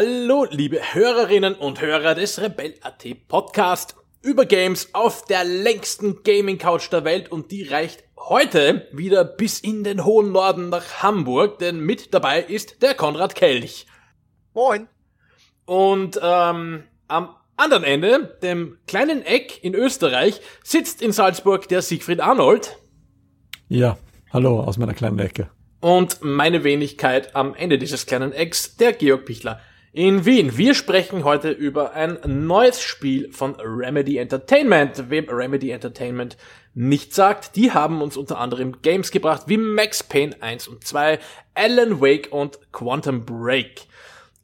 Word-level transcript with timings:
Hallo, 0.00 0.46
liebe 0.48 0.78
Hörerinnen 0.94 1.56
und 1.56 1.80
Hörer 1.80 2.14
des 2.14 2.40
Rebel.at 2.40 3.04
Podcast 3.26 3.96
über 4.22 4.46
Games 4.46 4.90
auf 4.92 5.24
der 5.24 5.42
längsten 5.42 6.22
Gaming 6.22 6.56
Couch 6.56 6.88
der 6.92 7.02
Welt 7.02 7.32
und 7.32 7.50
die 7.50 7.64
reicht 7.64 8.04
heute 8.16 8.86
wieder 8.92 9.24
bis 9.24 9.58
in 9.58 9.82
den 9.82 10.04
hohen 10.04 10.30
Norden 10.30 10.68
nach 10.68 11.02
Hamburg, 11.02 11.58
denn 11.58 11.80
mit 11.80 12.14
dabei 12.14 12.40
ist 12.40 12.80
der 12.80 12.94
Konrad 12.94 13.34
Kelch. 13.34 13.86
Moin. 14.54 14.86
Und 15.64 16.20
ähm, 16.22 16.84
am 17.08 17.34
anderen 17.56 17.82
Ende, 17.82 18.38
dem 18.40 18.78
kleinen 18.86 19.22
Eck 19.22 19.64
in 19.64 19.74
Österreich, 19.74 20.40
sitzt 20.62 21.02
in 21.02 21.10
Salzburg 21.10 21.66
der 21.66 21.82
Siegfried 21.82 22.20
Arnold. 22.20 22.78
Ja, 23.66 23.98
hallo 24.32 24.60
aus 24.60 24.78
meiner 24.78 24.94
kleinen 24.94 25.18
Ecke. 25.18 25.50
Und 25.80 26.18
meine 26.22 26.62
Wenigkeit 26.62 27.34
am 27.34 27.56
Ende 27.56 27.78
dieses 27.78 28.06
kleinen 28.06 28.30
Ecks, 28.32 28.76
der 28.76 28.92
Georg 28.92 29.24
Pichler 29.24 29.60
in 29.98 30.24
Wien. 30.24 30.56
Wir 30.56 30.76
sprechen 30.76 31.24
heute 31.24 31.50
über 31.50 31.94
ein 31.94 32.20
neues 32.24 32.80
Spiel 32.80 33.32
von 33.32 33.56
Remedy 33.56 34.18
Entertainment. 34.18 35.10
Wem 35.10 35.28
Remedy 35.28 35.70
Entertainment 35.70 36.36
nicht 36.72 37.12
sagt, 37.12 37.56
die 37.56 37.72
haben 37.72 38.00
uns 38.00 38.16
unter 38.16 38.38
anderem 38.38 38.80
Games 38.80 39.10
gebracht 39.10 39.48
wie 39.48 39.56
Max 39.56 40.04
Payne 40.04 40.40
1 40.40 40.68
und 40.68 40.84
2, 40.84 41.18
Alan 41.54 42.00
Wake 42.00 42.28
und 42.30 42.60
Quantum 42.70 43.26
Break. 43.26 43.88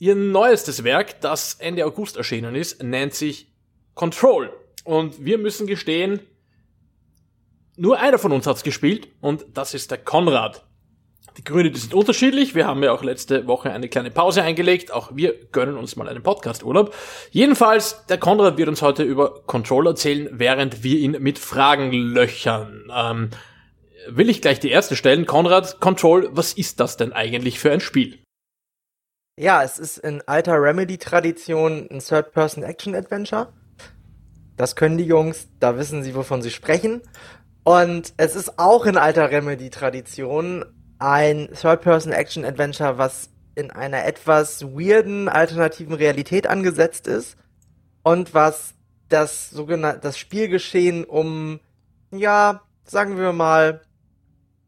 Ihr 0.01 0.17
neuestes 0.17 0.83
Werk, 0.83 1.21
das 1.21 1.55
Ende 1.55 1.87
August 1.87 2.17
erschienen 2.17 2.57
ist, 2.57 2.83
nennt 2.83 3.15
sich 3.15 3.47
Control. 3.95 4.53
Und 4.83 5.25
wir 5.25 5.39
müssen 5.39 5.69
gestehen, 5.69 6.19
nur 7.77 8.01
einer 8.01 8.19
von 8.19 8.33
uns 8.33 8.49
hat's 8.49 8.65
gespielt 8.65 9.07
und 9.21 9.47
das 9.55 9.73
ist 9.73 9.93
der 9.93 9.99
Konrad. 9.99 10.67
Die 11.37 11.43
Gründe, 11.43 11.73
die 11.73 11.81
sind 11.81 11.95
unterschiedlich. 11.95 12.55
Wir 12.55 12.67
haben 12.67 12.83
ja 12.85 12.93
auch 12.93 13.03
letzte 13.03 13.47
Woche 13.49 13.73
eine 13.73 13.89
kleine 13.89 14.13
Pause 14.13 14.43
eingelegt. 14.43 14.93
Auch 14.93 15.11
wir 15.15 15.35
gönnen 15.51 15.77
uns 15.77 15.97
mal 15.97 16.09
einen 16.09 16.23
Podcast-Urlaub. 16.23 16.95
Jedenfalls, 17.31 18.07
der 18.07 18.19
Konrad 18.19 18.57
wird 18.57 18.69
uns 18.69 18.83
heute 18.83 19.03
über 19.03 19.43
Control 19.47 19.89
erzählen, 19.89 20.29
während 20.33 20.85
wir 20.85 20.97
ihn 20.99 21.17
mit 21.21 21.41
Fragen 21.41 21.91
löchern. 21.91 22.89
Ähm, 22.95 23.31
will 24.09 24.31
ich 24.31 24.43
gleich 24.43 24.61
die 24.61 24.71
erste 24.71 24.95
stellen. 24.95 25.27
Konrad, 25.27 25.81
Control, 25.81 26.29
was 26.33 26.53
ist 26.53 26.79
das 26.79 26.97
denn 26.97 27.13
eigentlich 27.13 27.59
für 27.59 27.73
ein 27.73 27.81
Spiel? 27.81 28.21
Ja, 29.37 29.65
es 29.65 29.81
ist 29.81 29.99
in 29.99 30.23
alter 30.27 30.63
Remedy-Tradition 30.63 31.89
ein 31.91 31.99
Third-Person-Action-Adventure. 31.99 33.53
Das 34.57 34.77
können 34.77 34.99
die 34.99 35.05
Jungs, 35.05 35.49
da 35.59 35.77
wissen 35.77 36.05
sie, 36.05 36.15
wovon 36.15 36.43
sie 36.43 36.53
sprechen. 36.53 37.03
Und 37.65 38.13
es 38.19 38.37
ist 38.37 38.59
auch 38.59 38.87
in 38.87 38.97
alter 38.97 39.31
Remedy-Tradition 39.31 40.65
ein 40.99 41.49
Third-Person-Action-Adventure, 41.53 42.99
was 42.99 43.31
in 43.55 43.71
einer 43.71 44.05
etwas 44.05 44.65
weirden 44.65 45.29
alternativen 45.29 45.95
Realität 45.95 46.47
angesetzt 46.47 47.07
ist 47.07 47.37
und 48.03 48.35
was 48.35 48.75
das 49.09 49.51
sogenannte 49.51 50.01
das 50.01 50.19
Spielgeschehen 50.19 51.05
um 51.05 51.61
ja, 52.11 52.63
sagen 52.85 53.19
wir 53.19 53.33
mal 53.33 53.83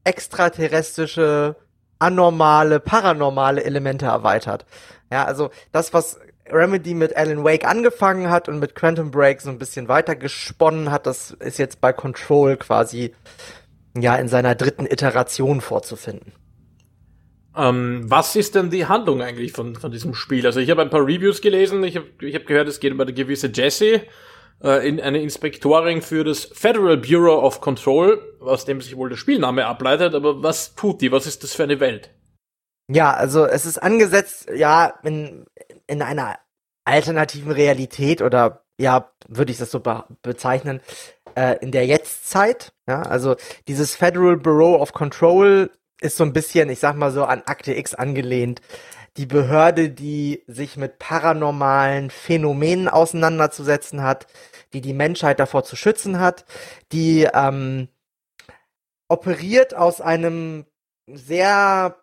extraterrestrische, 0.05 1.57
anormale, 1.99 2.81
paranormale 2.81 3.65
Elemente 3.65 4.07
erweitert. 4.07 4.67
Ja, 5.11 5.25
also 5.25 5.51
das 5.73 5.93
was 5.93 6.19
Remedy 6.49 6.95
mit 6.95 7.17
Alan 7.17 7.45
Wake 7.45 7.67
angefangen 7.67 8.31
hat 8.31 8.49
und 8.49 8.61
mit 8.61 8.75
Quantum 8.75 9.11
Break 9.11 9.41
so 9.41 9.51
ein 9.51 9.59
bisschen 9.59 9.89
weiter 9.89 10.15
gesponnen 10.15 10.92
hat, 10.92 11.07
das 11.07 11.33
ist 11.33 11.59
jetzt 11.59 11.81
bei 11.81 11.92
Control 11.92 12.57
quasi 12.57 13.15
ja 14.02 14.17
in 14.17 14.29
seiner 14.29 14.55
dritten 14.55 14.86
Iteration 14.86 15.61
vorzufinden. 15.61 16.33
Ähm, 17.57 18.05
was 18.07 18.36
ist 18.36 18.55
denn 18.55 18.70
die 18.70 18.86
Handlung 18.86 19.23
eigentlich 19.23 19.52
von, 19.52 19.77
von 19.77 19.90
diesem 19.90 20.14
Spiel? 20.14 20.45
Also 20.45 20.61
ich 20.61 20.70
habe 20.70 20.83
ein 20.83 20.90
paar 20.90 21.07
Reviews 21.07 21.40
gelesen, 21.40 21.83
ich 21.84 21.96
habe 21.96 22.06
ich 22.20 22.35
hab 22.35 22.46
gehört, 22.46 22.68
es 22.68 22.80
geht 22.80 22.92
um 22.92 23.01
eine 23.01 23.14
gewisse 23.14 23.48
Jessie, 23.48 24.02
äh, 24.62 24.86
in 24.86 25.01
eine 25.01 25.23
Inspektorin 25.23 26.02
für 26.02 26.23
das 26.23 26.45
Federal 26.45 26.98
Bureau 26.98 27.40
of 27.42 27.62
Control, 27.62 28.20
aus 28.40 28.67
dem 28.67 28.80
sich 28.83 28.96
wohl 28.96 29.08
der 29.08 29.17
Spielname 29.17 29.64
ableitet, 29.64 30.14
aber 30.14 30.42
was 30.42 30.74
tut 30.74 31.01
die? 31.01 31.12
Was 31.12 31.27
ist 31.27 31.45
das 31.45 31.55
für 31.55 31.62
eine 31.62 31.80
Welt? 31.80 32.11
Ja, 32.89 33.12
also 33.12 33.46
es 33.46 33.64
ist 33.64 33.79
angesetzt, 33.79 34.48
ja, 34.55 34.95
in, 35.02 35.46
in 35.86 36.02
einer 36.02 36.39
alternativen 36.85 37.51
Realität 37.52 38.23
oder 38.23 38.66
ja, 38.79 39.11
würde 39.29 39.53
ich 39.53 39.59
das 39.59 39.70
so 39.70 39.81
be 39.81 40.05
bezeichnen, 40.23 40.81
äh, 41.35 41.57
in 41.61 41.73
der 41.73 41.87
Jetztzeit. 41.87 42.73
Ja, 42.89 43.03
also 43.03 43.37
dieses 43.69 43.95
Federal 43.95 44.37
Bureau 44.37 44.81
of 44.81 44.92
Control 44.92 45.70
ist 46.01 46.17
so 46.17 46.25
ein 46.25 46.33
bisschen, 46.33 46.69
ich 46.70 46.79
sag 46.81 46.97
mal 46.97 47.11
so, 47.13 47.25
an 47.25 47.42
Akte 47.47 47.75
X 47.75 47.95
angelehnt. 47.95 48.61
Die 49.17 49.27
Behörde, 49.27 49.91
die 49.91 50.42
sich 50.47 50.77
mit 50.77 50.98
paranormalen 50.98 52.11
Phänomenen 52.11 52.89
auseinanderzusetzen 52.89 54.03
hat, 54.03 54.27
die 54.73 54.83
die 54.83 54.92
Menschheit 54.92 55.41
davor 55.41 55.65
zu 55.65 55.75
schützen 55.77 56.20
hat, 56.20 56.45
die 56.92 57.27
ähm, 57.33 57.89
operiert 59.09 59.75
aus 59.75 60.01
einem 60.01 60.67
sehr 61.07 61.97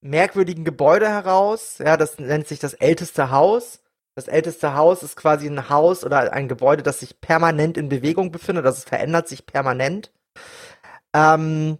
merkwürdigen 0.00 0.64
Gebäude 0.64 1.08
heraus. 1.08 1.78
Ja, 1.78 1.96
das 1.96 2.18
nennt 2.18 2.46
sich 2.46 2.60
das 2.60 2.74
älteste 2.74 3.30
Haus. 3.30 3.80
Das 4.16 4.28
älteste 4.28 4.74
Haus 4.74 5.02
ist 5.02 5.14
quasi 5.14 5.46
ein 5.46 5.68
Haus 5.68 6.02
oder 6.02 6.32
ein 6.32 6.48
Gebäude, 6.48 6.82
das 6.82 7.00
sich 7.00 7.20
permanent 7.20 7.76
in 7.76 7.90
Bewegung 7.90 8.32
befindet. 8.32 8.64
Das 8.64 8.82
verändert 8.82 9.28
sich 9.28 9.44
permanent. 9.44 10.10
Ähm, 11.14 11.76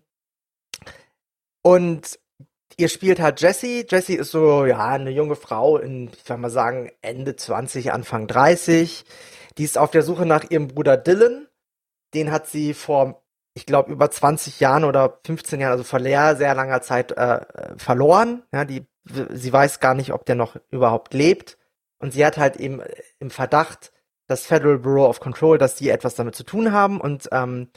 und 1.62 2.18
ihr 2.76 2.90
spielt 2.90 3.20
halt 3.20 3.40
Jessie. 3.40 3.86
Jessie 3.88 4.16
ist 4.16 4.32
so, 4.32 4.66
ja, 4.66 4.86
eine 4.86 5.10
junge 5.10 5.34
Frau 5.34 5.78
in, 5.78 6.08
ich 6.08 6.24
sag 6.24 6.38
mal 6.38 6.50
sagen, 6.50 6.92
Ende 7.00 7.36
20, 7.36 7.90
Anfang 7.90 8.26
30. 8.26 9.06
Die 9.56 9.64
ist 9.64 9.78
auf 9.78 9.90
der 9.90 10.02
Suche 10.02 10.26
nach 10.26 10.44
ihrem 10.50 10.68
Bruder 10.68 10.98
Dylan. 10.98 11.48
Den 12.12 12.30
hat 12.32 12.48
sie 12.48 12.74
vor, 12.74 13.22
ich 13.54 13.64
glaube, 13.64 13.90
über 13.90 14.10
20 14.10 14.60
Jahren 14.60 14.84
oder 14.84 15.20
15 15.24 15.58
Jahren, 15.58 15.72
also 15.72 15.84
vor 15.84 16.00
sehr, 16.00 16.36
sehr 16.36 16.54
langer 16.54 16.82
Zeit 16.82 17.12
äh, 17.12 17.46
verloren. 17.78 18.42
Ja, 18.52 18.66
die, 18.66 18.86
sie 19.04 19.52
weiß 19.54 19.80
gar 19.80 19.94
nicht, 19.94 20.12
ob 20.12 20.26
der 20.26 20.34
noch 20.34 20.56
überhaupt 20.70 21.14
lebt. 21.14 21.56
Und 21.98 22.12
sie 22.12 22.24
hat 22.24 22.36
halt 22.36 22.56
eben 22.56 22.82
im 23.18 23.30
Verdacht, 23.30 23.92
das 24.28 24.44
Federal 24.44 24.78
Bureau 24.78 25.06
of 25.06 25.20
Control, 25.20 25.58
dass 25.58 25.76
die 25.76 25.90
etwas 25.90 26.14
damit 26.14 26.34
zu 26.34 26.44
tun 26.44 26.72
haben. 26.72 27.00
Und 27.00 27.28
ähm, 27.32 27.68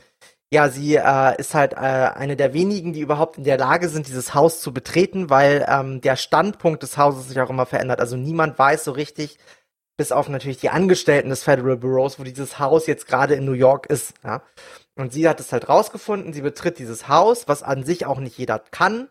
ja, 0.52 0.70
sie 0.70 0.96
äh, 0.96 1.40
ist 1.40 1.54
halt 1.54 1.74
äh, 1.74 1.76
eine 1.76 2.36
der 2.36 2.54
wenigen, 2.54 2.92
die 2.92 3.02
überhaupt 3.02 3.38
in 3.38 3.44
der 3.44 3.58
Lage 3.58 3.88
sind, 3.88 4.08
dieses 4.08 4.34
Haus 4.34 4.62
zu 4.62 4.74
betreten, 4.74 5.30
weil 5.30 5.66
ähm, 5.70 6.02
der 6.02 6.16
Standpunkt 6.16 6.82
des 6.82 6.98
Hauses 6.98 7.28
sich 7.28 7.40
auch 7.40 7.52
immer 7.52 7.68
verändert. 7.68 8.00
Also 8.00 8.18
niemand 8.18 8.58
weiß 8.58 8.84
so 8.84 8.92
richtig, 8.92 9.38
bis 9.96 10.12
auf 10.12 10.28
natürlich 10.28 10.58
die 10.58 10.70
Angestellten 10.70 11.30
des 11.30 11.44
Federal 11.44 11.78
Bureaus, 11.78 12.20
wo 12.20 12.24
dieses 12.24 12.58
Haus 12.58 12.88
jetzt 12.88 13.06
gerade 13.06 13.36
in 13.36 13.46
New 13.46 13.52
York 13.52 13.86
ist. 13.88 14.14
Ja? 14.24 14.42
Und 14.96 15.14
sie 15.14 15.30
hat 15.30 15.40
es 15.40 15.52
halt 15.52 15.70
rausgefunden, 15.70 16.34
sie 16.34 16.42
betritt 16.42 16.80
dieses 16.80 17.08
Haus, 17.08 17.48
was 17.48 17.64
an 17.64 17.84
sich 17.84 18.06
auch 18.06 18.20
nicht 18.20 18.38
jeder 18.38 18.60
kann. 18.60 19.10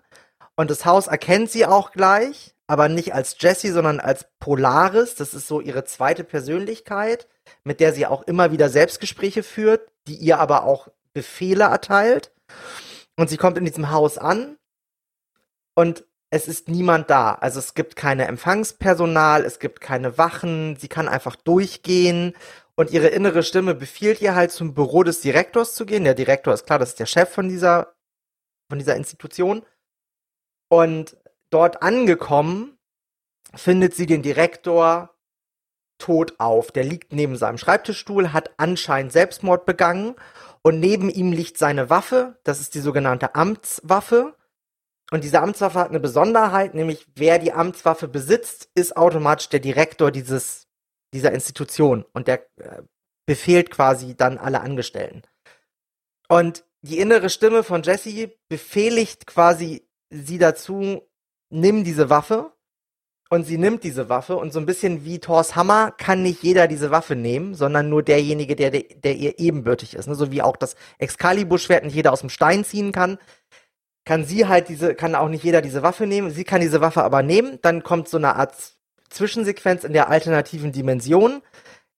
Und 0.57 0.71
das 0.71 0.87
Haus 0.87 1.07
erkennt 1.07 1.51
sie 1.51 1.67
auch 1.67 1.93
gleich, 1.93 2.55
aber 2.69 2.89
nicht 2.89 3.15
als 3.15 3.37
Jessie, 3.41 3.71
sondern 3.71 3.99
als 3.99 4.27
Polaris. 4.39 5.17
Das 5.17 5.35
ist 5.35 5.49
so 5.49 5.61
ihre 5.61 5.85
zweite 5.85 6.23
Persönlichkeit, 6.23 7.27
mit 7.65 7.81
der 7.81 7.93
sie 7.93 8.07
auch 8.07 8.23
immer 8.23 8.53
wieder 8.53 8.69
Selbstgespräche 8.69 9.43
führt, 9.43 9.91
die 10.07 10.17
ihr 10.17 10.39
aber 10.39 10.65
auch 10.65 10.89
Befehle 11.15 11.65
erteilt. 11.65 12.33
Und 13.17 13.31
sie 13.31 13.39
kommt 13.39 13.59
in 13.59 13.65
diesem 13.65 13.91
Haus 13.91 14.19
an 14.19 14.59
und 15.75 16.05
es 16.31 16.47
ist 16.47 16.69
niemand 16.69 17.09
da. 17.09 17.35
Also 17.35 17.59
es 17.59 17.73
gibt 17.73 17.97
keine 17.97 18.27
Empfangspersonal, 18.27 19.45
es 19.45 19.59
gibt 19.59 19.81
keine 19.81 20.19
Wachen, 20.19 20.77
sie 20.77 20.89
kann 20.89 21.09
einfach 21.09 21.37
durchgehen 21.37 22.35
und 22.77 22.91
ihre 22.91 23.09
innere 23.09 23.43
Stimme 23.43 23.75
befiehlt 23.75 24.21
ihr 24.21 24.35
halt 24.35 24.53
zum 24.53 24.75
Büro 24.75 25.03
des 25.03 25.23
Direktors 25.23 25.75
zu 25.75 25.87
gehen. 25.87 26.05
Der 26.05 26.15
Direktor 26.15 26.53
ist 26.53 26.67
klar, 26.67 26.79
das 26.79 26.91
ist 26.91 27.01
der 27.01 27.07
Chef 27.07 27.31
von 27.31 27.49
dieser, 27.49 27.95
von 28.69 28.79
dieser 28.79 28.95
Institution. 28.95 29.65
Und 30.69 31.17
dort 31.51 31.83
angekommen, 31.83 32.79
findet 33.55 33.95
sie 33.95 34.07
den 34.07 34.23
Direktor 34.23 35.15
tot 35.99 36.35
auf. 36.39 36.71
Der 36.71 36.85
liegt 36.85 37.13
neben 37.13 37.37
seinem 37.37 37.59
Schreibtischstuhl, 37.59 38.33
hat 38.33 38.53
anscheinend 38.57 39.13
Selbstmord 39.13 39.67
begangen 39.67 40.15
und 40.63 40.81
neben 40.81 41.11
ihm 41.11 41.33
liegt 41.33 41.59
seine 41.59 41.91
Waffe. 41.91 42.39
Das 42.45 42.61
ist 42.61 42.75
die 42.75 42.81
sogenannte 42.81 43.35
Amtswaffe. 43.35 44.37
Und 45.11 45.25
diese 45.25 45.41
Amtswaffe 45.41 45.79
hat 45.79 45.89
eine 45.89 46.01
Besonderheit, 46.01 46.75
nämlich 46.75 47.07
wer 47.15 47.39
die 47.39 47.53
Amtswaffe 47.53 48.09
besitzt, 48.09 48.69
ist 48.75 48.97
automatisch 48.97 49.49
der 49.49 49.61
Direktor 49.61 50.11
dieses, 50.11 50.69
dieser 51.15 51.33
Institution 51.33 52.05
und 52.13 52.29
der 52.29 52.43
äh, 52.59 52.83
befehlt 53.27 53.71
quasi 53.71 54.15
dann 54.17 54.39
alle 54.39 54.61
Angestellten. 54.61 55.23
Und 56.29 56.65
die 56.83 56.99
innere 56.99 57.31
Stimme 57.31 57.63
von 57.63 57.83
Jesse 57.83 58.33
befehligt 58.49 59.27
quasi 59.27 59.89
sie 60.11 60.39
dazu, 60.39 61.08
nimm 61.51 61.85
diese 61.85 62.11
Waffe. 62.11 62.53
Und 63.31 63.45
sie 63.45 63.59
nimmt 63.59 63.85
diese 63.85 64.09
Waffe 64.09 64.37
und 64.37 64.55
so 64.55 64.59
ein 64.59 64.65
bisschen 64.65 65.05
wie 65.05 65.19
Thors 65.19 65.55
Hammer 65.55 65.91
kann 65.91 66.23
nicht 66.23 66.43
jeder 66.43 66.67
diese 66.67 66.91
Waffe 66.91 67.15
nehmen, 67.15 67.55
sondern 67.55 67.91
nur 67.91 68.03
derjenige, 68.03 68.57
der, 68.57 68.71
der 68.71 69.17
ihr 69.17 69.39
ebenbürtig 69.39 69.95
ist. 69.95 70.07
Ne? 70.07 70.15
So 70.15 70.33
wie 70.33 70.41
auch 70.41 70.57
das 70.57 70.77
Excalibur-Schwert 70.97 71.85
nicht 71.85 71.95
jeder 71.95 72.15
aus 72.15 72.21
dem 72.21 72.31
Stein 72.31 72.65
ziehen 72.65 72.91
kann, 72.91 73.19
kann 74.07 74.25
sie 74.25 74.47
halt 74.47 74.71
diese, 74.71 74.95
kann 74.95 75.15
auch 75.15 75.29
nicht 75.29 75.45
jeder 75.45 75.61
diese 75.61 75.83
Waffe 75.83 76.07
nehmen. 76.07 76.31
Sie 76.31 76.45
kann 76.45 76.63
diese 76.63 76.81
Waffe 76.81 77.03
aber 77.03 77.23
nehmen. 77.23 77.59
Dann 77.61 77.83
kommt 77.83 78.09
so 78.09 78.17
eine 78.17 78.37
Art 78.37 78.55
Zwischensequenz 79.11 79.85
in 79.85 79.93
der 79.93 80.09
alternativen 80.09 80.73
Dimension. 80.73 81.43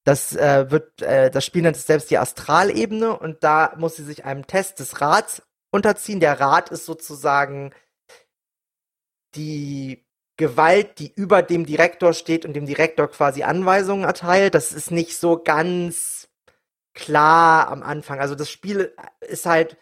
Das 0.02 0.34
äh, 0.34 0.68
wird, 0.68 1.02
äh, 1.02 1.30
das 1.30 1.44
Spiel 1.44 1.62
nennt 1.62 1.76
es 1.76 1.86
selbst 1.86 2.10
die 2.10 2.18
Astralebene 2.18 3.16
und 3.16 3.44
da 3.44 3.74
muss 3.76 3.94
sie 3.94 4.02
sich 4.02 4.24
einem 4.24 4.48
Test 4.48 4.80
des 4.80 5.00
Rats 5.00 5.42
unterziehen. 5.70 6.18
Der 6.18 6.40
Rat 6.40 6.70
ist 6.70 6.86
sozusagen 6.86 7.72
die 9.34 10.04
Gewalt, 10.36 10.98
die 10.98 11.12
über 11.12 11.42
dem 11.42 11.66
Direktor 11.66 12.14
steht 12.14 12.46
und 12.46 12.54
dem 12.54 12.66
Direktor 12.66 13.08
quasi 13.08 13.42
Anweisungen 13.42 14.04
erteilt. 14.04 14.54
Das 14.54 14.72
ist 14.72 14.90
nicht 14.90 15.18
so 15.18 15.38
ganz 15.42 16.28
klar 16.94 17.68
am 17.68 17.82
Anfang. 17.82 18.20
Also 18.20 18.34
das 18.34 18.50
Spiel 18.50 18.94
ist 19.20 19.46
halt 19.46 19.76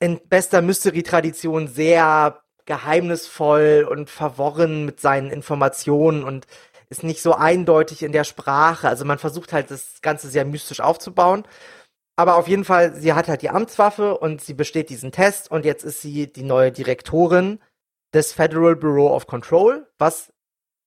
in 0.00 0.20
bester 0.28 0.62
Mystery-Tradition 0.62 1.68
sehr 1.68 2.42
geheimnisvoll 2.66 3.86
und 3.88 4.10
verworren 4.10 4.84
mit 4.84 5.00
seinen 5.00 5.30
Informationen 5.30 6.24
und 6.24 6.46
ist 6.88 7.04
nicht 7.04 7.22
so 7.22 7.34
eindeutig 7.34 8.02
in 8.02 8.12
der 8.12 8.24
Sprache. 8.24 8.88
Also 8.88 9.04
man 9.04 9.18
versucht 9.18 9.52
halt 9.52 9.70
das 9.70 10.00
Ganze 10.02 10.28
sehr 10.28 10.44
mystisch 10.44 10.80
aufzubauen. 10.80 11.44
Aber 12.16 12.36
auf 12.36 12.48
jeden 12.48 12.64
Fall, 12.64 12.94
sie 12.94 13.12
hat 13.12 13.28
halt 13.28 13.42
die 13.42 13.50
Amtswaffe 13.50 14.18
und 14.18 14.40
sie 14.40 14.54
besteht 14.54 14.90
diesen 14.90 15.12
Test 15.12 15.50
und 15.50 15.64
jetzt 15.64 15.84
ist 15.84 16.00
sie 16.00 16.32
die 16.32 16.44
neue 16.44 16.70
Direktorin 16.72 17.60
des 18.14 18.32
Federal 18.32 18.76
Bureau 18.76 19.14
of 19.14 19.26
Control, 19.26 19.86
was 19.98 20.32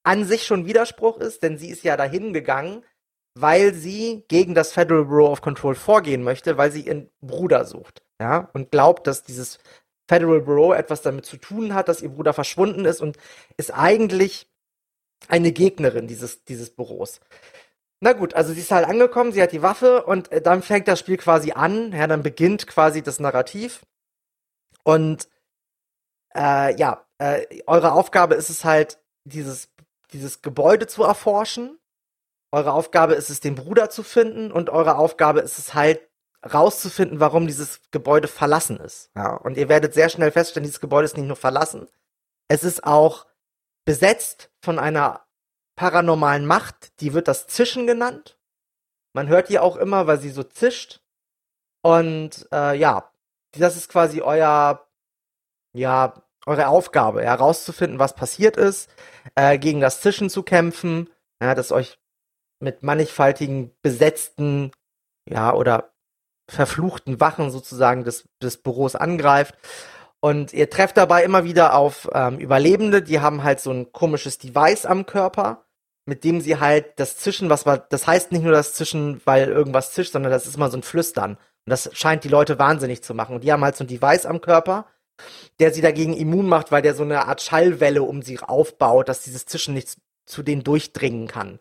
an 0.03 0.25
sich 0.25 0.45
schon 0.45 0.65
Widerspruch 0.65 1.18
ist, 1.18 1.44
denn 1.44 1.57
sie 1.57 1.69
ist 1.69 1.83
ja 1.83 1.97
dahin 1.97 2.33
gegangen, 2.33 2.85
weil 3.35 3.74
sie 3.74 4.24
gegen 4.29 4.56
das 4.56 4.71
Federal 4.71 5.06
Bureau 5.06 5.31
of 5.31 5.41
Control 5.41 5.75
vorgehen 5.75 6.24
möchte, 6.24 6.57
weil 6.57 6.71
sie 6.71 6.81
ihren 6.81 7.12
Bruder 7.21 7.65
sucht 7.65 8.03
ja, 8.19 8.50
und 8.53 8.71
glaubt, 8.71 9.06
dass 9.06 9.24
dieses 9.24 9.59
Federal 10.07 10.41
Bureau 10.41 10.74
etwas 10.74 11.01
damit 11.01 11.25
zu 11.25 11.38
tun 11.38 11.74
hat, 11.74 11.89
dass 11.89 12.01
ihr 12.01 12.09
Bruder 12.09 12.33
verschwunden 12.33 12.85
ist 12.85 13.01
und 13.01 13.18
ist 13.57 13.73
eigentlich 13.73 14.50
eine 15.27 15.51
Gegnerin 15.51 16.07
dieses, 16.07 16.45
dieses 16.45 16.73
Büros. 16.73 17.19
Na 18.00 18.13
gut, 18.13 18.33
also 18.35 18.53
sie 18.53 18.62
ist 18.62 18.71
halt 18.71 18.88
angekommen, 18.88 19.31
sie 19.31 19.41
hat 19.41 19.51
die 19.51 19.63
Waffe 19.63 20.06
und 20.06 20.31
äh, 20.31 20.41
dann 20.41 20.62
fängt 20.62 20.88
das 20.88 21.00
Spiel 21.00 21.18
quasi 21.18 21.51
an, 21.51 21.91
ja, 21.91 22.07
dann 22.07 22.23
beginnt 22.23 22.68
quasi 22.68 23.01
das 23.01 23.19
Narrativ. 23.19 23.81
Und 24.83 25.27
äh, 26.35 26.75
ja, 26.77 27.06
äh, 27.19 27.61
eure 27.67 27.93
Aufgabe 27.93 28.35
ist 28.35 28.49
es 28.49 28.65
halt, 28.65 28.99
dieses, 29.23 29.69
dieses 30.13 30.41
Gebäude 30.41 30.87
zu 30.87 31.03
erforschen. 31.03 31.77
Eure 32.51 32.73
Aufgabe 32.73 33.13
ist 33.15 33.29
es, 33.29 33.39
den 33.39 33.55
Bruder 33.55 33.89
zu 33.89 34.03
finden 34.03 34.51
und 34.51 34.69
eure 34.69 34.97
Aufgabe 34.97 35.41
ist 35.41 35.57
es 35.57 35.73
halt, 35.73 36.01
rauszufinden, 36.53 37.19
warum 37.19 37.47
dieses 37.47 37.81
Gebäude 37.91 38.27
verlassen 38.27 38.79
ist. 38.79 39.11
Ja, 39.15 39.35
und 39.35 39.57
ihr 39.57 39.69
werdet 39.69 39.93
sehr 39.93 40.09
schnell 40.09 40.31
feststellen, 40.31 40.63
dieses 40.63 40.79
Gebäude 40.79 41.05
ist 41.05 41.17
nicht 41.17 41.27
nur 41.27 41.35
verlassen, 41.35 41.87
es 42.47 42.63
ist 42.63 42.83
auch 42.83 43.25
besetzt 43.85 44.51
von 44.61 44.79
einer 44.79 45.25
paranormalen 45.75 46.45
Macht, 46.45 46.99
die 47.01 47.13
wird 47.13 47.27
das 47.27 47.47
Zischen 47.47 47.87
genannt. 47.87 48.37
Man 49.13 49.27
hört 49.27 49.49
die 49.49 49.59
auch 49.59 49.77
immer, 49.77 50.07
weil 50.07 50.19
sie 50.19 50.29
so 50.29 50.43
zischt. 50.43 51.01
Und 51.81 52.47
äh, 52.51 52.77
ja, 52.77 53.11
das 53.51 53.77
ist 53.77 53.89
quasi 53.89 54.21
euer, 54.21 54.87
ja, 55.73 56.21
eure 56.47 56.67
Aufgabe, 56.69 57.23
herauszufinden, 57.23 57.99
was 57.99 58.15
passiert 58.15 58.57
ist, 58.57 58.89
äh, 59.35 59.59
gegen 59.59 59.81
das 59.81 60.01
Zischen 60.01 60.29
zu 60.29 60.44
kämpfen, 60.44 61.09
ja, 61.41 61.53
das 61.53 61.71
euch 61.71 61.99
mit 62.59 62.83
mannigfaltigen 62.83 63.71
besetzten, 63.81 64.71
ja, 65.29 65.53
oder 65.53 65.91
verfluchten 66.49 67.19
Wachen 67.19 67.51
sozusagen 67.51 68.05
des, 68.05 68.27
des 68.41 68.57
Büros 68.57 68.95
angreift. 68.95 69.55
Und 70.19 70.53
ihr 70.53 70.69
trefft 70.69 70.97
dabei 70.97 71.23
immer 71.23 71.44
wieder 71.44 71.75
auf 71.75 72.09
ähm, 72.13 72.39
Überlebende, 72.39 73.01
die 73.01 73.19
haben 73.19 73.44
halt 73.44 73.59
so 73.59 73.71
ein 73.71 73.91
komisches 73.91 74.38
Device 74.38 74.85
am 74.85 75.05
Körper, 75.05 75.65
mit 76.05 76.23
dem 76.23 76.39
sie 76.41 76.59
halt 76.59 76.99
das 76.99 77.17
Zischen, 77.17 77.49
was 77.49 77.65
war, 77.65 77.77
das 77.77 78.07
heißt 78.07 78.31
nicht 78.31 78.44
nur 78.44 78.53
das 78.53 78.73
Zischen, 78.73 79.21
weil 79.25 79.49
irgendwas 79.49 79.91
zischt, 79.91 80.13
sondern 80.13 80.31
das 80.31 80.47
ist 80.47 80.55
immer 80.55 80.71
so 80.71 80.77
ein 80.77 80.83
Flüstern. 80.83 81.31
Und 81.33 81.71
das 81.71 81.89
scheint 81.94 82.23
die 82.23 82.29
Leute 82.29 82.57
wahnsinnig 82.57 83.03
zu 83.03 83.13
machen. 83.13 83.35
Und 83.35 83.44
die 83.44 83.51
haben 83.51 83.63
halt 83.63 83.75
so 83.75 83.83
ein 83.83 83.88
Device 83.88 84.25
am 84.25 84.39
Körper, 84.39 84.85
der 85.59 85.73
sie 85.73 85.81
dagegen 85.81 86.13
immun 86.13 86.47
macht, 86.47 86.71
weil 86.71 86.81
der 86.81 86.93
so 86.93 87.03
eine 87.03 87.25
Art 87.27 87.41
Schallwelle 87.41 88.03
um 88.03 88.21
sie 88.21 88.39
aufbaut, 88.39 89.09
dass 89.09 89.23
dieses 89.23 89.45
Zischen 89.45 89.73
nicht 89.73 89.97
zu 90.25 90.43
denen 90.43 90.63
durchdringen 90.63 91.27
kann. 91.27 91.59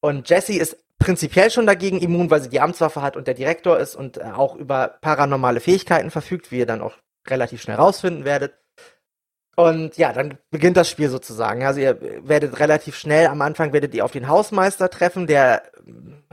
Und 0.00 0.28
Jesse 0.28 0.54
ist 0.54 0.76
prinzipiell 0.98 1.50
schon 1.50 1.66
dagegen 1.66 2.00
immun, 2.00 2.30
weil 2.30 2.40
sie 2.40 2.48
die 2.48 2.60
Amtswaffe 2.60 3.02
hat 3.02 3.16
und 3.16 3.26
der 3.26 3.34
Direktor 3.34 3.78
ist 3.78 3.96
und 3.96 4.18
äh, 4.18 4.22
auch 4.22 4.54
über 4.56 4.96
paranormale 5.00 5.60
Fähigkeiten 5.60 6.10
verfügt, 6.10 6.50
wie 6.50 6.58
ihr 6.58 6.66
dann 6.66 6.80
auch 6.80 6.94
relativ 7.28 7.62
schnell 7.62 7.76
rausfinden 7.76 8.24
werdet. 8.24 8.54
Und 9.56 9.96
ja, 9.96 10.12
dann 10.12 10.38
beginnt 10.50 10.76
das 10.76 10.88
Spiel 10.88 11.08
sozusagen. 11.08 11.64
Also 11.64 11.80
ihr 11.80 11.98
werdet 12.28 12.60
relativ 12.60 12.96
schnell 12.96 13.26
am 13.26 13.40
Anfang 13.40 13.72
werdet 13.72 13.94
ihr 13.94 14.04
auf 14.04 14.12
den 14.12 14.28
Hausmeister 14.28 14.90
treffen, 14.90 15.26
der 15.26 15.62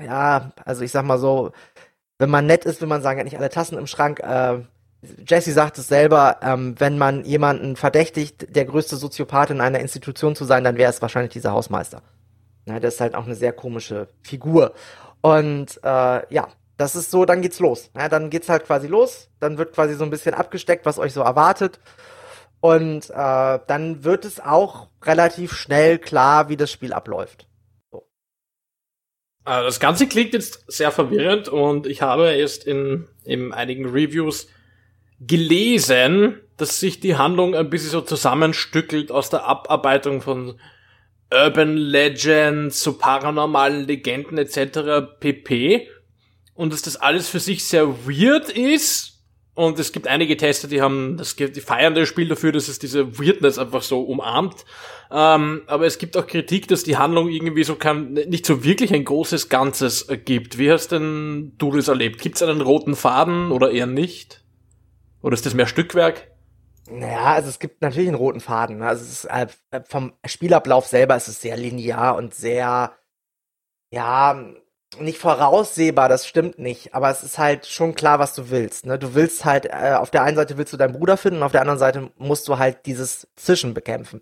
ja, 0.01 0.51
also 0.65 0.83
ich 0.83 0.91
sag 0.91 1.05
mal 1.05 1.17
so, 1.19 1.51
wenn 2.19 2.29
man 2.29 2.45
nett 2.45 2.65
ist, 2.65 2.81
will 2.81 2.87
man 2.87 3.01
sagen, 3.01 3.19
hat 3.19 3.25
nicht 3.25 3.37
alle 3.37 3.49
Tassen 3.49 3.77
im 3.77 3.87
Schrank. 3.87 4.19
Äh, 4.19 4.59
Jesse 5.27 5.51
sagt 5.51 5.77
es 5.77 5.88
selber, 5.88 6.38
ähm, 6.41 6.75
wenn 6.79 6.97
man 6.97 7.25
jemanden 7.25 7.75
verdächtigt, 7.75 8.55
der 8.55 8.65
größte 8.65 8.95
Soziopath 8.95 9.50
in 9.50 9.61
einer 9.61 9.79
Institution 9.79 10.35
zu 10.35 10.45
sein, 10.45 10.63
dann 10.63 10.77
wäre 10.77 10.89
es 10.89 11.01
wahrscheinlich 11.01 11.33
dieser 11.33 11.51
Hausmeister. 11.51 12.01
Ja, 12.65 12.79
das 12.79 12.95
ist 12.95 13.01
halt 13.01 13.15
auch 13.15 13.25
eine 13.25 13.35
sehr 13.35 13.51
komische 13.51 14.07
Figur. 14.21 14.73
Und 15.21 15.79
äh, 15.83 16.33
ja, 16.33 16.47
das 16.77 16.95
ist 16.95 17.11
so, 17.11 17.25
dann 17.25 17.41
geht's 17.41 17.59
los. 17.59 17.91
Ja, 17.95 18.09
dann 18.09 18.29
geht's 18.29 18.50
halt 18.50 18.65
quasi 18.65 18.88
los. 18.88 19.29
Dann 19.39 19.57
wird 19.57 19.73
quasi 19.73 19.95
so 19.95 20.03
ein 20.03 20.09
bisschen 20.09 20.33
abgesteckt, 20.33 20.85
was 20.85 21.00
euch 21.00 21.13
so 21.13 21.21
erwartet. 21.21 21.79
Und 22.61 23.09
äh, 23.09 23.59
dann 23.67 24.03
wird 24.05 24.23
es 24.23 24.39
auch 24.39 24.88
relativ 25.03 25.53
schnell 25.53 26.00
klar, 26.00 26.47
wie 26.47 26.55
das 26.55 26.71
Spiel 26.71 26.94
abläuft. 26.94 27.47
So. 27.91 28.07
Äh, 29.45 29.63
das 29.63 29.81
Ganze 29.81 30.07
klingt 30.07 30.33
jetzt 30.33 30.63
sehr 30.71 30.91
verwirrend 30.91 31.50
und 31.50 31.85
ich 31.88 32.01
habe 32.01 32.31
erst 32.31 32.63
in, 32.63 33.09
in 33.25 33.51
einigen 33.53 33.85
Reviews 33.89 34.47
gelesen, 35.27 36.39
dass 36.57 36.79
sich 36.79 36.99
die 36.99 37.15
Handlung 37.15 37.55
ein 37.55 37.69
bisschen 37.69 37.89
so 37.89 38.01
zusammenstückelt 38.01 39.12
aus 39.12 39.29
der 39.29 39.45
Abarbeitung 39.45 40.21
von 40.21 40.59
Urban 41.33 41.75
Legends, 41.77 42.83
so 42.83 42.98
paranormalen 42.98 43.88
Legenden 43.88 44.38
etc. 44.38 45.17
pp. 45.19 45.88
Und 46.53 46.71
dass 46.71 46.83
das 46.83 46.98
alles 46.98 47.27
für 47.27 47.39
sich 47.39 47.65
sehr 47.65 47.88
weird 48.07 48.50
ist. 48.50 49.09
Und 49.55 49.77
es 49.77 49.91
gibt 49.91 50.07
einige 50.07 50.36
Tester, 50.36 50.67
die 50.67 50.81
haben, 50.81 51.17
das 51.17 51.36
die 51.36 51.62
feiern 51.62 51.93
das 51.93 52.07
Spiel 52.07 52.27
dafür, 52.27 52.51
dass 52.51 52.67
es 52.67 52.79
diese 52.79 53.19
Weirdness 53.19 53.59
einfach 53.59 53.83
so 53.83 54.01
umarmt. 54.01 54.65
Ähm, 55.12 55.62
aber 55.67 55.86
es 55.86 56.00
gibt 56.00 56.17
auch 56.17 56.25
Kritik, 56.25 56.67
dass 56.67 56.83
die 56.83 56.98
Handlung 56.98 57.29
irgendwie 57.29 57.63
so 57.63 57.75
kann, 57.75 58.13
nicht 58.13 58.48
so 58.48 58.63
wirklich 58.63 58.93
ein 58.93 59.05
großes 59.05 59.50
Ganzes 59.50 60.07
gibt. 60.25 60.57
Wie 60.57 60.71
hast 60.71 60.91
denn 60.91 61.53
du 61.59 61.71
das 61.71 61.88
erlebt? 61.88 62.19
Gibt 62.19 62.36
es 62.36 62.43
einen 62.43 62.62
roten 62.62 62.95
Faden 62.95 63.51
oder 63.51 63.69
eher 63.69 63.86
nicht? 63.86 64.42
Oder 65.24 65.34
ist 65.34 65.46
das 65.46 65.56
mehr 65.56 65.68
Stückwerk? 65.68 66.30
Naja, 66.89 67.34
also 67.34 67.50
es 67.50 67.60
gibt 67.60 67.82
natürlich 67.82 68.10
einen 68.10 68.18
roten 68.18 68.42
Faden. 68.42 68.80
Ne? 68.80 68.88
Also 68.88 69.03
ist, 69.03 69.25
äh, 69.25 69.48
vom 69.88 70.13
Spielablauf 70.25 70.86
selber 70.86 71.15
ist 71.15 71.30
es 71.30 71.42
sehr 71.42 71.58
linear 71.58 72.18
und 72.18 72.36
sehr, 72.36 72.92
ja, 73.92 74.53
nicht 75.00 75.18
voraussehbar, 75.18 76.08
das 76.08 76.27
stimmt 76.27 76.60
nicht, 76.60 76.94
aber 76.94 77.10
es 77.10 77.24
ist 77.24 77.39
halt 77.39 77.65
schon 77.65 77.96
klar, 77.96 78.20
was 78.20 78.36
du 78.36 78.51
willst. 78.51 78.86
Ne? 78.86 79.00
Du 79.00 79.15
willst 79.15 79.44
halt, 79.44 79.65
äh, 79.65 79.96
auf 79.98 80.12
der 80.12 80.22
einen 80.22 80.36
Seite 80.36 80.58
willst 80.58 80.74
du 80.74 80.77
deinen 80.77 80.94
Bruder 80.94 81.18
finden, 81.18 81.42
auf 81.42 81.51
der 81.51 81.62
anderen 81.62 81.80
Seite 81.80 82.12
musst 82.18 82.48
du 82.48 82.60
halt 82.60 82.86
dieses 82.86 83.27
Zischen 83.36 83.74
bekämpfen. 83.74 84.20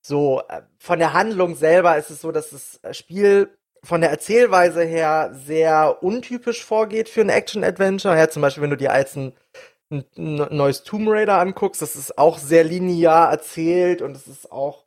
So, 0.00 0.42
äh, 0.48 0.62
von 0.78 1.00
der 1.00 1.14
Handlung 1.14 1.56
selber 1.56 1.96
ist 1.96 2.10
es 2.10 2.20
so, 2.20 2.30
dass 2.30 2.50
das 2.50 2.96
Spiel 2.96 3.50
von 3.82 4.00
der 4.00 4.10
Erzählweise 4.10 4.84
her 4.84 5.32
sehr 5.32 6.02
untypisch 6.02 6.64
vorgeht 6.64 7.08
für 7.08 7.22
ein 7.22 7.28
Action-Adventure. 7.28 8.16
Ja, 8.16 8.28
zum 8.28 8.42
Beispiel, 8.42 8.62
wenn 8.62 8.70
du 8.70 8.76
dir 8.76 8.92
als 8.92 9.16
ein 9.16 9.32
neues 10.16 10.82
Tomb 10.82 11.08
Raider 11.08 11.38
anguckst, 11.38 11.80
das 11.80 11.96
ist 11.96 12.18
auch 12.18 12.38
sehr 12.38 12.64
linear 12.64 13.30
erzählt 13.30 14.02
und 14.02 14.16
es 14.16 14.26
ist 14.26 14.52
auch 14.52 14.84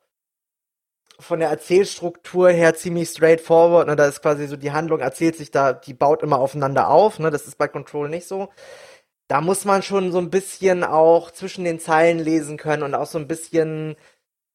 von 1.18 1.40
der 1.40 1.50
Erzählstruktur 1.50 2.50
her 2.50 2.74
ziemlich 2.74 3.08
straightforward. 3.08 3.86
Ne? 3.88 3.96
Da 3.96 4.06
ist 4.06 4.22
quasi 4.22 4.46
so 4.46 4.56
die 4.56 4.72
Handlung 4.72 5.00
erzählt 5.00 5.36
sich 5.36 5.50
da, 5.50 5.72
die 5.72 5.94
baut 5.94 6.22
immer 6.22 6.38
aufeinander 6.38 6.88
auf. 6.88 7.18
Ne? 7.18 7.30
Das 7.30 7.46
ist 7.46 7.58
bei 7.58 7.68
Control 7.68 8.08
nicht 8.08 8.26
so. 8.26 8.48
Da 9.28 9.40
muss 9.40 9.64
man 9.64 9.82
schon 9.82 10.12
so 10.12 10.18
ein 10.18 10.30
bisschen 10.30 10.84
auch 10.84 11.30
zwischen 11.30 11.64
den 11.64 11.80
Zeilen 11.80 12.18
lesen 12.18 12.56
können 12.56 12.82
und 12.82 12.94
auch 12.94 13.06
so 13.06 13.18
ein 13.18 13.28
bisschen 13.28 13.96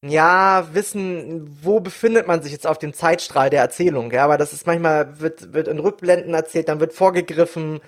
ja, 0.02 0.68
wissen, 0.74 1.58
wo 1.62 1.80
befindet 1.80 2.28
man 2.28 2.42
sich 2.42 2.52
jetzt 2.52 2.66
auf 2.66 2.78
dem 2.78 2.92
Zeitstrahl 2.94 3.50
der 3.50 3.62
Erzählung, 3.62 4.12
ja, 4.12 4.24
aber 4.24 4.38
das 4.38 4.52
ist 4.52 4.64
manchmal, 4.66 5.18
wird, 5.20 5.52
wird 5.52 5.66
in 5.66 5.80
Rückblenden 5.80 6.34
erzählt, 6.34 6.68
dann 6.68 6.78
wird 6.78 6.92
vorgegriffen, 6.92 7.80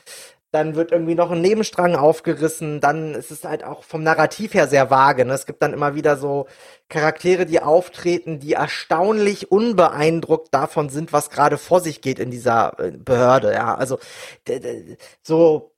dann 0.53 0.75
wird 0.75 0.93
irgendwie 0.93 1.15
noch 1.15 1.31
ein 1.31 1.41
Nebenstrang 1.41 1.95
aufgerissen, 1.95 2.81
dann 2.81 3.15
ist 3.15 3.31
es 3.31 3.45
halt 3.45 3.65
auch 3.65 3.85
vom 3.85 4.03
Narrativ 4.03 4.55
her 4.55 4.67
sehr 4.67 4.91
vage. 4.91 5.25
Ne? 5.25 5.33
Es 5.35 5.47
gibt 5.47 5.63
dann 5.63 5.73
immer 5.73 5.95
wieder 5.95 6.17
so 6.17 6.47
Charaktere, 6.89 7.47
die 7.47 7.61
auftreten, 7.61 8.41
die 8.41 8.55
erstaunlich 8.55 9.53
unbeeindruckt 9.53 10.53
davon 10.53 10.89
sind, 10.89 11.13
was 11.13 11.31
gerade 11.31 11.59
vor 11.59 11.81
sich 11.81 12.01
geht 12.01 12.19
in 12.19 12.31
dieser 12.31 12.79
äh, 12.81 12.91
Behörde. 12.91 13.53
Ja, 13.53 13.75
also 13.75 13.99
so 15.23 15.71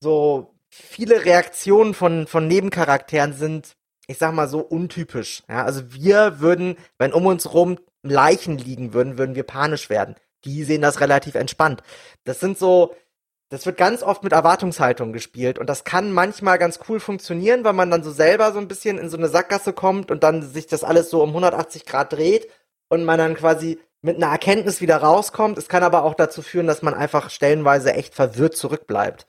so 0.00 0.54
viele 0.68 1.24
Reaktionen 1.24 1.94
von, 1.94 2.26
von 2.26 2.46
Nebencharakteren 2.46 3.32
sind, 3.32 3.76
ich 4.06 4.18
sag 4.18 4.32
mal 4.32 4.48
so, 4.48 4.60
untypisch. 4.60 5.42
Ja, 5.48 5.64
also 5.64 5.92
wir 5.92 6.40
würden, 6.40 6.76
wenn 6.98 7.12
um 7.12 7.26
uns 7.26 7.52
rum 7.52 7.78
Leichen 8.02 8.58
liegen 8.58 8.94
würden, 8.94 9.18
würden 9.18 9.34
wir 9.34 9.42
panisch 9.42 9.90
werden. 9.90 10.14
Die 10.44 10.62
sehen 10.64 10.82
das 10.82 11.00
relativ 11.00 11.34
entspannt. 11.34 11.82
Das 12.24 12.40
sind 12.40 12.58
so, 12.58 12.94
das 13.50 13.64
wird 13.64 13.78
ganz 13.78 14.02
oft 14.02 14.22
mit 14.24 14.32
Erwartungshaltung 14.32 15.12
gespielt 15.12 15.58
und 15.58 15.68
das 15.68 15.84
kann 15.84 16.12
manchmal 16.12 16.58
ganz 16.58 16.80
cool 16.88 17.00
funktionieren, 17.00 17.64
weil 17.64 17.72
man 17.72 17.90
dann 17.90 18.02
so 18.02 18.10
selber 18.10 18.52
so 18.52 18.58
ein 18.58 18.68
bisschen 18.68 18.98
in 18.98 19.08
so 19.08 19.16
eine 19.16 19.28
Sackgasse 19.28 19.72
kommt 19.72 20.10
und 20.10 20.22
dann 20.22 20.42
sich 20.42 20.66
das 20.66 20.84
alles 20.84 21.08
so 21.10 21.22
um 21.22 21.30
180 21.30 21.86
Grad 21.86 22.12
dreht 22.12 22.48
und 22.88 23.04
man 23.04 23.18
dann 23.18 23.34
quasi 23.34 23.78
mit 24.02 24.16
einer 24.16 24.30
Erkenntnis 24.30 24.80
wieder 24.80 24.98
rauskommt. 24.98 25.58
Es 25.58 25.68
kann 25.68 25.82
aber 25.82 26.04
auch 26.04 26.14
dazu 26.14 26.42
führen, 26.42 26.66
dass 26.66 26.82
man 26.82 26.94
einfach 26.94 27.30
stellenweise 27.30 27.94
echt 27.94 28.14
verwirrt 28.14 28.56
zurückbleibt. 28.56 29.26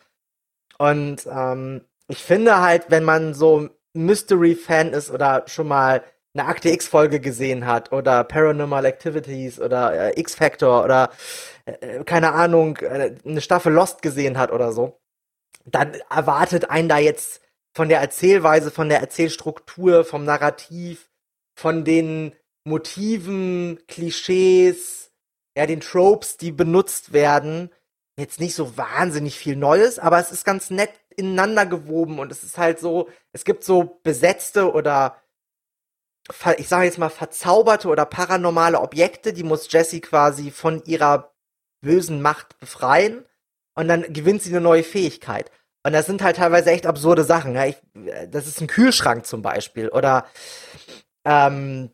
Und 0.77 1.27
ähm, 1.31 1.81
ich 2.07 2.19
finde 2.23 2.61
halt, 2.61 2.85
wenn 2.89 3.03
man 3.03 3.33
so 3.33 3.69
Mystery-Fan 3.93 4.93
ist 4.93 5.11
oder 5.11 5.43
schon 5.47 5.67
mal 5.67 6.03
eine 6.33 6.45
Akte 6.47 6.69
X-Folge 6.69 7.19
gesehen 7.19 7.65
hat 7.65 7.91
oder 7.91 8.23
Paranormal 8.23 8.85
Activities 8.85 9.59
oder 9.59 9.93
äh, 9.93 10.19
X-Factor 10.19 10.83
oder 10.83 11.09
äh, 11.81 11.99
äh 11.99 12.03
keine 12.03 12.33
Ahnung, 12.33 12.77
äh, 12.77 13.15
eine 13.25 13.41
Staffel 13.41 13.73
Lost 13.73 14.01
gesehen 14.01 14.37
hat 14.37 14.51
oder 14.51 14.71
so, 14.71 14.99
dann 15.65 15.93
erwartet 16.09 16.69
einen 16.69 16.89
da 16.89 16.97
jetzt 16.97 17.41
von 17.73 17.89
der 17.89 18.01
Erzählweise, 18.01 18.71
von 18.71 18.89
der 18.89 18.99
Erzählstruktur, 18.99 20.03
vom 20.03 20.25
Narrativ, 20.25 21.09
von 21.55 21.85
den 21.85 22.33
Motiven, 22.63 23.79
Klischees, 23.87 25.11
ja, 25.55 25.65
den 25.65 25.81
Tropes, 25.81 26.37
die 26.37 26.51
benutzt 26.51 27.13
werden, 27.13 27.69
jetzt 28.17 28.39
nicht 28.39 28.55
so 28.55 28.77
wahnsinnig 28.77 29.37
viel 29.37 29.55
Neues, 29.55 29.99
aber 29.99 30.19
es 30.19 30.31
ist 30.31 30.45
ganz 30.45 30.69
nett 30.69 30.91
ineinander 31.15 31.65
gewoben 31.65 32.19
und 32.19 32.31
es 32.31 32.43
ist 32.43 32.57
halt 32.57 32.79
so, 32.79 33.09
es 33.33 33.45
gibt 33.45 33.63
so 33.63 33.99
besetzte 34.03 34.71
oder 34.71 35.17
ich 36.57 36.67
sage 36.67 36.85
jetzt 36.85 36.99
mal 36.99 37.09
verzauberte 37.09 37.87
oder 37.87 38.05
paranormale 38.05 38.79
Objekte, 38.79 39.33
die 39.33 39.43
muss 39.43 39.71
Jessie 39.71 40.01
quasi 40.01 40.51
von 40.51 40.83
ihrer 40.85 41.33
bösen 41.81 42.21
Macht 42.21 42.59
befreien 42.59 43.25
und 43.75 43.87
dann 43.87 44.11
gewinnt 44.13 44.41
sie 44.41 44.49
eine 44.49 44.61
neue 44.61 44.83
Fähigkeit. 44.83 45.51
Und 45.83 45.93
das 45.93 46.05
sind 46.05 46.21
halt 46.21 46.35
teilweise 46.35 46.71
echt 46.71 46.85
absurde 46.85 47.23
Sachen. 47.23 47.55
Ja? 47.55 47.65
Ich, 47.65 47.77
das 48.29 48.47
ist 48.47 48.61
ein 48.61 48.67
Kühlschrank 48.67 49.25
zum 49.25 49.41
Beispiel 49.41 49.89
oder 49.89 50.25
ähm, 51.25 51.91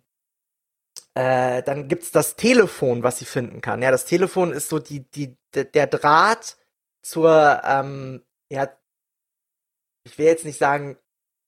äh, 1.14 1.64
dann 1.64 1.88
gibt's 1.88 2.12
das 2.12 2.36
Telefon, 2.36 3.04
was 3.04 3.20
sie 3.20 3.26
finden 3.26 3.62
kann. 3.62 3.82
Ja, 3.82 3.92
das 3.92 4.06
Telefon 4.06 4.52
ist 4.52 4.70
so 4.70 4.80
die, 4.80 5.10
die, 5.12 5.38
der 5.54 5.88
Draht 5.88 6.58
zur, 7.02 7.62
ähm, 7.64 8.24
ja, 8.50 8.70
ich 10.04 10.18
will 10.18 10.26
jetzt 10.26 10.46
nicht 10.46 10.60
sagen, 10.60 10.98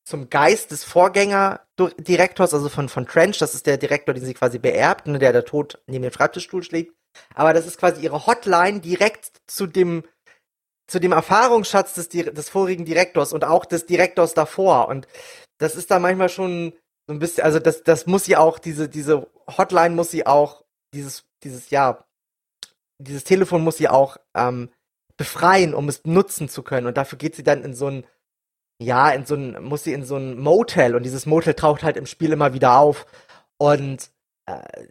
zum 0.06 0.30
Geist 0.30 0.72
des 0.72 0.86
Vorgängerdirektors, 0.86 2.54
also 2.54 2.70
von, 2.70 2.88
von 2.88 3.06
Trench, 3.06 3.40
das 3.40 3.54
ist 3.54 3.66
der 3.66 3.78
Direktor, 3.78 4.14
den 4.14 4.24
sie 4.24 4.34
quasi 4.34 4.58
beerbt, 4.58 5.08
ne, 5.08 5.20
der 5.20 5.34
der 5.34 5.44
tot 5.44 5.84
neben 5.86 6.04
dem 6.04 6.14
Schreibtischstuhl 6.14 6.64
schlägt. 6.64 6.94
Aber 7.36 7.54
das 7.54 7.66
ist 7.66 7.78
quasi 7.78 8.02
ihre 8.02 8.26
Hotline 8.26 8.80
direkt 8.80 9.32
zu 9.48 9.68
dem, 9.68 10.04
zu 10.88 11.00
dem 11.00 11.12
Erfahrungsschatz 11.12 11.94
des, 11.94 12.10
des 12.10 12.50
vorigen 12.50 12.86
Direktors 12.86 13.34
und 13.34 13.44
auch 13.44 13.66
des 13.66 13.86
Direktors 13.86 14.34
davor. 14.34 14.88
Und 14.88 15.08
das 15.58 15.76
ist 15.76 15.92
da 15.92 16.00
manchmal 16.00 16.30
schon 16.30 16.74
so 17.08 17.14
ein 17.14 17.20
bisschen, 17.20 17.44
also 17.44 17.60
das, 17.60 17.84
das 17.84 18.06
muss 18.06 18.26
sie 18.26 18.36
auch, 18.36 18.60
diese, 18.60 18.90
diese 18.90 19.28
Hotline 19.58 19.96
muss 19.96 20.12
sie 20.12 20.26
auch, 20.26 20.64
dieses, 20.94 21.26
dieses, 21.44 21.70
ja, 21.70 22.06
dieses 23.00 23.24
Telefon 23.24 23.64
muss 23.64 23.78
sie 23.78 23.90
auch 23.90 24.18
ähm, 24.36 24.70
befreien, 25.18 25.74
um 25.74 25.90
es 25.90 26.06
nutzen 26.06 26.50
zu 26.50 26.64
können. 26.64 26.88
Und 26.88 26.98
dafür 26.98 27.18
geht 27.18 27.36
sie 27.36 27.44
dann 27.44 27.64
in 27.64 27.74
so 27.74 27.88
ein, 27.88 28.06
ja, 28.80 29.10
in 29.10 29.26
so 29.26 29.36
ein, 29.36 29.64
muss 29.64 29.84
sie 29.84 29.94
in 29.94 30.06
so 30.06 30.18
ein 30.18 30.38
Motel 30.40 30.96
und 30.96 31.04
dieses 31.04 31.26
Motel 31.26 31.56
taucht 31.56 31.84
halt 31.84 31.98
im 31.98 32.06
Spiel 32.06 32.32
immer 32.32 32.54
wieder 32.54 32.78
auf. 32.78 33.06
Und 33.58 34.12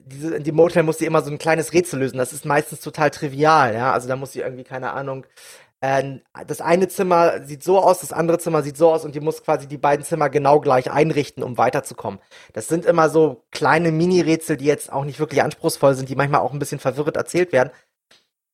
diese, 0.04 0.36
in 0.36 0.44
dem 0.44 0.54
Motel 0.54 0.82
muss 0.82 0.98
sie 0.98 1.06
immer 1.06 1.22
so 1.22 1.30
ein 1.30 1.38
kleines 1.38 1.72
Rätsel 1.72 2.00
lösen. 2.00 2.18
Das 2.18 2.32
ist 2.32 2.44
meistens 2.44 2.80
total 2.80 3.10
trivial, 3.10 3.74
ja. 3.74 3.92
Also 3.92 4.08
da 4.08 4.16
muss 4.16 4.32
sie 4.32 4.40
irgendwie, 4.40 4.64
keine 4.64 4.92
Ahnung, 4.92 5.26
äh, 5.80 6.18
das 6.46 6.60
eine 6.60 6.88
Zimmer 6.88 7.44
sieht 7.44 7.62
so 7.62 7.78
aus, 7.78 8.00
das 8.00 8.12
andere 8.12 8.38
Zimmer 8.38 8.62
sieht 8.62 8.76
so 8.76 8.90
aus 8.92 9.04
und 9.04 9.14
die 9.14 9.20
muss 9.20 9.42
quasi 9.42 9.66
die 9.66 9.78
beiden 9.78 10.04
Zimmer 10.04 10.30
genau 10.30 10.60
gleich 10.60 10.90
einrichten, 10.90 11.42
um 11.42 11.58
weiterzukommen. 11.58 12.20
Das 12.52 12.68
sind 12.68 12.86
immer 12.86 13.08
so 13.10 13.44
kleine 13.50 13.92
Mini-Rätsel, 13.92 14.56
die 14.56 14.64
jetzt 14.66 14.92
auch 14.92 15.04
nicht 15.04 15.20
wirklich 15.20 15.42
anspruchsvoll 15.42 15.94
sind, 15.94 16.08
die 16.08 16.16
manchmal 16.16 16.40
auch 16.40 16.52
ein 16.52 16.58
bisschen 16.58 16.80
verwirrt 16.80 17.16
erzählt 17.16 17.52
werden. 17.52 17.70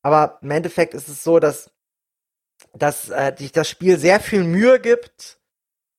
Aber 0.02 0.38
im 0.42 0.50
Endeffekt 0.50 0.94
ist 0.94 1.08
es 1.08 1.24
so, 1.24 1.38
dass, 1.38 1.70
dass 2.74 3.08
äh, 3.10 3.34
sich 3.36 3.52
das 3.52 3.68
Spiel 3.68 3.98
sehr 3.98 4.20
viel 4.20 4.44
Mühe 4.44 4.80
gibt, 4.80 5.40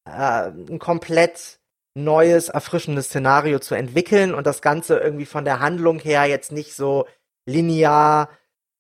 äh, 0.05 0.50
ein 0.50 0.79
komplett 0.79 1.60
neues, 1.95 2.50
erfrischendes 2.50 3.07
Szenario 3.07 3.59
zu 3.59 3.75
entwickeln 3.75 4.33
und 4.33 4.47
das 4.47 4.62
Ganze 4.62 4.97
irgendwie 4.97 5.25
von 5.25 5.45
der 5.45 5.59
Handlung 5.59 6.00
her 6.00 6.25
jetzt 6.25 6.51
nicht 6.51 6.73
so 6.75 7.07
linear 7.45 8.29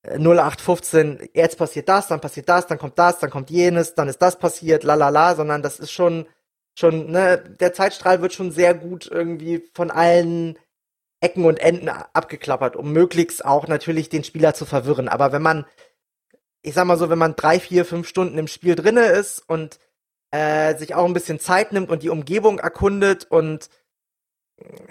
0815, 0.05 1.29
jetzt 1.33 1.57
passiert 1.57 1.87
das, 1.87 2.07
dann 2.07 2.19
passiert 2.19 2.49
das, 2.49 2.67
dann 2.67 2.77
kommt 2.77 2.99
das, 2.99 3.19
dann 3.19 3.29
kommt 3.29 3.49
jenes, 3.49 3.95
dann 3.95 4.09
ist 4.09 4.21
das 4.21 4.37
passiert, 4.37 4.83
la 4.83 4.95
la 4.95 5.09
la, 5.09 5.35
sondern 5.35 5.61
das 5.61 5.79
ist 5.79 5.91
schon, 5.91 6.25
schon, 6.77 7.11
ne, 7.11 7.37
der 7.37 7.73
Zeitstrahl 7.73 8.21
wird 8.21 8.33
schon 8.33 8.51
sehr 8.51 8.73
gut 8.73 9.09
irgendwie 9.09 9.63
von 9.73 9.91
allen 9.91 10.59
Ecken 11.21 11.45
und 11.45 11.57
Enden 11.59 11.87
abgeklappert, 11.87 12.75
um 12.75 12.91
möglichst 12.91 13.45
auch 13.45 13.67
natürlich 13.67 14.09
den 14.09 14.25
Spieler 14.25 14.53
zu 14.53 14.65
verwirren. 14.65 15.07
Aber 15.07 15.31
wenn 15.31 15.41
man, 15.41 15.65
ich 16.61 16.73
sag 16.73 16.85
mal 16.85 16.97
so, 16.97 17.09
wenn 17.09 17.17
man 17.17 17.37
drei, 17.37 17.61
vier, 17.61 17.85
fünf 17.85 18.09
Stunden 18.09 18.37
im 18.37 18.47
Spiel 18.47 18.75
drinne 18.75 19.05
ist 19.05 19.39
und 19.39 19.79
äh, 20.33 20.75
sich 20.77 20.95
auch 20.95 21.05
ein 21.05 21.13
bisschen 21.13 21.39
Zeit 21.39 21.73
nimmt 21.73 21.91
und 21.91 22.01
die 22.01 22.09
Umgebung 22.09 22.57
erkundet 22.57 23.27
und 23.29 23.69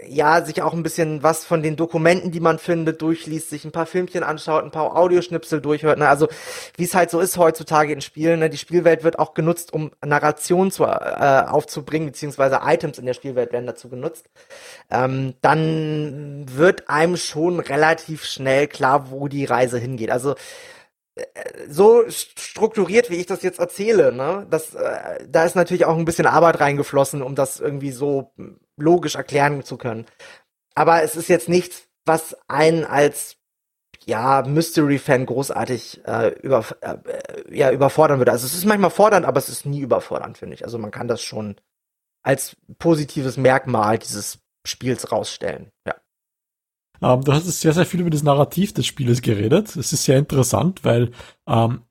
ja, 0.07 0.45
sich 0.45 0.63
auch 0.63 0.73
ein 0.73 0.83
bisschen 0.83 1.23
was 1.23 1.45
von 1.45 1.63
den 1.63 1.77
Dokumenten, 1.77 2.31
die 2.31 2.41
man 2.41 2.59
findet, 2.59 3.01
durchliest, 3.01 3.51
sich 3.51 3.65
ein 3.65 3.73
paar 3.73 3.87
Filmchen 3.87 4.23
anschaut, 4.23 4.65
ein 4.65 4.71
paar 4.71 4.97
Audioschnipsel 4.97 5.61
durchhört. 5.61 5.99
Ne? 5.99 6.09
Also 6.09 6.29
wie 6.77 6.85
es 6.85 6.95
halt 6.95 7.11
so 7.11 7.21
ist 7.21 7.39
heutzutage 7.39 7.93
in 7.93 8.01
Spielen. 8.01 8.41
Ne? 8.41 8.51
Die 8.51 8.59
Spielwelt 8.59 9.03
wird 9.03 9.19
auch 9.19 9.35
genutzt, 9.35 9.73
um 9.73 9.93
Narration 10.05 10.71
zu, 10.71 10.85
äh, 10.85 11.45
aufzubringen, 11.49 12.09
beziehungsweise 12.09 12.61
Items 12.65 12.99
in 12.99 13.07
der 13.07 13.15
Spielwelt 13.15 13.53
werden 13.53 13.67
dazu 13.67 13.89
genutzt. 13.89 14.27
Ähm, 14.91 15.35
dann 15.41 16.45
wird 16.49 16.89
einem 16.89 17.17
schon 17.17 17.61
relativ 17.61 18.25
schnell 18.25 18.67
klar, 18.67 19.11
wo 19.11 19.29
die 19.29 19.45
Reise 19.45 19.79
hingeht. 19.79 20.11
Also 20.11 20.33
äh, 20.33 20.37
so 21.69 22.05
strukturiert, 22.09 23.11
wie 23.11 23.17
ich 23.17 23.27
das 23.27 23.43
jetzt 23.43 23.59
erzähle, 23.59 24.13
ne, 24.13 24.47
das, 24.51 24.75
äh, 24.75 25.27
da 25.29 25.45
ist 25.45 25.57
natürlich 25.57 25.85
auch 25.85 25.97
ein 25.97 26.05
bisschen 26.05 26.27
Arbeit 26.27 26.61
reingeflossen, 26.61 27.23
um 27.23 27.35
das 27.35 27.61
irgendwie 27.61 27.93
so 27.93 28.33
logisch 28.77 29.17
erklären 29.17 29.63
zu 29.63 29.77
können. 29.77 30.07
Aber 30.75 31.03
es 31.03 31.17
ist 31.17 31.29
jetzt 31.29 31.49
nichts, 31.49 31.87
was 32.07 32.37
einen 32.49 32.85
als 32.85 33.37
ja, 34.05 34.43
Mystery-Fan 34.43 35.27
großartig 35.27 36.01
äh, 36.07 36.29
über, 36.41 36.65
äh, 36.81 36.97
ja, 37.57 37.71
überfordern 37.71 38.19
würde. 38.19 38.33
Also 38.33 38.47
es 38.47 38.55
ist 38.55 38.65
manchmal 38.65 38.91
fordernd, 38.91 39.27
aber 39.27 39.39
es 39.39 39.49
ist 39.49 39.67
nie 39.67 39.81
überfordernd, 39.81 40.39
finde 40.39 40.55
ich. 40.55 40.65
Also 40.65 40.79
man 40.79 40.91
kann 40.91 41.09
das 41.09 41.23
schon 41.23 41.57
als 42.23 42.57
positives 42.79 43.37
Merkmal 43.37 43.99
dieses 43.99 44.39
Spiels 44.67 45.13
rausstellen. 45.13 45.71
Ja. 45.87 45.95
Ähm, 47.03 47.23
du 47.23 47.33
hast 47.33 47.47
sehr, 47.47 47.73
sehr 47.73 47.87
viel 47.87 48.01
über 48.01 48.11
das 48.11 48.23
Narrativ 48.23 48.73
des 48.73 48.87
Spieles 48.87 49.23
geredet. 49.23 49.77
Es 49.77 49.93
ist 49.93 50.05
sehr 50.05 50.19
interessant, 50.19 50.85
weil 50.85 51.11
ähm, 51.47 51.83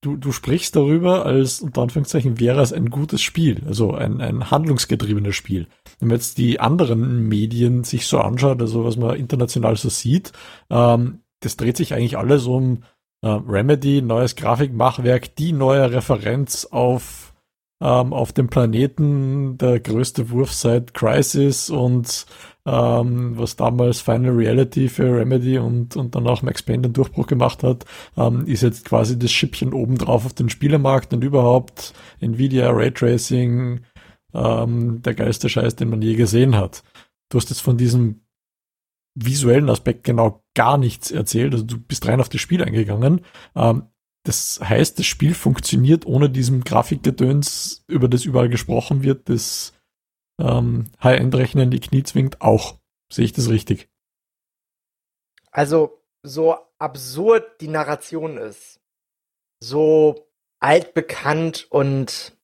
du, 0.00 0.16
du 0.16 0.32
sprichst 0.32 0.76
darüber, 0.76 1.26
als 1.26 1.60
unter 1.60 1.82
Anführungszeichen 1.82 2.38
wäre 2.38 2.60
es 2.60 2.72
ein 2.72 2.90
gutes 2.90 3.22
Spiel, 3.22 3.62
also 3.66 3.94
ein, 3.94 4.20
ein 4.20 4.50
handlungsgetriebenes 4.50 5.34
Spiel. 5.34 5.66
Wenn 5.98 6.08
man 6.08 6.16
jetzt 6.16 6.38
die 6.38 6.60
anderen 6.60 7.28
Medien 7.28 7.84
sich 7.84 8.06
so 8.06 8.18
anschaut, 8.18 8.60
also 8.60 8.84
was 8.84 8.96
man 8.96 9.16
international 9.16 9.76
so 9.76 9.88
sieht, 9.88 10.32
ähm, 10.70 11.20
das 11.40 11.56
dreht 11.56 11.76
sich 11.76 11.94
eigentlich 11.94 12.18
alles 12.18 12.46
um 12.46 12.82
äh, 13.22 13.28
Remedy, 13.28 14.02
neues 14.02 14.36
Grafikmachwerk, 14.36 15.34
die 15.36 15.52
neue 15.52 15.92
Referenz 15.92 16.66
auf 16.66 17.27
ähm, 17.80 18.12
auf 18.12 18.32
dem 18.32 18.48
Planeten, 18.48 19.56
der 19.58 19.80
größte 19.80 20.30
Wurf 20.30 20.52
seit 20.52 20.94
Crisis 20.94 21.70
und 21.70 22.26
ähm, 22.66 23.38
was 23.38 23.56
damals 23.56 24.00
Final 24.00 24.32
Reality 24.32 24.88
für 24.88 25.16
Remedy 25.16 25.58
und, 25.58 25.96
und 25.96 26.14
dann 26.14 26.26
auch 26.26 26.42
Max 26.42 26.62
Payne 26.62 26.82
den 26.82 26.92
Durchbruch 26.92 27.26
gemacht 27.26 27.62
hat, 27.62 27.84
ähm, 28.16 28.46
ist 28.46 28.62
jetzt 28.62 28.84
quasi 28.84 29.18
das 29.18 29.30
Schippchen 29.30 29.72
obendrauf 29.72 30.26
auf 30.26 30.34
den 30.34 30.50
Spielemarkt 30.50 31.14
und 31.14 31.22
überhaupt 31.24 31.94
Nvidia, 32.20 32.70
Raytracing, 32.70 33.80
ähm, 34.34 35.02
der 35.02 35.14
geilste 35.14 35.48
Scheiß, 35.48 35.76
den 35.76 35.88
man 35.88 36.02
je 36.02 36.14
gesehen 36.14 36.56
hat. 36.56 36.82
Du 37.30 37.38
hast 37.38 37.50
jetzt 37.50 37.62
von 37.62 37.76
diesem 37.76 38.22
visuellen 39.14 39.70
Aspekt 39.70 40.04
genau 40.04 40.42
gar 40.54 40.78
nichts 40.78 41.10
erzählt, 41.10 41.52
also 41.52 41.64
du 41.64 41.78
bist 41.78 42.06
rein 42.06 42.20
auf 42.20 42.28
das 42.28 42.40
Spiel 42.40 42.62
eingegangen. 42.62 43.22
Ähm, 43.56 43.84
das 44.28 44.60
heißt, 44.62 44.98
das 44.98 45.06
Spiel 45.06 45.34
funktioniert 45.34 46.04
ohne 46.04 46.28
diesem 46.28 46.62
Grafikgedöns, 46.62 47.82
über 47.86 48.08
das 48.08 48.26
überall 48.26 48.50
gesprochen 48.50 49.02
wird, 49.02 49.30
das 49.30 49.72
ähm, 50.38 50.88
High-End-Rechner 51.02 51.62
in 51.62 51.70
die 51.70 51.80
Knie 51.80 52.02
zwingt, 52.02 52.42
auch. 52.42 52.78
Sehe 53.10 53.24
ich 53.24 53.32
das 53.32 53.48
richtig? 53.48 53.88
Also, 55.50 56.04
so 56.22 56.58
absurd 56.78 57.60
die 57.62 57.68
Narration 57.68 58.36
ist, 58.36 58.80
so 59.60 60.28
altbekannt 60.60 61.66
und 61.70 62.36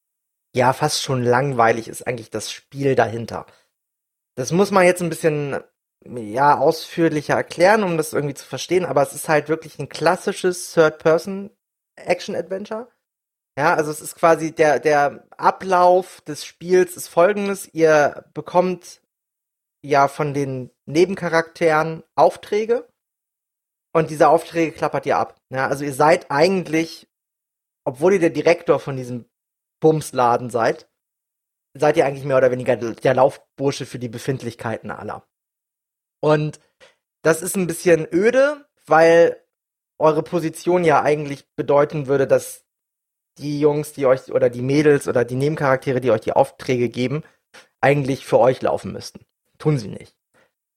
ja 0.54 0.72
fast 0.72 1.02
schon 1.02 1.22
langweilig 1.22 1.88
ist 1.88 2.06
eigentlich 2.06 2.30
das 2.30 2.50
Spiel 2.50 2.94
dahinter. 2.94 3.44
Das 4.36 4.52
muss 4.52 4.70
man 4.70 4.86
jetzt 4.86 5.02
ein 5.02 5.10
bisschen 5.10 5.60
ja 6.02 6.56
ausführlicher 6.56 7.34
erklären, 7.34 7.82
um 7.82 7.98
das 7.98 8.14
irgendwie 8.14 8.34
zu 8.34 8.46
verstehen, 8.46 8.86
aber 8.86 9.02
es 9.02 9.12
ist 9.12 9.28
halt 9.28 9.50
wirklich 9.50 9.78
ein 9.78 9.90
klassisches 9.90 10.72
Third-Person 10.72 11.50
Action-Adventure. 11.96 12.88
Ja, 13.56 13.74
also 13.74 13.90
es 13.90 14.00
ist 14.00 14.16
quasi 14.16 14.52
der, 14.52 14.80
der 14.80 15.26
Ablauf 15.36 16.20
des 16.22 16.44
Spiels 16.44 16.96
ist 16.96 17.08
folgendes. 17.08 17.72
Ihr 17.72 18.24
bekommt 18.34 19.00
ja 19.82 20.08
von 20.08 20.34
den 20.34 20.70
Nebencharakteren 20.86 22.02
Aufträge 22.16 22.88
und 23.92 24.10
diese 24.10 24.28
Aufträge 24.28 24.72
klappert 24.72 25.06
ihr 25.06 25.18
ab. 25.18 25.40
Ja, 25.50 25.68
also 25.68 25.84
ihr 25.84 25.94
seid 25.94 26.30
eigentlich, 26.30 27.08
obwohl 27.84 28.14
ihr 28.14 28.20
der 28.20 28.30
Direktor 28.30 28.80
von 28.80 28.96
diesem 28.96 29.26
Bumsladen 29.80 30.50
seid, 30.50 30.90
seid 31.74 31.96
ihr 31.96 32.06
eigentlich 32.06 32.24
mehr 32.24 32.38
oder 32.38 32.50
weniger 32.50 32.76
der 32.76 33.14
Laufbursche 33.14 33.86
für 33.86 33.98
die 33.98 34.08
Befindlichkeiten 34.08 34.90
aller. 34.90 35.28
Und 36.20 36.58
das 37.22 37.42
ist 37.42 37.56
ein 37.56 37.66
bisschen 37.66 38.08
öde, 38.12 38.66
weil 38.86 39.43
eure 39.98 40.22
Position 40.22 40.84
ja 40.84 41.02
eigentlich 41.02 41.44
bedeuten 41.56 42.06
würde, 42.06 42.26
dass 42.26 42.64
die 43.38 43.60
Jungs, 43.60 43.92
die 43.92 44.06
euch 44.06 44.32
oder 44.32 44.50
die 44.50 44.62
Mädels 44.62 45.08
oder 45.08 45.24
die 45.24 45.36
Nebencharaktere, 45.36 46.00
die 46.00 46.10
euch 46.10 46.20
die 46.20 46.32
Aufträge 46.32 46.88
geben, 46.88 47.22
eigentlich 47.80 48.24
für 48.24 48.38
euch 48.38 48.62
laufen 48.62 48.92
müssten. 48.92 49.26
Tun 49.58 49.78
sie 49.78 49.88
nicht. 49.88 50.16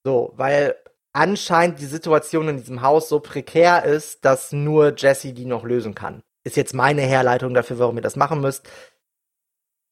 So, 0.03 0.33
weil 0.35 0.75
anscheinend 1.13 1.79
die 1.79 1.85
Situation 1.85 2.47
in 2.47 2.57
diesem 2.57 2.81
Haus 2.81 3.09
so 3.09 3.19
prekär 3.19 3.83
ist, 3.83 4.23
dass 4.25 4.51
nur 4.51 4.93
Jesse 4.95 5.33
die 5.33 5.45
noch 5.45 5.63
lösen 5.63 5.95
kann. 5.95 6.23
Ist 6.43 6.57
jetzt 6.57 6.73
meine 6.73 7.01
Herleitung 7.01 7.53
dafür, 7.53 7.79
warum 7.79 7.97
ihr 7.97 8.01
das 8.01 8.15
machen 8.15 8.41
müsst. 8.41 8.69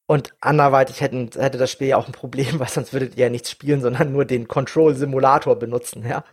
Und 0.08 0.36
anderweitig 0.40 1.02
hätten, 1.02 1.32
hätte 1.36 1.58
das 1.58 1.72
Spiel 1.72 1.88
ja 1.88 1.98
auch 1.98 2.08
ein 2.08 2.14
Problem, 2.14 2.60
weil 2.60 2.70
sonst 2.70 2.94
würdet 2.94 3.16
ihr 3.18 3.26
ja 3.26 3.30
nichts 3.30 3.52
spielen, 3.52 3.82
sondern 3.82 4.12
nur 4.12 4.26
den 4.26 4.48
Control-Simulator 4.48 5.58
benutzen, 5.58 6.06
ja. 6.08 6.24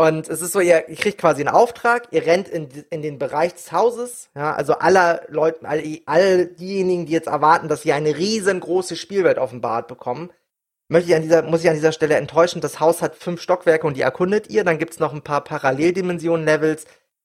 Und 0.00 0.28
es 0.28 0.42
ist 0.42 0.52
so, 0.52 0.60
ihr, 0.60 0.82
kriegt 0.82 1.18
quasi 1.18 1.42
einen 1.42 1.52
Auftrag, 1.52 2.06
ihr 2.12 2.24
rennt 2.24 2.48
in, 2.48 2.68
in 2.90 3.02
den 3.02 3.18
Bereich 3.18 3.54
des 3.54 3.72
Hauses, 3.72 4.30
ja, 4.36 4.54
also 4.54 4.74
aller 4.74 5.22
Leuten, 5.26 5.66
all, 5.66 5.82
all 6.06 6.46
diejenigen, 6.46 7.06
die 7.06 7.12
jetzt 7.12 7.26
erwarten, 7.26 7.66
dass 7.66 7.82
sie 7.82 7.92
eine 7.92 8.16
riesengroße 8.16 8.94
Spielwelt 8.94 9.38
offenbart 9.38 9.88
bekommen, 9.88 10.30
möchte 10.86 11.10
ich 11.10 11.16
an 11.16 11.22
dieser, 11.22 11.42
muss 11.42 11.64
ich 11.64 11.68
an 11.68 11.74
dieser 11.74 11.90
Stelle 11.90 12.14
enttäuschen, 12.14 12.60
das 12.60 12.78
Haus 12.78 13.02
hat 13.02 13.16
fünf 13.16 13.42
Stockwerke 13.42 13.88
und 13.88 13.96
die 13.96 14.02
erkundet 14.02 14.48
ihr, 14.50 14.62
dann 14.62 14.78
gibt's 14.78 15.00
noch 15.00 15.12
ein 15.12 15.22
paar 15.22 15.42
Paralleldimensionen-Levels, 15.42 16.84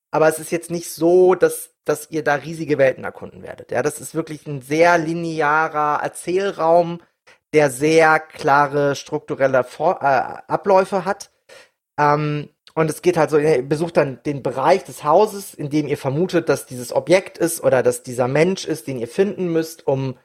aber 0.10 0.28
es 0.28 0.40
ist 0.40 0.52
jetzt 0.52 0.72
nicht 0.72 0.90
so, 0.90 1.36
dass, 1.36 1.76
dass 1.86 2.10
ihr 2.10 2.24
da 2.24 2.34
riesige 2.34 2.80
Welten 2.80 3.04
erkunden 3.04 3.44
werdet. 3.44 3.70
Ja, 3.70 3.84
das 3.84 4.02
ist 4.02 4.16
wirklich 4.16 4.48
ein 4.48 4.64
sehr 4.64 4.98
linearer 4.98 6.02
Erzählraum, 6.02 7.02
der 7.54 7.70
sehr 7.70 8.20
klare 8.20 8.96
strukturelle 8.96 9.64
Vor 9.64 10.02
äh, 10.02 10.52
Abläufe 10.52 11.06
hat. 11.06 11.30
Ähm, 12.00 12.50
und 12.76 12.90
es 12.90 13.02
geht 13.02 13.18
halt 13.18 13.30
so, 13.30 13.38
ihr 13.38 13.62
besucht 13.62 13.98
dann 13.98 14.20
den 14.26 14.42
Bereich 14.42 14.84
des 14.84 15.04
Hauses, 15.04 15.54
in 15.54 15.70
dem 15.70 15.88
ihr 15.88 15.98
vermutet, 15.98 16.50
dass 16.50 16.66
dieses 16.66 16.92
Objekt 16.92 17.38
ist 17.38 17.64
oder 17.64 17.84
dass 17.84 18.02
dieser 18.02 18.28
Mensch 18.28 18.66
ist, 18.66 18.88
den 18.88 18.98
ihr 18.98 19.08
finden 19.08 19.52
müsst, 19.52 19.86
um 19.86 20.18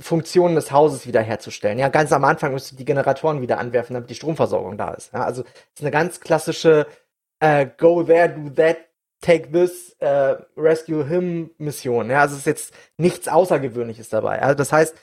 Funktionen 0.00 0.56
des 0.56 0.72
Hauses 0.72 1.06
wiederherzustellen. 1.06 1.78
Ja, 1.78 1.88
ganz 1.88 2.12
am 2.12 2.24
Anfang 2.24 2.52
müsst 2.52 2.72
ihr 2.72 2.78
die 2.78 2.84
Generatoren 2.84 3.40
wieder 3.40 3.58
anwerfen, 3.58 3.94
damit 3.94 4.10
die 4.10 4.14
Stromversorgung 4.14 4.76
da 4.76 4.92
ist. 4.92 5.12
Ja, 5.12 5.24
also 5.24 5.42
es 5.42 5.48
ist 5.76 5.82
eine 5.82 5.90
ganz 5.90 6.20
klassische 6.20 6.86
äh, 7.38 7.66
Go 7.78 8.02
there, 8.02 8.28
do 8.28 8.50
that, 8.50 8.78
take 9.22 9.50
this, 9.52 9.96
äh, 10.00 10.36
rescue 10.56 11.06
him 11.06 11.50
Mission. 11.56 12.10
Ja, 12.10 12.22
also 12.22 12.34
es 12.34 12.40
ist 12.40 12.46
jetzt 12.46 12.74
nichts 12.98 13.28
Außergewöhnliches 13.28 14.08
dabei. 14.08 14.42
Also 14.42 14.54
das 14.54 14.72
heißt, 14.72 14.96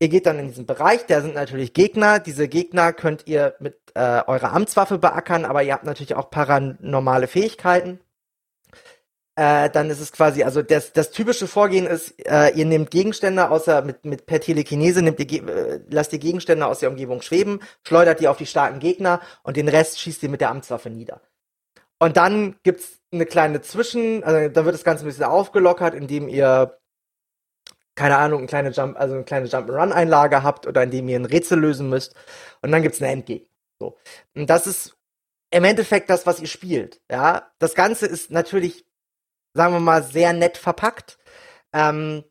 Ihr 0.00 0.08
geht 0.08 0.26
dann 0.26 0.38
in 0.38 0.46
diesen 0.46 0.64
Bereich, 0.64 1.06
da 1.06 1.20
sind 1.20 1.34
natürlich 1.34 1.72
Gegner. 1.72 2.20
Diese 2.20 2.46
Gegner 2.46 2.92
könnt 2.92 3.26
ihr 3.26 3.56
mit 3.58 3.80
äh, 3.98 4.22
eurer 4.28 4.52
Amtswaffe 4.52 4.98
beackern, 4.98 5.44
aber 5.44 5.62
ihr 5.64 5.72
habt 5.72 5.84
natürlich 5.84 6.14
auch 6.14 6.30
paranormale 6.30 7.26
Fähigkeiten. 7.26 7.98
Äh, 9.34 9.70
dann 9.70 9.90
ist 9.90 10.00
es 10.00 10.12
quasi, 10.12 10.44
also 10.44 10.62
das, 10.62 10.92
das 10.92 11.10
typische 11.10 11.48
Vorgehen 11.48 11.86
ist, 11.86 12.14
äh, 12.26 12.50
ihr 12.50 12.64
nehmt 12.64 12.90
Gegenstände 12.90 13.50
außer 13.50 13.82
mit, 13.82 14.04
mit 14.04 14.26
per 14.26 14.40
Telekinese, 14.40 15.02
nehmt 15.02 15.18
ihr, 15.20 15.48
äh, 15.48 15.80
lasst 15.90 16.12
die 16.12 16.18
Gegenstände 16.18 16.66
aus 16.66 16.78
der 16.78 16.90
Umgebung 16.90 17.22
schweben, 17.22 17.60
schleudert 17.82 18.20
die 18.20 18.28
auf 18.28 18.36
die 18.36 18.46
starken 18.46 18.78
Gegner 18.78 19.20
und 19.42 19.56
den 19.56 19.68
Rest 19.68 20.00
schießt 20.00 20.22
ihr 20.22 20.28
mit 20.28 20.40
der 20.40 20.50
Amtswaffe 20.50 20.90
nieder. 20.90 21.20
Und 21.98 22.16
dann 22.16 22.56
gibt's 22.62 23.00
eine 23.12 23.26
kleine 23.26 23.60
Zwischen, 23.62 24.22
also 24.22 24.48
da 24.48 24.64
wird 24.64 24.74
das 24.74 24.84
Ganze 24.84 25.04
ein 25.04 25.08
bisschen 25.08 25.24
aufgelockert, 25.24 25.94
indem 25.94 26.28
ihr 26.28 26.78
keine 27.98 28.16
Ahnung, 28.16 28.38
eine 28.38 28.46
kleine 28.46 28.70
Jump, 28.70 28.96
also 28.96 29.16
eine 29.16 29.24
kleine 29.24 29.48
Jump-Run-Einlage 29.48 30.44
habt 30.44 30.68
oder 30.68 30.84
indem 30.84 31.08
ihr 31.08 31.18
ein 31.18 31.24
Rätsel 31.24 31.58
lösen 31.58 31.88
müsst. 31.88 32.14
Und 32.62 32.70
dann 32.70 32.82
gibt's 32.82 33.02
eine 33.02 33.10
Endgegner. 33.10 33.47
So. 33.80 33.96
Und 34.34 34.48
das 34.48 34.66
ist 34.66 34.96
im 35.50 35.64
Endeffekt 35.64 36.10
das, 36.10 36.26
was 36.26 36.40
ihr 36.40 36.48
spielt. 36.48 37.00
Ja, 37.10 37.50
das 37.58 37.74
Ganze 37.74 38.06
ist 38.06 38.30
natürlich, 38.30 38.84
sagen 39.54 39.74
wir 39.74 39.80
mal, 39.80 40.02
sehr 40.02 40.32
nett 40.32 40.56
verpackt. 40.56 41.18
Ähm, 41.72 42.24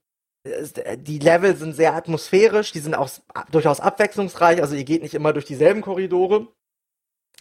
die 0.45 1.19
Level 1.19 1.55
sind 1.55 1.73
sehr 1.73 1.93
atmosphärisch, 1.93 2.71
die 2.71 2.79
sind 2.79 2.95
auch 2.95 3.09
durchaus 3.51 3.79
abwechslungsreich. 3.79 4.61
Also 4.61 4.75
ihr 4.75 4.85
geht 4.85 5.01
nicht 5.01 5.13
immer 5.13 5.33
durch 5.33 5.45
dieselben 5.45 5.81
Korridore 5.81 6.47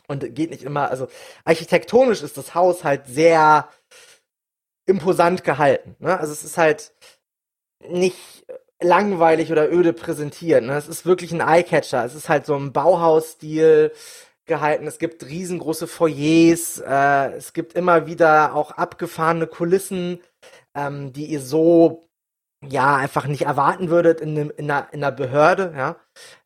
und 0.09 0.35
geht 0.35 0.51
nicht 0.51 0.65
immer, 0.65 0.91
also 0.91 1.09
architektonisch 1.45 2.23
ist 2.23 2.37
das 2.37 2.55
Haus 2.55 2.83
halt 2.83 3.07
sehr 3.07 3.69
imposant 4.87 5.45
gehalten. 5.45 5.95
Ne? 6.01 6.19
Also 6.19 6.33
es 6.33 6.43
ist 6.43 6.59
halt, 6.59 6.93
nicht 7.89 8.47
langweilig 8.81 9.53
oder 9.53 9.71
öde 9.73 9.93
präsentiert. 9.93 10.65
Ne? 10.65 10.75
Es 10.77 10.89
ist 10.89 11.07
wirklich 11.07 11.33
ein 11.33 11.41
Eyecatcher. 11.41 12.05
Es 12.05 12.15
ist 12.15 12.29
halt 12.29 12.47
so 12.47 12.55
ein 12.55 12.73
Bauhaus-Stil 12.73 13.93
gehalten. 14.47 14.87
Es 14.87 14.99
gibt 14.99 15.27
riesengroße 15.27 15.87
Foyers. 15.87 16.79
Äh, 16.81 17.33
es 17.37 17.53
gibt 17.53 17.75
immer 17.75 18.07
wieder 18.07 18.55
auch 18.55 18.71
abgefahrene 18.73 19.47
Kulissen, 19.47 20.21
ähm, 20.75 21.13
die 21.13 21.27
ihr 21.27 21.41
so 21.41 22.09
ja 22.69 22.97
einfach 22.97 23.27
nicht 23.27 23.43
erwarten 23.43 23.91
würdet 23.91 24.21
in, 24.21 24.37
in, 24.37 24.71
einer, 24.71 24.89
in 24.93 25.05
einer 25.05 25.13
Behörde. 25.13 25.73
Ja, 25.77 25.97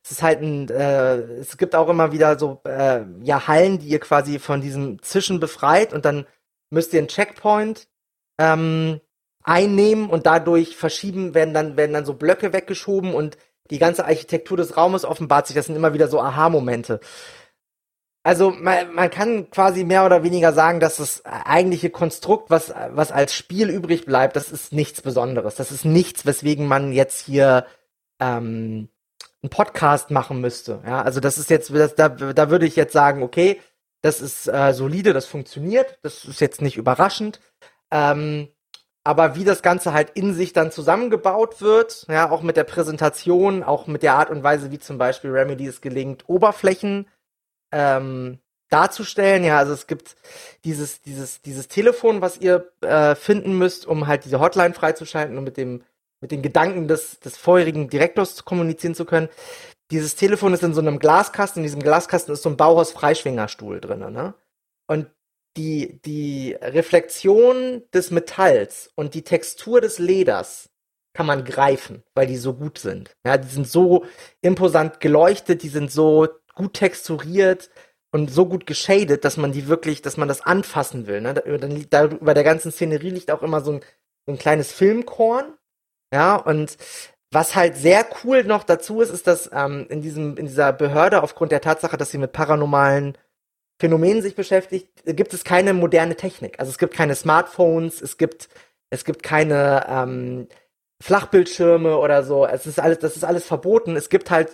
es 0.02 0.12
ist 0.12 0.22
halt 0.22 0.40
ein. 0.42 0.68
Äh, 0.68 1.16
es 1.40 1.56
gibt 1.56 1.74
auch 1.74 1.88
immer 1.88 2.12
wieder 2.12 2.38
so 2.38 2.60
äh, 2.64 3.04
ja 3.22 3.46
Hallen, 3.48 3.78
die 3.78 3.88
ihr 3.88 4.00
quasi 4.00 4.38
von 4.38 4.60
diesem 4.60 5.02
Zischen 5.02 5.40
befreit 5.40 5.92
und 5.92 6.04
dann 6.04 6.26
müsst 6.70 6.92
ihr 6.92 7.00
einen 7.00 7.08
Checkpoint 7.08 7.88
ähm, 8.38 9.00
einnehmen 9.50 10.08
und 10.08 10.26
dadurch 10.26 10.76
verschieben, 10.76 11.34
werden 11.34 11.52
dann, 11.52 11.76
werden 11.76 11.92
dann 11.92 12.04
so 12.04 12.14
Blöcke 12.14 12.52
weggeschoben 12.52 13.12
und 13.12 13.36
die 13.70 13.80
ganze 13.80 14.04
Architektur 14.04 14.56
des 14.56 14.76
Raumes 14.76 15.04
offenbart 15.04 15.48
sich. 15.48 15.56
Das 15.56 15.66
sind 15.66 15.74
immer 15.74 15.92
wieder 15.92 16.06
so 16.06 16.20
Aha-Momente. 16.20 17.00
Also 18.22 18.50
man, 18.50 18.94
man 18.94 19.10
kann 19.10 19.50
quasi 19.50 19.82
mehr 19.82 20.06
oder 20.06 20.22
weniger 20.22 20.52
sagen, 20.52 20.78
dass 20.78 20.98
das 20.98 21.24
eigentliche 21.24 21.90
Konstrukt, 21.90 22.48
was, 22.50 22.72
was 22.90 23.10
als 23.10 23.34
Spiel 23.34 23.70
übrig 23.70 24.04
bleibt, 24.06 24.36
das 24.36 24.52
ist 24.52 24.72
nichts 24.72 25.02
Besonderes. 25.02 25.56
Das 25.56 25.72
ist 25.72 25.84
nichts, 25.84 26.26
weswegen 26.26 26.68
man 26.68 26.92
jetzt 26.92 27.24
hier 27.24 27.66
ähm, 28.20 28.88
einen 29.42 29.50
Podcast 29.50 30.12
machen 30.12 30.40
müsste. 30.40 30.80
Ja, 30.86 31.02
also 31.02 31.18
das 31.18 31.38
ist 31.38 31.50
jetzt, 31.50 31.74
das, 31.74 31.96
da, 31.96 32.08
da 32.08 32.50
würde 32.50 32.66
ich 32.66 32.76
jetzt 32.76 32.92
sagen, 32.92 33.24
okay, 33.24 33.60
das 34.00 34.20
ist 34.20 34.46
äh, 34.46 34.72
solide, 34.74 35.12
das 35.12 35.26
funktioniert, 35.26 35.98
das 36.02 36.24
ist 36.24 36.40
jetzt 36.40 36.62
nicht 36.62 36.76
überraschend. 36.76 37.40
Ähm, 37.90 38.48
aber 39.04 39.34
wie 39.34 39.44
das 39.44 39.62
Ganze 39.62 39.92
halt 39.92 40.10
in 40.10 40.34
sich 40.34 40.52
dann 40.52 40.70
zusammengebaut 40.70 41.60
wird, 41.62 42.06
ja, 42.08 42.30
auch 42.30 42.42
mit 42.42 42.56
der 42.56 42.64
Präsentation, 42.64 43.62
auch 43.62 43.86
mit 43.86 44.02
der 44.02 44.14
Art 44.14 44.30
und 44.30 44.42
Weise, 44.42 44.70
wie 44.70 44.78
zum 44.78 44.98
Beispiel 44.98 45.30
Remedy 45.30 45.66
es 45.66 45.80
gelingt, 45.80 46.28
Oberflächen 46.28 47.08
ähm, 47.72 48.38
darzustellen. 48.68 49.42
Ja, 49.44 49.58
also 49.58 49.72
es 49.72 49.86
gibt 49.86 50.16
dieses, 50.64 51.00
dieses, 51.00 51.40
dieses 51.40 51.68
Telefon, 51.68 52.20
was 52.20 52.38
ihr 52.38 52.70
äh, 52.82 53.14
finden 53.14 53.56
müsst, 53.56 53.86
um 53.86 54.06
halt 54.06 54.24
diese 54.24 54.40
Hotline 54.40 54.74
freizuschalten 54.74 55.38
und 55.38 55.44
mit 55.44 55.56
dem, 55.56 55.82
mit 56.20 56.30
den 56.30 56.42
Gedanken 56.42 56.86
des, 56.86 57.20
des 57.20 57.38
vorherigen 57.38 57.88
Direktors 57.88 58.44
kommunizieren 58.44 58.94
zu 58.94 59.06
können. 59.06 59.28
Dieses 59.90 60.14
Telefon 60.14 60.52
ist 60.52 60.62
in 60.62 60.74
so 60.74 60.80
einem 60.80 60.98
Glaskasten, 60.98 61.60
in 61.60 61.64
diesem 61.64 61.82
Glaskasten 61.82 62.32
ist 62.32 62.42
so 62.42 62.50
ein 62.50 62.56
Bauhaus-Freischwingerstuhl 62.56 63.80
drin, 63.80 64.12
ne? 64.12 64.34
Und 64.86 65.10
die, 65.56 66.00
die 66.04 66.56
Reflexion 66.60 67.82
des 67.92 68.10
Metalls 68.10 68.90
und 68.94 69.14
die 69.14 69.22
Textur 69.22 69.80
des 69.80 69.98
Leders 69.98 70.70
kann 71.12 71.26
man 71.26 71.44
greifen, 71.44 72.04
weil 72.14 72.26
die 72.26 72.36
so 72.36 72.54
gut 72.54 72.78
sind. 72.78 73.16
Ja, 73.26 73.36
die 73.36 73.48
sind 73.48 73.68
so 73.68 74.04
imposant 74.42 75.00
geleuchtet, 75.00 75.62
die 75.62 75.68
sind 75.68 75.90
so 75.90 76.28
gut 76.54 76.74
texturiert 76.74 77.70
und 78.12 78.30
so 78.30 78.46
gut 78.46 78.66
geschadet, 78.66 79.24
dass 79.24 79.36
man 79.36 79.52
die 79.52 79.66
wirklich, 79.66 80.02
dass 80.02 80.16
man 80.16 80.28
das 80.28 80.40
anfassen 80.40 81.06
will. 81.06 81.20
Ne? 81.20 81.34
Da, 81.34 81.42
da, 81.90 82.04
über 82.14 82.34
der 82.34 82.44
ganzen 82.44 82.70
Szenerie 82.72 83.10
liegt 83.10 83.30
auch 83.30 83.42
immer 83.42 83.60
so 83.60 83.72
ein, 83.72 83.80
so 84.26 84.32
ein 84.32 84.38
kleines 84.38 84.72
Filmkorn. 84.72 85.54
Ja, 86.12 86.36
und 86.36 86.76
was 87.32 87.54
halt 87.54 87.76
sehr 87.76 88.04
cool 88.24 88.42
noch 88.44 88.64
dazu 88.64 89.00
ist, 89.00 89.10
ist, 89.10 89.26
dass 89.26 89.50
ähm, 89.52 89.86
in 89.88 90.02
diesem, 90.02 90.36
in 90.36 90.46
dieser 90.46 90.72
Behörde 90.72 91.22
aufgrund 91.22 91.52
der 91.52 91.60
Tatsache, 91.60 91.96
dass 91.96 92.10
sie 92.10 92.18
mit 92.18 92.32
paranormalen 92.32 93.16
Phänomenen 93.80 94.22
sich 94.22 94.36
beschäftigt, 94.36 94.88
gibt 95.04 95.34
es 95.34 95.42
keine 95.42 95.72
moderne 95.72 96.14
Technik. 96.14 96.60
Also 96.60 96.70
es 96.70 96.78
gibt 96.78 96.94
keine 96.94 97.14
Smartphones, 97.14 98.00
es 98.00 98.18
gibt, 98.18 98.48
es 98.90 99.04
gibt 99.04 99.22
keine, 99.22 99.86
ähm, 99.88 100.48
Flachbildschirme 101.02 101.96
oder 101.96 102.22
so. 102.22 102.46
Es 102.46 102.66
ist 102.66 102.78
alles, 102.78 102.98
das 102.98 103.16
ist 103.16 103.24
alles 103.24 103.44
verboten. 103.44 103.96
Es 103.96 104.10
gibt 104.10 104.30
halt, 104.30 104.50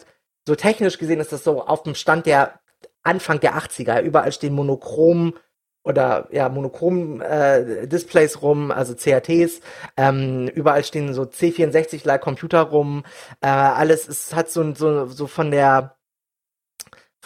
so 0.46 0.54
technisch 0.54 0.98
gesehen 0.98 1.18
ist 1.18 1.32
das 1.32 1.42
so 1.42 1.64
auf 1.66 1.82
dem 1.82 1.96
Stand 1.96 2.26
der 2.26 2.60
Anfang 3.02 3.40
der 3.40 3.56
80er. 3.56 4.00
Überall 4.00 4.30
stehen 4.30 4.54
monochrom 4.54 5.34
oder 5.82 6.28
ja, 6.30 6.48
monochrom 6.48 7.20
äh, 7.20 7.86
Displays 7.88 8.42
rum, 8.42 8.70
also 8.70 8.94
CRTs. 8.94 9.60
Ähm, 9.96 10.48
überall 10.54 10.84
stehen 10.84 11.14
so 11.14 11.22
C64-like 11.22 12.20
Computer 12.20 12.62
rum. 12.62 13.04
Äh, 13.40 13.48
alles 13.48 14.06
ist, 14.06 14.34
hat 14.34 14.50
so, 14.50 14.72
so, 14.74 15.06
so 15.06 15.26
von 15.26 15.50
der 15.50 15.95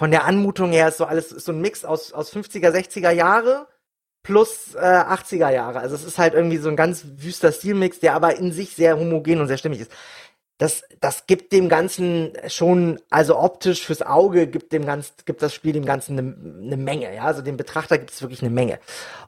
von 0.01 0.11
der 0.11 0.25
Anmutung 0.25 0.73
her 0.73 0.89
ist 0.89 0.97
so 0.97 1.05
alles 1.05 1.31
ist 1.31 1.45
so 1.45 1.53
ein 1.53 1.61
Mix 1.61 1.85
aus, 1.85 2.15
aus 2.15 2.35
50er, 2.35 2.71
60er 2.71 3.11
Jahre 3.11 3.67
plus 4.23 4.75
äh, 4.75 4.79
80er 4.79 5.51
Jahre. 5.51 5.81
Also 5.81 5.95
es 5.95 6.05
ist 6.05 6.17
halt 6.17 6.33
irgendwie 6.33 6.57
so 6.57 6.71
ein 6.71 6.77
ganz 6.77 7.05
wüster 7.19 7.53
Stilmix, 7.53 8.01
der 8.01 8.15
aber 8.15 8.35
in 8.37 8.51
sich 8.51 8.75
sehr 8.75 8.99
homogen 8.99 9.43
und 9.43 9.49
sehr 9.49 9.59
stimmig 9.59 9.81
ist. 9.81 9.93
Das, 10.57 10.85
das 11.01 11.27
gibt 11.27 11.53
dem 11.53 11.69
Ganzen 11.69 12.33
schon, 12.49 12.99
also 13.11 13.39
optisch 13.39 13.85
fürs 13.85 14.01
Auge 14.01 14.47
gibt 14.47 14.73
dem 14.73 14.87
Ganzen, 14.87 15.13
gibt 15.27 15.43
das 15.43 15.53
Spiel 15.53 15.75
dem 15.75 15.85
Ganzen 15.85 16.19
eine, 16.19 16.35
eine 16.65 16.79
Menge, 16.79 17.15
ja. 17.15 17.25
Also 17.25 17.43
dem 17.43 17.59
Betrachter 17.59 17.99
gibt 17.99 18.11
es 18.11 18.23
wirklich 18.23 18.41
eine 18.41 18.49
Menge. 18.49 18.81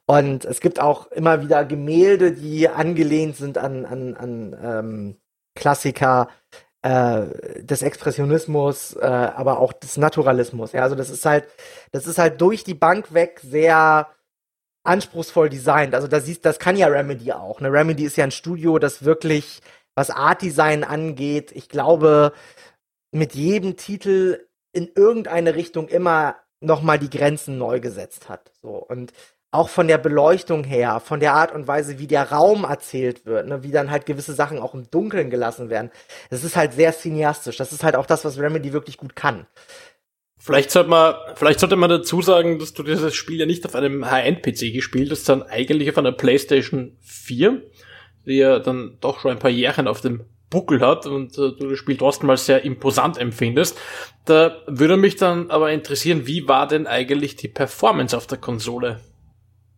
Und 0.06 0.46
es 0.46 0.61
gibt 0.61 0.80
auch 0.80 1.12
immer 1.12 1.42
wieder 1.42 1.66
Gemälde, 1.66 2.32
die 2.32 2.66
angelehnt 2.70 3.37
sind 3.37 3.58
an, 3.58 3.85
an, 3.85 4.16
an 4.16 4.56
ähm, 4.64 5.16
Klassiker 5.54 6.28
äh, 6.83 7.62
des 7.62 7.83
Expressionismus, 7.83 8.95
äh, 8.97 9.07
aber 9.07 9.61
auch 9.61 9.73
des 9.73 9.97
Naturalismus. 9.97 10.73
Ja, 10.73 10.83
also 10.83 10.95
das 10.97 11.11
ist 11.11 11.25
halt, 11.25 11.47
das 11.92 12.07
ist 12.07 12.18
halt 12.18 12.40
durch 12.40 12.64
die 12.64 12.75
Bank 12.75 13.14
weg 13.14 13.40
sehr 13.42 14.09
anspruchsvoll 14.85 15.49
designt. 15.49 15.95
Also 15.95 16.09
das 16.09 16.27
siehst, 16.27 16.45
das 16.45 16.59
kann 16.59 16.77
ja 16.77 16.88
Remedy 16.88 17.33
auch. 17.33 17.61
Ne? 17.61 17.73
Remedy 17.73 18.05
ist 18.05 18.16
ja 18.16 18.25
ein 18.25 18.33
Studio, 18.33 18.79
das 18.79 19.05
wirklich, 19.05 19.61
was 19.95 20.11
Art 20.11 20.42
Design 20.42 20.85
angeht, 20.85 21.53
ich 21.53 21.68
glaube, 21.68 22.33
mit 23.12 23.35
jedem 23.35 23.77
Titel 23.77 24.47
in 24.73 24.90
irgendeine 24.95 25.55
Richtung 25.55 25.88
immer 25.88 26.37
nochmal 26.61 26.99
die 26.99 27.11
Grenzen 27.11 27.59
neu 27.59 27.81
gesetzt 27.81 28.29
hat. 28.29 28.53
So 28.61 28.71
und 28.71 29.12
auch 29.52 29.68
von 29.68 29.86
der 29.86 29.98
Beleuchtung 29.98 30.64
her, 30.64 30.98
von 30.98 31.20
der 31.20 31.34
Art 31.34 31.54
und 31.54 31.68
Weise, 31.68 31.98
wie 31.98 32.06
der 32.06 32.32
Raum 32.32 32.64
erzählt 32.64 33.26
wird, 33.26 33.46
ne, 33.46 33.62
wie 33.62 33.70
dann 33.70 33.90
halt 33.90 34.06
gewisse 34.06 34.32
Sachen 34.32 34.58
auch 34.58 34.72
im 34.74 34.90
Dunkeln 34.90 35.28
gelassen 35.28 35.68
werden. 35.68 35.90
Das 36.30 36.42
ist 36.42 36.56
halt 36.56 36.72
sehr 36.72 36.92
cineastisch. 36.92 37.58
Das 37.58 37.70
ist 37.70 37.84
halt 37.84 37.94
auch 37.94 38.06
das, 38.06 38.24
was 38.24 38.38
Remedy 38.38 38.72
wirklich 38.72 38.96
gut 38.96 39.14
kann. 39.14 39.46
Vielleicht 40.38 40.70
sollte 40.70 40.88
man, 40.88 41.14
vielleicht 41.36 41.60
sollte 41.60 41.76
man 41.76 41.90
dazu 41.90 42.22
sagen, 42.22 42.58
dass 42.58 42.72
du 42.72 42.82
dieses 42.82 43.14
Spiel 43.14 43.38
ja 43.38 43.46
nicht 43.46 43.64
auf 43.66 43.74
einem 43.74 44.10
High-End-PC 44.10 44.72
gespielt 44.72 45.10
hast, 45.10 45.26
sondern 45.26 45.48
eigentlich 45.50 45.88
auf 45.90 45.98
einer 45.98 46.12
PlayStation 46.12 46.96
4, 47.02 47.62
die 48.26 48.38
ja 48.38 48.58
dann 48.58 48.96
doch 49.02 49.20
schon 49.20 49.32
ein 49.32 49.38
paar 49.38 49.50
Jährchen 49.50 49.86
auf 49.86 50.00
dem 50.00 50.24
Buckel 50.48 50.80
hat 50.80 51.06
und 51.06 51.36
äh, 51.38 51.52
du 51.52 51.68
das 51.68 51.78
Spiel 51.78 51.96
trotzdem 51.98 52.30
als 52.30 52.46
sehr 52.46 52.64
imposant 52.64 53.18
empfindest. 53.18 53.78
Da 54.24 54.62
würde 54.66 54.96
mich 54.96 55.16
dann 55.16 55.50
aber 55.50 55.70
interessieren, 55.72 56.26
wie 56.26 56.48
war 56.48 56.66
denn 56.66 56.86
eigentlich 56.86 57.36
die 57.36 57.48
Performance 57.48 58.16
auf 58.16 58.26
der 58.26 58.38
Konsole? 58.38 59.00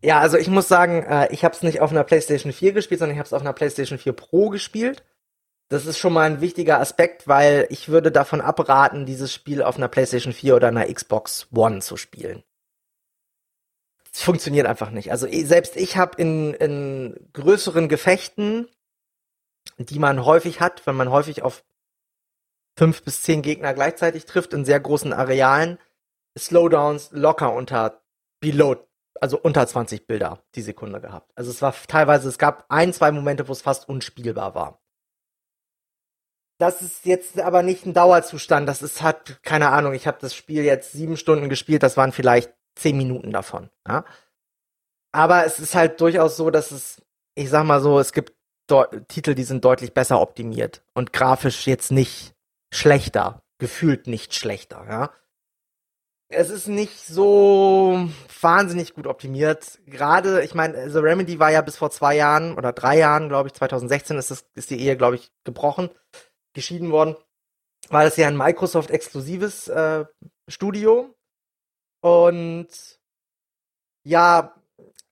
Ja, 0.05 0.19
also 0.19 0.37
ich 0.37 0.49
muss 0.49 0.67
sagen, 0.67 1.01
äh, 1.01 1.33
ich 1.33 1.43
habe 1.43 1.55
es 1.55 1.63
nicht 1.63 1.81
auf 1.81 1.89
einer 1.89 2.03
PlayStation 2.03 2.53
4 2.53 2.73
gespielt, 2.73 2.99
sondern 2.99 3.15
ich 3.15 3.19
habe 3.19 3.25
es 3.25 3.33
auf 3.33 3.41
einer 3.41 3.53
PlayStation 3.53 3.97
4 3.97 4.13
Pro 4.13 4.49
gespielt. 4.49 5.03
Das 5.67 5.87
ist 5.87 5.97
schon 5.97 6.13
mal 6.13 6.29
ein 6.29 6.41
wichtiger 6.41 6.79
Aspekt, 6.79 7.27
weil 7.27 7.65
ich 7.71 7.89
würde 7.89 8.11
davon 8.11 8.39
abraten, 8.39 9.07
dieses 9.07 9.33
Spiel 9.33 9.63
auf 9.63 9.77
einer 9.77 9.87
PlayStation 9.87 10.31
4 10.31 10.57
oder 10.57 10.67
einer 10.67 10.85
Xbox 10.85 11.47
One 11.51 11.79
zu 11.79 11.97
spielen. 11.97 12.43
Es 14.13 14.21
funktioniert 14.21 14.67
einfach 14.67 14.91
nicht. 14.91 15.09
Also 15.09 15.27
selbst 15.27 15.75
ich 15.75 15.97
habe 15.97 16.21
in, 16.21 16.53
in 16.53 17.29
größeren 17.33 17.89
Gefechten, 17.89 18.67
die 19.79 19.97
man 19.97 20.23
häufig 20.23 20.61
hat, 20.61 20.85
wenn 20.85 20.95
man 20.95 21.09
häufig 21.09 21.41
auf 21.41 21.63
fünf 22.77 23.01
bis 23.01 23.23
zehn 23.23 23.41
Gegner 23.41 23.73
gleichzeitig 23.73 24.25
trifft 24.25 24.53
in 24.53 24.65
sehr 24.65 24.79
großen 24.79 25.13
Arealen, 25.13 25.79
Slowdowns 26.37 27.09
locker 27.11 27.53
unter 27.53 28.03
below, 28.39 28.85
also 29.21 29.39
unter 29.39 29.65
20 29.65 30.07
Bilder 30.07 30.39
die 30.55 30.61
Sekunde 30.61 31.01
gehabt. 31.01 31.31
Also 31.35 31.51
es 31.51 31.61
war 31.61 31.73
teilweise, 31.87 32.27
es 32.29 32.37
gab 32.37 32.65
ein, 32.69 32.93
zwei 32.93 33.11
Momente, 33.11 33.47
wo 33.47 33.51
es 33.51 33.61
fast 33.61 33.87
unspielbar 33.87 34.55
war. 34.55 34.81
Das 36.57 36.81
ist 36.81 37.05
jetzt 37.05 37.39
aber 37.39 37.63
nicht 37.63 37.85
ein 37.85 37.93
Dauerzustand. 37.93 38.67
Das 38.67 38.81
ist 38.81 39.01
hat 39.01 39.43
keine 39.43 39.69
Ahnung. 39.69 39.93
Ich 39.93 40.07
habe 40.07 40.17
das 40.21 40.33
Spiel 40.33 40.63
jetzt 40.63 40.93
sieben 40.93 41.17
Stunden 41.17 41.49
gespielt. 41.49 41.83
Das 41.83 41.97
waren 41.97 42.13
vielleicht 42.13 42.53
zehn 42.75 42.97
Minuten 42.97 43.31
davon. 43.31 43.69
Ja? 43.87 44.05
Aber 45.11 45.45
es 45.45 45.59
ist 45.59 45.75
halt 45.75 45.99
durchaus 45.99 46.37
so, 46.37 46.49
dass 46.51 46.71
es, 46.71 47.01
ich 47.35 47.49
sag 47.49 47.65
mal 47.65 47.81
so, 47.81 47.99
es 47.99 48.13
gibt 48.13 48.33
Titel, 49.07 49.35
die 49.35 49.43
sind 49.43 49.63
deutlich 49.63 49.93
besser 49.93 50.19
optimiert 50.21 50.83
und 50.93 51.13
grafisch 51.13 51.67
jetzt 51.67 51.91
nicht 51.91 52.35
schlechter, 52.73 53.43
gefühlt 53.59 54.07
nicht 54.07 54.33
schlechter. 54.33 54.85
Ja? 54.89 55.11
Es 56.29 56.49
ist 56.49 56.67
nicht 56.67 57.05
so 57.05 58.09
wahnsinnig 58.41 58.93
gut 58.95 59.05
optimiert. 59.05 59.79
Gerade, 59.85 60.43
ich 60.43 60.55
meine, 60.55 60.77
also 60.77 60.99
Remedy 60.99 61.39
war 61.39 61.51
ja 61.51 61.61
bis 61.61 61.77
vor 61.77 61.91
zwei 61.91 62.15
Jahren 62.15 62.55
oder 62.57 62.73
drei 62.73 62.97
Jahren, 62.97 63.29
glaube 63.29 63.47
ich, 63.47 63.53
2016 63.53 64.17
ist, 64.17 64.31
das, 64.31 64.45
ist 64.55 64.69
die 64.71 64.79
Ehe, 64.79 64.97
glaube 64.97 65.15
ich, 65.15 65.31
gebrochen 65.43 65.89
geschieden 66.53 66.91
worden, 66.91 67.15
war 67.89 68.03
das 68.03 68.17
ja 68.17 68.27
ein 68.27 68.37
Microsoft-exklusives 68.37 69.67
äh, 69.67 70.05
Studio. 70.47 71.13
Und 72.01 72.69
ja, 74.03 74.55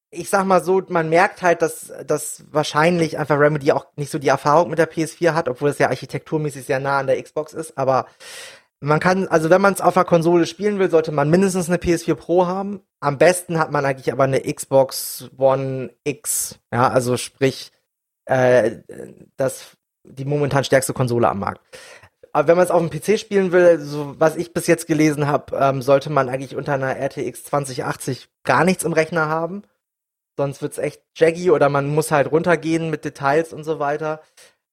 ich 0.09 0.29
sag 0.29 0.45
mal 0.45 0.63
so, 0.63 0.81
man 0.89 1.09
merkt 1.09 1.41
halt, 1.41 1.61
dass, 1.61 1.91
dass 2.05 2.45
wahrscheinlich 2.51 3.17
einfach 3.17 3.39
Remedy 3.39 3.71
auch 3.71 3.87
nicht 3.95 4.11
so 4.11 4.19
die 4.19 4.27
Erfahrung 4.27 4.69
mit 4.69 4.79
der 4.79 4.91
PS4 4.91 5.33
hat, 5.33 5.49
obwohl 5.49 5.69
es 5.69 5.79
ja 5.79 5.89
architekturmäßig 5.89 6.65
sehr 6.65 6.79
nah 6.79 6.99
an 6.99 7.07
der 7.07 7.21
Xbox 7.21 7.53
ist, 7.53 7.77
aber 7.77 8.07
man 8.83 8.99
kann, 8.99 9.27
also 9.27 9.49
wenn 9.49 9.61
man 9.61 9.73
es 9.73 9.81
auf 9.81 9.95
einer 9.95 10.05
Konsole 10.05 10.45
spielen 10.45 10.77
will, 10.77 10.89
sollte 10.89 11.11
man 11.11 11.29
mindestens 11.29 11.69
eine 11.69 11.77
PS4 11.77 12.15
Pro 12.15 12.47
haben. 12.47 12.81
Am 12.99 13.17
besten 13.17 13.57
hat 13.57 13.71
man 13.71 13.85
eigentlich 13.85 14.11
aber 14.11 14.25
eine 14.25 14.41
Xbox 14.41 15.29
One 15.37 15.91
X, 16.03 16.59
ja, 16.71 16.89
also 16.89 17.17
sprich, 17.17 17.71
äh, 18.25 18.77
das 19.37 19.77
die 20.03 20.25
momentan 20.25 20.65
stärkste 20.65 20.93
Konsole 20.93 21.29
am 21.29 21.39
Markt. 21.39 21.61
Aber 22.33 22.47
wenn 22.47 22.57
man 22.57 22.65
es 22.65 22.71
auf 22.71 22.81
dem 22.81 22.89
PC 22.89 23.19
spielen 23.19 23.51
will, 23.51 23.79
so 23.79 24.15
was 24.19 24.35
ich 24.35 24.53
bis 24.53 24.67
jetzt 24.67 24.87
gelesen 24.87 25.27
habe, 25.27 25.55
ähm, 25.55 25.81
sollte 25.81 26.09
man 26.09 26.29
eigentlich 26.29 26.55
unter 26.55 26.73
einer 26.73 26.97
RTX 26.99 27.45
2080 27.45 28.27
gar 28.43 28.65
nichts 28.65 28.83
im 28.83 28.93
Rechner 28.93 29.29
haben. 29.29 29.63
Sonst 30.35 30.61
wird's 30.61 30.79
echt 30.79 31.03
jaggy 31.15 31.51
oder 31.51 31.69
man 31.69 31.87
muss 31.93 32.11
halt 32.11 32.31
runtergehen 32.31 32.89
mit 32.89 33.05
Details 33.05 33.53
und 33.53 33.63
so 33.63 33.79
weiter. 33.79 34.21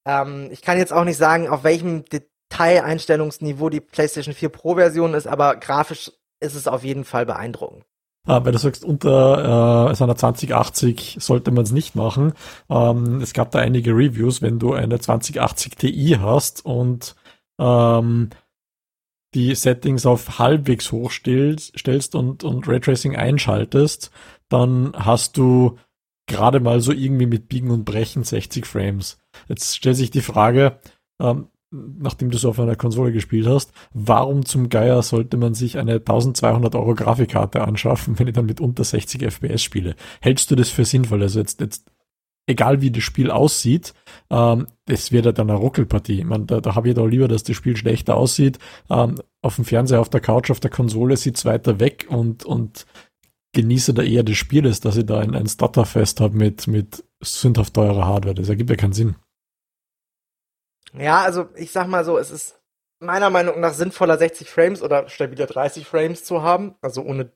Ähm, 0.06 0.48
ich 0.50 0.62
kann 0.62 0.78
jetzt 0.78 0.92
auch 0.92 1.04
nicht 1.04 1.18
sagen, 1.18 1.48
auf 1.48 1.62
welchem 1.62 2.06
Detaileinstellungsniveau 2.50 3.70
die 3.70 3.80
PlayStation 3.80 4.34
4 4.34 4.48
Pro 4.48 4.74
Version 4.74 5.14
ist, 5.14 5.26
aber 5.26 5.56
grafisch 5.56 6.12
ist 6.40 6.54
es 6.54 6.68
auf 6.68 6.84
jeden 6.84 7.04
Fall 7.04 7.26
beeindruckend. 7.26 7.84
Ah, 8.26 8.44
weil 8.44 8.52
du 8.52 8.58
sagst, 8.58 8.84
unter 8.84 9.90
äh, 9.90 9.94
seiner 9.94 10.14
2080 10.14 11.16
sollte 11.20 11.50
man 11.50 11.64
es 11.64 11.72
nicht 11.72 11.94
machen. 11.94 12.34
Ähm, 12.68 13.20
es 13.22 13.32
gab 13.32 13.50
da 13.50 13.60
einige 13.60 13.92
Reviews, 13.92 14.42
wenn 14.42 14.58
du 14.58 14.74
eine 14.74 15.00
2080 15.00 15.76
Ti 15.76 16.18
hast 16.20 16.64
und 16.64 17.16
ähm, 17.58 18.28
die 19.34 19.54
Settings 19.54 20.04
auf 20.04 20.38
halbwegs 20.38 20.92
hoch 20.92 21.12
stellst 21.12 22.14
und, 22.14 22.44
und 22.44 22.68
Raytracing 22.68 23.16
einschaltest, 23.16 24.10
dann 24.48 24.92
hast 24.94 25.36
du 25.36 25.78
gerade 26.26 26.60
mal 26.60 26.80
so 26.80 26.92
irgendwie 26.92 27.26
mit 27.26 27.48
Biegen 27.48 27.70
und 27.70 27.84
Brechen 27.84 28.22
60 28.22 28.66
Frames. 28.66 29.18
Jetzt 29.48 29.76
stellt 29.76 29.96
sich 29.96 30.10
die 30.10 30.20
Frage, 30.20 30.78
ähm, 31.20 31.48
nachdem 31.70 32.30
du 32.30 32.38
so 32.38 32.50
auf 32.50 32.60
einer 32.60 32.76
Konsole 32.76 33.12
gespielt 33.12 33.46
hast, 33.46 33.72
warum 33.92 34.44
zum 34.44 34.68
Geier 34.68 35.02
sollte 35.02 35.36
man 35.36 35.54
sich 35.54 35.78
eine 35.78 35.94
1200 35.94 36.74
Euro 36.74 36.94
Grafikkarte 36.94 37.62
anschaffen, 37.62 38.16
wenn 38.18 38.28
ich 38.28 38.34
dann 38.34 38.46
mit 38.46 38.60
unter 38.60 38.84
60 38.84 39.22
FPS 39.22 39.62
spiele? 39.62 39.94
Hältst 40.20 40.50
du 40.50 40.56
das 40.56 40.68
für 40.70 40.84
sinnvoll? 40.84 41.22
Also 41.22 41.38
jetzt, 41.38 41.60
jetzt 41.60 41.90
egal 42.46 42.80
wie 42.82 42.90
das 42.90 43.04
Spiel 43.04 43.30
aussieht, 43.30 43.94
ähm, 44.30 44.66
das 44.86 45.12
wird 45.12 45.26
ja 45.26 45.32
dann 45.32 45.50
eine 45.50 45.58
Ruckelpartie. 45.58 46.18
Ich 46.18 46.24
meine, 46.24 46.46
da, 46.46 46.60
da 46.60 46.74
habe 46.74 46.88
ich 46.88 46.94
doch 46.94 47.06
lieber, 47.06 47.28
dass 47.28 47.44
das 47.44 47.56
Spiel 47.56 47.76
schlechter 47.76 48.16
aussieht. 48.16 48.58
Ähm, 48.90 49.16
auf 49.42 49.56
dem 49.56 49.64
Fernseher, 49.64 50.00
auf 50.00 50.10
der 50.10 50.20
Couch, 50.20 50.50
auf 50.50 50.60
der 50.60 50.70
Konsole 50.70 51.16
sieht 51.16 51.36
es 51.36 51.44
weiter 51.44 51.78
weg 51.80 52.06
und, 52.08 52.44
und 52.44 52.86
genieße 53.52 53.94
da 53.94 54.02
eher 54.02 54.22
das 54.22 54.36
Spiel, 54.36 54.66
als 54.66 54.80
dass 54.80 54.96
ich 54.96 55.06
da 55.06 55.20
ein, 55.20 55.34
ein 55.34 55.46
Stutterfest 55.46 56.20
habe 56.20 56.36
mit, 56.36 56.66
mit 56.66 57.04
sündhaft 57.20 57.74
teurer 57.74 58.06
Hardware. 58.06 58.34
Das 58.34 58.48
ergibt 58.48 58.70
ja 58.70 58.76
keinen 58.76 58.92
Sinn. 58.92 59.14
Ja, 60.92 61.22
also 61.22 61.48
ich 61.54 61.72
sag 61.72 61.86
mal 61.86 62.04
so, 62.04 62.18
es 62.18 62.30
ist 62.30 62.60
meiner 62.98 63.30
Meinung 63.30 63.60
nach 63.60 63.74
sinnvoller 63.74 64.18
60 64.18 64.50
Frames 64.50 64.82
oder 64.82 65.08
stabiler 65.08 65.46
30 65.46 65.86
Frames 65.86 66.24
zu 66.24 66.42
haben, 66.42 66.74
also 66.82 67.02
ohne 67.02 67.32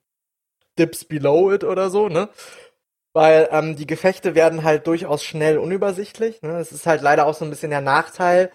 Dips 0.79 1.05
below 1.05 1.53
it 1.53 1.65
oder 1.65 1.91
so, 1.91 2.09
ne? 2.09 2.29
Weil 3.13 3.49
ähm, 3.53 3.77
die 3.77 3.87
Gefechte 3.87 4.35
werden 4.35 4.65
halt 4.65 4.87
durchaus 4.89 5.23
schnell 5.23 5.59
unübersichtlich. 5.59 6.43
Ne? 6.43 6.53
Das 6.53 6.73
ist 6.73 6.87
halt 6.87 7.01
leider 7.01 7.27
auch 7.27 7.35
so 7.35 7.45
ein 7.45 7.51
bisschen 7.51 7.71
der 7.71 7.81
Nachteil 7.81 8.51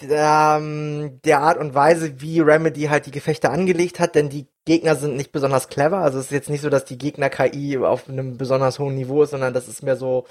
der, 0.00 0.58
ähm, 0.60 1.20
der 1.24 1.40
Art 1.40 1.58
und 1.58 1.74
Weise, 1.74 2.20
wie 2.20 2.40
Remedy 2.40 2.84
halt 2.84 3.06
die 3.06 3.10
Gefechte 3.10 3.50
angelegt 3.50 3.98
hat, 4.00 4.14
denn 4.14 4.28
die 4.28 4.46
Gegner 4.66 4.94
sind 4.96 5.16
nicht 5.16 5.32
besonders 5.32 5.68
clever. 5.68 5.98
Also 5.98 6.18
es 6.18 6.26
ist 6.26 6.32
jetzt 6.32 6.50
nicht 6.50 6.60
so, 6.60 6.70
dass 6.70 6.84
die 6.84 6.98
Gegner-KI 6.98 7.78
auf 7.78 8.08
einem 8.08 8.36
besonders 8.36 8.78
hohen 8.78 8.94
Niveau 8.94 9.22
ist, 9.22 9.30
sondern 9.30 9.54
das 9.54 9.68
ist 9.68 9.82
mehr 9.82 9.96
so, 9.96 10.26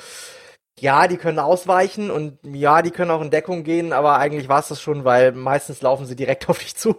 ja, 0.80 1.08
die 1.08 1.18
können 1.18 1.40
ausweichen 1.40 2.12
und 2.12 2.40
ja, 2.44 2.82
die 2.82 2.92
können 2.92 3.12
auch 3.12 3.22
in 3.22 3.32
Deckung 3.32 3.64
gehen, 3.64 3.94
aber 3.94 4.18
eigentlich 4.18 4.50
war 4.50 4.60
es 4.60 4.68
das 4.68 4.82
schon, 4.82 5.06
weil 5.06 5.32
meistens 5.32 5.82
laufen 5.82 6.06
sie 6.06 6.16
direkt 6.16 6.50
auf 6.50 6.60
dich 6.60 6.76
zu. 6.76 6.96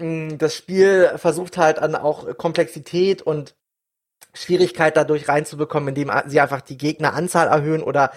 Mm, 0.00 0.38
das 0.38 0.54
Spiel 0.54 1.12
versucht 1.16 1.58
halt 1.58 1.78
an 1.78 1.94
auch 1.96 2.36
Komplexität 2.36 3.22
und 3.22 3.56
Schwierigkeit 4.34 4.96
dadurch 4.96 5.28
reinzubekommen, 5.28 5.90
indem 5.90 6.12
sie 6.26 6.40
einfach 6.40 6.60
die 6.62 6.78
Gegneranzahl 6.78 7.48
erhöhen 7.48 7.82
oder 7.82 8.12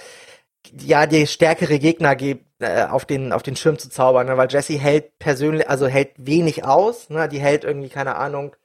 ja, 0.73 1.07
die 1.07 1.27
stärkere 1.27 1.79
Gegner 1.79 2.15
äh, 2.59 2.85
auf 2.85 3.05
den 3.05 3.33
auf 3.33 3.43
den 3.43 3.55
Schirm 3.55 3.79
zu 3.79 3.89
zaubern, 3.89 4.27
ne? 4.27 4.37
weil 4.37 4.49
Jesse 4.51 4.77
hält 4.77 5.17
persönlich, 5.19 5.69
also 5.69 5.87
hält 5.87 6.11
wenig 6.17 6.63
aus, 6.65 7.09
ne? 7.09 7.27
Die 7.29 7.39
hält 7.39 7.63
irgendwie 7.63 7.89
keine 7.89 8.15
Ahnung 8.15 8.55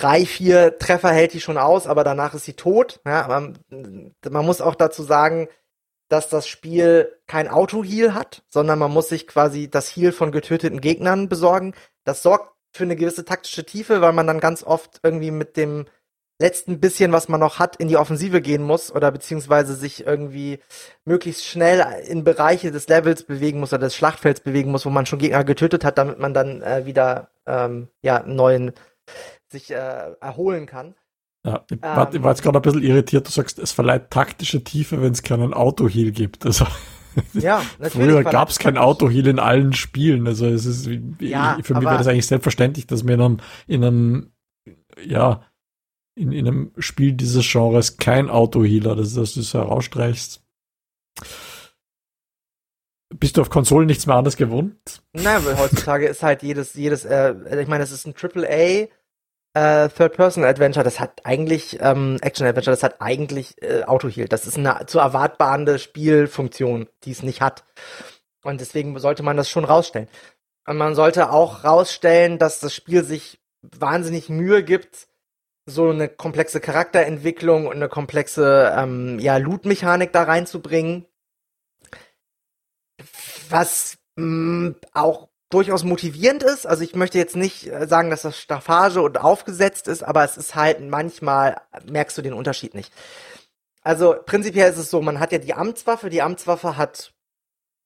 drei, 0.00 0.24
vier 0.24 0.78
Treffer 0.78 1.10
hält 1.10 1.34
die 1.34 1.40
schon 1.40 1.58
aus, 1.58 1.86
aber 1.86 2.04
danach 2.04 2.34
ist 2.34 2.44
sie 2.44 2.54
tot. 2.54 3.00
Ja, 3.04 3.26
man, 3.28 3.58
man 4.28 4.46
muss 4.46 4.60
auch 4.60 4.74
dazu 4.74 5.02
sagen, 5.02 5.48
dass 6.08 6.28
das 6.28 6.48
Spiel 6.48 7.16
kein 7.26 7.48
Auto-Heal 7.48 8.14
hat, 8.14 8.42
sondern 8.48 8.78
man 8.78 8.90
muss 8.90 9.08
sich 9.08 9.26
quasi 9.26 9.70
das 9.70 9.94
Heal 9.94 10.12
von 10.12 10.32
getöteten 10.32 10.80
Gegnern 10.80 11.28
besorgen. 11.28 11.74
Das 12.04 12.22
sorgt 12.22 12.54
für 12.72 12.84
eine 12.84 12.96
gewisse 12.96 13.24
taktische 13.24 13.64
Tiefe, 13.64 14.00
weil 14.00 14.12
man 14.12 14.26
dann 14.26 14.40
ganz 14.40 14.64
oft 14.64 15.00
irgendwie 15.02 15.30
mit 15.30 15.56
dem 15.56 15.86
letzten 16.40 16.80
bisschen, 16.80 17.12
was 17.12 17.28
man 17.28 17.38
noch 17.38 17.58
hat, 17.58 17.76
in 17.76 17.88
die 17.88 17.98
Offensive 17.98 18.40
gehen 18.40 18.62
muss 18.62 18.90
oder 18.90 19.12
beziehungsweise 19.12 19.74
sich 19.74 20.06
irgendwie 20.06 20.60
möglichst 21.04 21.44
schnell 21.44 21.84
in 22.08 22.24
Bereiche 22.24 22.70
des 22.72 22.88
Levels 22.88 23.24
bewegen 23.24 23.60
muss 23.60 23.72
oder 23.72 23.86
des 23.86 23.94
Schlachtfelds 23.94 24.40
bewegen 24.40 24.70
muss, 24.70 24.86
wo 24.86 24.90
man 24.90 25.06
schon 25.06 25.18
Gegner 25.18 25.44
getötet 25.44 25.84
hat, 25.84 25.98
damit 25.98 26.18
man 26.18 26.32
dann 26.32 26.62
äh, 26.62 26.86
wieder 26.86 27.28
ähm, 27.46 27.88
ja, 28.00 28.22
einen 28.22 28.36
neuen 28.36 28.72
sich 29.50 29.70
äh, 29.70 30.12
erholen 30.20 30.66
kann. 30.66 30.94
Ja, 31.44 31.64
ich, 31.70 31.76
ähm, 31.76 31.82
war, 31.82 32.22
war 32.22 32.30
jetzt 32.30 32.42
gerade 32.42 32.58
ein 32.58 32.62
bisschen 32.62 32.82
irritiert, 32.82 33.26
du 33.26 33.30
sagst, 33.30 33.58
es 33.58 33.72
verleiht 33.72 34.10
taktische 34.10 34.62
Tiefe, 34.62 35.00
wenn 35.00 35.12
es 35.12 35.22
keinen 35.22 35.54
Auto-Heal 35.54 36.10
gibt. 36.12 36.44
Also 36.44 36.66
ja, 37.32 37.62
Früher 37.80 38.22
gab 38.24 38.50
es 38.50 38.58
kein 38.58 38.76
Auto-Heal 38.76 39.26
in 39.26 39.38
allen 39.38 39.72
Spielen. 39.72 40.26
Also 40.26 40.46
es 40.46 40.66
ist 40.66 40.88
ja, 41.20 41.58
für 41.62 41.74
mich 41.74 41.84
wäre 41.84 41.98
das 41.98 42.06
eigentlich 42.06 42.26
selbstverständlich, 42.26 42.86
dass 42.86 43.02
in 43.02 43.10
einem, 43.10 43.38
in 43.66 43.84
einem 43.84 44.32
ja, 45.02 45.42
in, 46.14 46.32
in 46.32 46.46
einem 46.46 46.72
Spiel 46.78 47.12
dieses 47.12 47.50
Genres 47.50 47.96
kein 47.96 48.28
Auto-Healer, 48.28 48.94
dass, 48.96 49.14
dass 49.14 49.34
du 49.34 49.40
es 49.40 49.54
herausstreichst. 49.54 50.42
Bist 53.14 53.36
du 53.36 53.40
auf 53.40 53.50
Konsolen 53.50 53.86
nichts 53.86 54.06
mehr 54.06 54.16
anderes 54.16 54.36
gewohnt? 54.36 55.02
Nein, 55.12 55.44
weil 55.44 55.58
heutzutage 55.58 56.06
ist 56.06 56.22
halt 56.22 56.42
jedes, 56.42 56.74
jedes, 56.74 57.04
äh, 57.04 57.34
ich 57.60 57.68
meine, 57.68 57.82
es 57.82 57.90
ist 57.90 58.06
ein 58.06 58.14
AAA 58.14 58.88
äh, 59.54 59.88
Third-Person-Adventure, 59.88 60.84
das 60.84 61.00
hat 61.00 61.24
eigentlich, 61.24 61.78
ähm, 61.80 62.18
Action-Adventure, 62.20 62.72
das 62.72 62.82
hat 62.82 63.00
eigentlich 63.00 63.60
äh, 63.62 63.84
Auto-Heal. 63.84 64.28
Das 64.28 64.46
ist 64.46 64.56
eine 64.56 64.86
zu 64.86 64.98
erwartbare 64.98 65.78
Spielfunktion, 65.78 66.88
die 67.04 67.10
es 67.12 67.22
nicht 67.22 67.40
hat. 67.40 67.64
Und 68.42 68.60
deswegen 68.60 68.98
sollte 68.98 69.22
man 69.22 69.36
das 69.36 69.50
schon 69.50 69.64
rausstellen. 69.64 70.08
Und 70.66 70.76
man 70.76 70.94
sollte 70.94 71.30
auch 71.30 71.64
rausstellen, 71.64 72.38
dass 72.38 72.60
das 72.60 72.74
Spiel 72.74 73.02
sich 73.04 73.40
wahnsinnig 73.62 74.28
Mühe 74.28 74.62
gibt, 74.62 75.08
so 75.66 75.90
eine 75.90 76.08
komplexe 76.08 76.60
Charakterentwicklung 76.60 77.66
und 77.66 77.76
eine 77.76 77.88
komplexe 77.88 78.72
ähm, 78.76 79.18
ja, 79.18 79.36
Loot-Mechanik 79.36 80.12
da 80.12 80.22
reinzubringen. 80.22 81.06
Was 83.48 83.98
mh, 84.16 84.24
mm, 84.24 84.76
auch 84.92 85.29
durchaus 85.50 85.84
motivierend 85.84 86.42
ist. 86.42 86.66
Also 86.66 86.82
ich 86.82 86.94
möchte 86.94 87.18
jetzt 87.18 87.36
nicht 87.36 87.66
äh, 87.66 87.86
sagen, 87.86 88.10
dass 88.10 88.22
das 88.22 88.38
Staffage 88.38 89.02
und 89.02 89.20
aufgesetzt 89.20 89.88
ist, 89.88 90.02
aber 90.02 90.24
es 90.24 90.36
ist 90.36 90.54
halt 90.54 90.80
manchmal 90.80 91.60
merkst 91.84 92.16
du 92.16 92.22
den 92.22 92.32
Unterschied 92.32 92.74
nicht. 92.74 92.92
Also 93.82 94.14
prinzipiell 94.24 94.70
ist 94.70 94.78
es 94.78 94.90
so, 94.90 95.00
man 95.02 95.20
hat 95.20 95.32
ja 95.32 95.38
die 95.38 95.54
Amtswaffe. 95.54 96.10
Die 96.10 96.22
Amtswaffe 96.22 96.76
hat 96.76 97.12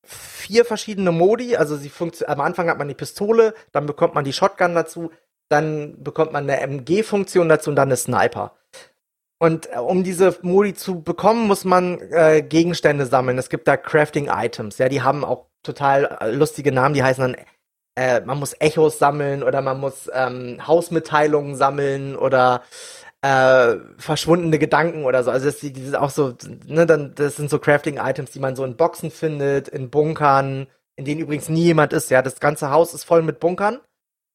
vier 0.03 0.65
verschiedene 0.65 1.13
Modi. 1.13 1.57
Also 1.57 1.77
sie 1.77 1.89
funktioniert. 1.89 2.37
Am 2.37 2.45
Anfang 2.45 2.69
hat 2.69 2.79
man 2.79 2.89
die 2.89 2.95
Pistole, 2.95 3.55
dann 3.73 3.87
bekommt 3.87 4.15
man 4.15 4.25
die 4.25 4.33
Shotgun 4.33 4.75
dazu, 4.75 5.11
dann 5.49 6.03
bekommt 6.03 6.33
man 6.33 6.49
eine 6.49 6.61
MG-Funktion 6.61 7.49
dazu 7.49 7.71
und 7.71 7.77
dann 7.77 7.89
eine 7.89 7.97
Sniper. 7.97 8.53
Und 9.39 9.73
äh, 9.73 9.79
um 9.79 10.05
diese 10.05 10.37
Modi 10.43 10.75
zu 10.75 11.03
bekommen, 11.03 11.47
muss 11.47 11.65
man 11.65 12.01
äh, 12.13 12.43
Gegenstände 12.43 13.07
sammeln. 13.07 13.39
Es 13.39 13.49
gibt 13.49 13.69
da 13.69 13.77
Crafting-Items. 13.77 14.79
Ja, 14.79 14.89
die 14.89 15.03
haben 15.03 15.25
auch 15.25 15.47
total 15.63 16.19
äh, 16.21 16.31
lustige 16.31 16.73
Namen. 16.73 16.95
Die 16.95 17.03
heißen 17.03 17.23
dann 17.23 17.45
äh, 17.97 18.21
man 18.21 18.39
muss 18.39 18.55
Echos 18.59 18.99
sammeln 18.99 19.43
oder 19.43 19.63
man 19.63 19.79
muss 19.79 20.11
ähm, 20.13 20.67
Hausmitteilungen 20.67 21.57
sammeln 21.57 22.17
oder 22.17 22.63
äh, 23.23 23.77
verschwundene 23.97 24.59
Gedanken 24.59 25.05
oder 25.05 25.23
so. 25.25 25.31
Also 25.31 25.47
das, 25.47 25.59
die 25.61 25.73
sind 25.73 25.97
auch 25.97 26.11
so, 26.11 26.35
ne, 26.67 26.87
dann, 26.87 27.15
das 27.15 27.37
sind 27.37 27.51
so 27.51 27.59
Crafting-Items, 27.59 28.33
die 28.33 28.41
man 28.41 28.57
so 28.57 28.65
in 28.65 28.77
Boxen 28.77 29.11
findet, 29.11 29.69
in 29.69 29.91
Bunkern, 29.91 30.67
in 30.97 31.05
denen 31.05 31.21
übrigens 31.21 31.49
nie 31.49 31.65
jemand 31.65 31.93
ist. 31.93 32.11
Ja, 32.11 32.23
das 32.23 32.41
ganze 32.41 32.71
Haus 32.71 32.95
ist 32.95 33.05
voll 33.05 33.23
mit 33.23 33.41
Bunkern, 33.41 33.81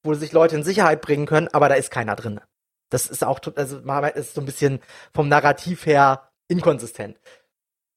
wo 0.03 0.13
sich 0.13 0.31
Leute 0.31 0.55
in 0.55 0.63
Sicherheit 0.63 1.01
bringen 1.01 1.25
können, 1.25 1.49
aber 1.49 1.69
da 1.69 1.75
ist 1.75 1.91
keiner 1.91 2.15
drin. 2.15 2.41
Das 2.89 3.07
ist 3.07 3.23
auch, 3.23 3.39
also 3.55 3.81
man 3.83 4.03
ist 4.05 4.33
so 4.33 4.41
ein 4.41 4.45
bisschen 4.45 4.79
vom 5.13 5.27
Narrativ 5.29 5.85
her 5.85 6.31
inkonsistent. 6.47 7.19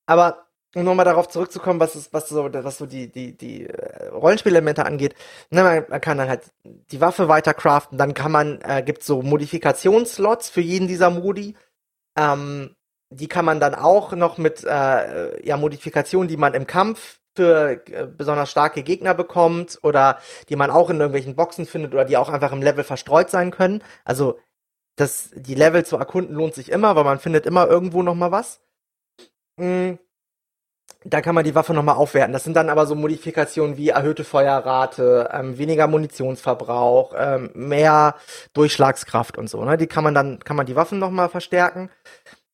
Aber 0.06 0.48
um 0.74 0.84
nochmal 0.84 1.04
darauf 1.04 1.28
zurückzukommen, 1.28 1.80
was 1.80 1.96
ist, 1.96 2.12
was 2.12 2.28
so, 2.28 2.52
was 2.52 2.78
so 2.78 2.86
die, 2.86 3.10
die, 3.10 3.36
die 3.36 3.66
äh, 3.66 4.08
Rollenspielelemente 4.08 4.86
angeht, 4.86 5.14
ne, 5.50 5.62
man, 5.62 5.84
man, 5.88 6.00
kann 6.00 6.18
dann 6.18 6.28
halt 6.28 6.42
die 6.62 7.00
Waffe 7.00 7.28
weiter 7.28 7.54
craften, 7.54 7.98
dann 7.98 8.14
kann 8.14 8.32
man, 8.32 8.60
äh, 8.62 8.82
gibt 8.82 9.02
so 9.02 9.22
Modifikationsslots 9.22 10.48
für 10.48 10.60
jeden 10.60 10.88
dieser 10.88 11.10
Modi. 11.10 11.56
Ähm, 12.16 12.74
die 13.10 13.28
kann 13.28 13.44
man 13.44 13.60
dann 13.60 13.74
auch 13.74 14.12
noch 14.12 14.38
mit 14.38 14.64
äh, 14.64 15.46
ja, 15.46 15.56
Modifikationen, 15.58 16.28
die 16.28 16.38
man 16.38 16.54
im 16.54 16.66
Kampf 16.66 17.20
für 17.36 17.86
äh, 17.88 18.06
besonders 18.06 18.50
starke 18.50 18.82
Gegner 18.82 19.14
bekommt 19.14 19.78
oder 19.82 20.18
die 20.48 20.56
man 20.56 20.70
auch 20.70 20.88
in 20.88 20.96
irgendwelchen 20.96 21.36
Boxen 21.36 21.66
findet 21.66 21.92
oder 21.92 22.06
die 22.06 22.16
auch 22.16 22.30
einfach 22.30 22.52
im 22.52 22.62
Level 22.62 22.84
verstreut 22.84 23.30
sein 23.30 23.50
können. 23.50 23.82
Also 24.04 24.38
das, 24.96 25.30
die 25.34 25.54
Level 25.54 25.84
zu 25.84 25.96
erkunden 25.96 26.34
lohnt 26.34 26.54
sich 26.54 26.70
immer, 26.70 26.96
weil 26.96 27.04
man 27.04 27.18
findet 27.18 27.44
immer 27.46 27.66
irgendwo 27.66 28.02
noch 28.02 28.14
mal 28.14 28.32
was. 28.32 28.62
Mhm 29.58 29.98
da 31.04 31.20
kann 31.20 31.34
man 31.34 31.44
die 31.44 31.54
Waffe 31.54 31.74
nochmal 31.74 31.96
aufwerten. 31.96 32.32
Das 32.32 32.44
sind 32.44 32.54
dann 32.56 32.70
aber 32.70 32.86
so 32.86 32.94
Modifikationen 32.94 33.76
wie 33.76 33.90
erhöhte 33.90 34.24
Feuerrate, 34.24 35.30
ähm, 35.32 35.58
weniger 35.58 35.86
Munitionsverbrauch, 35.86 37.14
ähm, 37.16 37.50
mehr 37.54 38.16
Durchschlagskraft 38.52 39.38
und 39.38 39.48
so. 39.48 39.64
Ne? 39.64 39.76
Die 39.76 39.86
kann 39.86 40.04
man 40.04 40.14
dann, 40.14 40.38
kann 40.40 40.56
man 40.56 40.66
die 40.66 40.76
Waffen 40.76 40.98
nochmal 40.98 41.28
verstärken. 41.28 41.90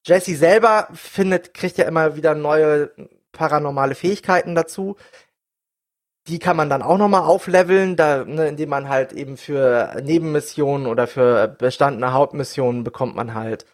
Jesse 0.07 0.37
selber 0.37 0.89
findet, 0.95 1.55
kriegt 1.55 1.79
ja 1.79 1.85
immer 1.85 2.17
wieder 2.17 2.35
neue 2.35 2.91
paranormale 3.33 3.95
Fähigkeiten 3.95 4.55
dazu. 4.55 4.97
Die 6.29 6.39
kann 6.39 6.57
man 6.57 6.69
dann 6.69 6.83
auch 6.83 6.99
nochmal 6.99 7.23
aufleveln, 7.23 7.97
da, 7.97 8.25
ne, 8.25 8.49
indem 8.49 8.69
man 8.69 8.89
halt 8.89 9.13
eben 9.13 9.37
für 9.37 9.97
Nebenmissionen 10.03 10.87
oder 10.87 11.07
für 11.07 11.49
bestandene 11.49 12.13
Hauptmissionen 12.13 12.85
bekommt 12.85 13.17
man 13.17 13.35
halt 13.35 13.65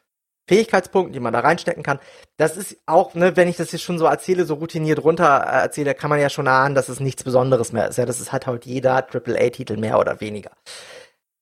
Fähigkeitspunkten, 0.47 1.13
die 1.13 1.21
man 1.21 1.33
da 1.33 1.41
reinstecken 1.41 1.83
kann. 1.83 1.99
Das 2.37 2.57
ist 2.57 2.77
auch, 2.87 3.15
ne, 3.15 3.37
wenn 3.37 3.49
ich 3.49 3.57
das 3.57 3.73
jetzt 3.73 3.83
schon 3.83 3.99
so 3.99 4.05
erzähle, 4.05 4.45
so 4.45 4.55
routiniert 4.55 5.03
runter 5.03 5.45
äh, 5.47 5.63
erzähle, 5.63 5.95
kann 5.95 6.11
man 6.11 6.21
ja 6.21 6.29
schon 6.29 6.49
ahnen, 6.49 6.75
dass 6.75 6.89
es 6.89 7.01
nichts 7.01 7.25
Besonderes 7.25 7.73
mehr 7.73 7.89
ist. 7.89 7.97
Ja, 7.97 8.07
das 8.07 8.21
ist 8.21 8.33
halt 8.33 8.47
halt 8.47 8.67
jeder 8.67 8.97
AAA-Titel 8.97 9.77
mehr 9.77 9.99
oder 9.99 10.21
weniger. 10.21 10.51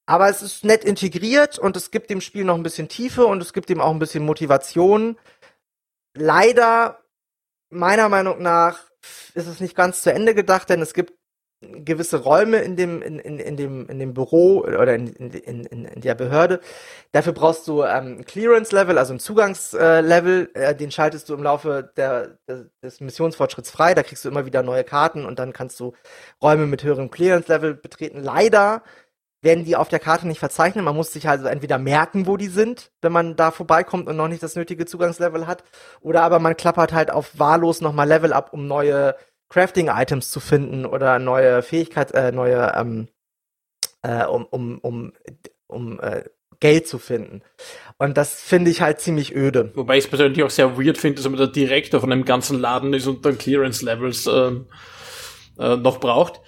Aber 0.07 0.29
es 0.29 0.43
ist 0.43 0.65
nett 0.65 0.85
integriert 0.85 1.59
und 1.59 1.77
es 1.77 1.91
gibt 1.91 2.11
dem 2.11 2.21
Spiel 2.21 2.45
noch 2.45 2.57
ein 2.57 2.63
bisschen 2.63 2.89
Tiefe 2.89 3.27
und 3.27 3.41
es 3.41 3.53
gibt 3.53 3.71
ihm 3.71 3.81
auch 3.81 3.91
ein 3.91 3.99
bisschen 3.99 4.25
Motivation. 4.25 5.19
Leider, 6.15 7.03
meiner 7.71 8.09
Meinung 8.09 8.43
nach, 8.43 8.91
ist 9.35 9.47
es 9.47 9.61
nicht 9.61 9.75
ganz 9.75 10.03
zu 10.03 10.13
Ende 10.13 10.35
gedacht, 10.35 10.69
denn 10.69 10.83
es 10.83 10.95
gibt 10.95 11.15
gewisse 11.85 12.19
Räume 12.19 12.59
in 12.59 12.77
dem, 12.77 13.03
in, 13.03 13.19
in, 13.19 13.39
in 13.39 13.57
dem, 13.57 13.89
in 13.89 13.99
dem 13.99 14.15
Büro 14.15 14.61
oder 14.61 14.95
in, 14.95 15.09
in, 15.09 15.65
in, 15.65 15.85
in 15.85 16.01
der 16.01 16.15
Behörde. 16.15 16.61
Dafür 17.13 17.33
brauchst 17.33 17.67
du 17.69 17.83
ähm, 17.85 18.25
Clearance-Level, 18.25 18.99
also 18.99 19.15
ein 19.15 19.21
Zugangslevel, 19.21 20.51
äh, 20.55 20.75
den 20.75 20.91
schaltest 20.91 21.29
du 21.29 21.35
im 21.35 21.43
Laufe 21.43 21.93
der, 21.97 22.39
des 22.83 23.01
Missionsfortschritts 23.01 23.71
frei. 23.71 23.95
Da 23.95 24.03
kriegst 24.03 24.25
du 24.25 24.29
immer 24.29 24.47
wieder 24.47 24.63
neue 24.63 24.85
Karten 24.85 25.25
und 25.25 25.39
dann 25.39 25.53
kannst 25.53 25.79
du 25.81 25.93
Räume 26.43 26.67
mit 26.67 26.83
höherem 26.83 27.11
Clearance-Level 27.11 27.75
betreten. 27.75 28.23
Leider 28.23 28.83
werden 29.43 29.65
die 29.65 29.77
auf 29.77 29.89
der 29.89 29.99
Karte 29.99 30.27
nicht 30.29 30.39
verzeichnet. 30.39 30.85
Man 30.85 30.95
muss 30.95 31.13
sich 31.13 31.29
also 31.29 31.47
entweder 31.47 31.79
merken, 31.79 32.27
wo 32.27 32.37
die 32.37 32.47
sind, 32.47 32.93
wenn 33.03 33.13
man 33.13 33.37
da 33.37 33.51
vorbeikommt 33.51 34.07
und 34.09 34.17
noch 34.17 34.29
nicht 34.29 34.43
das 34.43 34.55
nötige 34.55 34.87
Zugangslevel 34.87 35.47
hat, 35.47 35.65
oder 36.01 36.23
aber 36.23 36.39
man 36.39 36.57
klappert 36.57 36.93
halt 36.93 37.11
auf 37.11 37.39
wahllos 37.39 37.81
nochmal 37.81 38.07
Level 38.07 38.33
ab, 38.33 38.53
um 38.53 38.69
neue 38.69 39.17
Crafting-Items 39.53 40.31
zu 40.31 40.41
finden 40.41 40.87
oder 40.87 41.19
neue 41.19 41.63
Fähigkeit, 41.63 42.13
äh, 42.13 42.33
neue, 42.33 42.73
ähm, 42.75 43.09
äh, 44.01 44.25
um, 44.25 44.47
um, 44.47 44.79
um, 44.79 45.13
um 45.67 46.01
äh, 46.01 46.25
Geld 46.59 46.89
zu 46.89 46.99
finden. 46.99 47.43
Und 47.99 48.17
das 48.17 48.41
finde 48.41 48.71
ich 48.71 48.81
halt 48.81 49.01
ziemlich 49.01 49.35
öde. 49.35 49.73
Wobei 49.75 49.99
ich 49.99 50.05
es 50.05 50.11
persönlich 50.11 50.43
auch 50.43 50.51
sehr 50.51 50.79
weird 50.79 50.97
finde, 50.97 51.17
dass 51.17 51.29
man 51.29 51.39
der 51.39 51.49
Direktor 51.49 52.01
von 52.01 52.11
einem 52.11 52.25
ganzen 52.25 52.59
Laden 52.61 52.95
ist 52.95 53.07
und 53.07 53.27
dann 53.27 53.37
Clearance-Levels 53.37 54.27
ähm, 54.27 54.69
äh, 55.59 55.77
noch 55.77 56.01
braucht. 56.01 56.41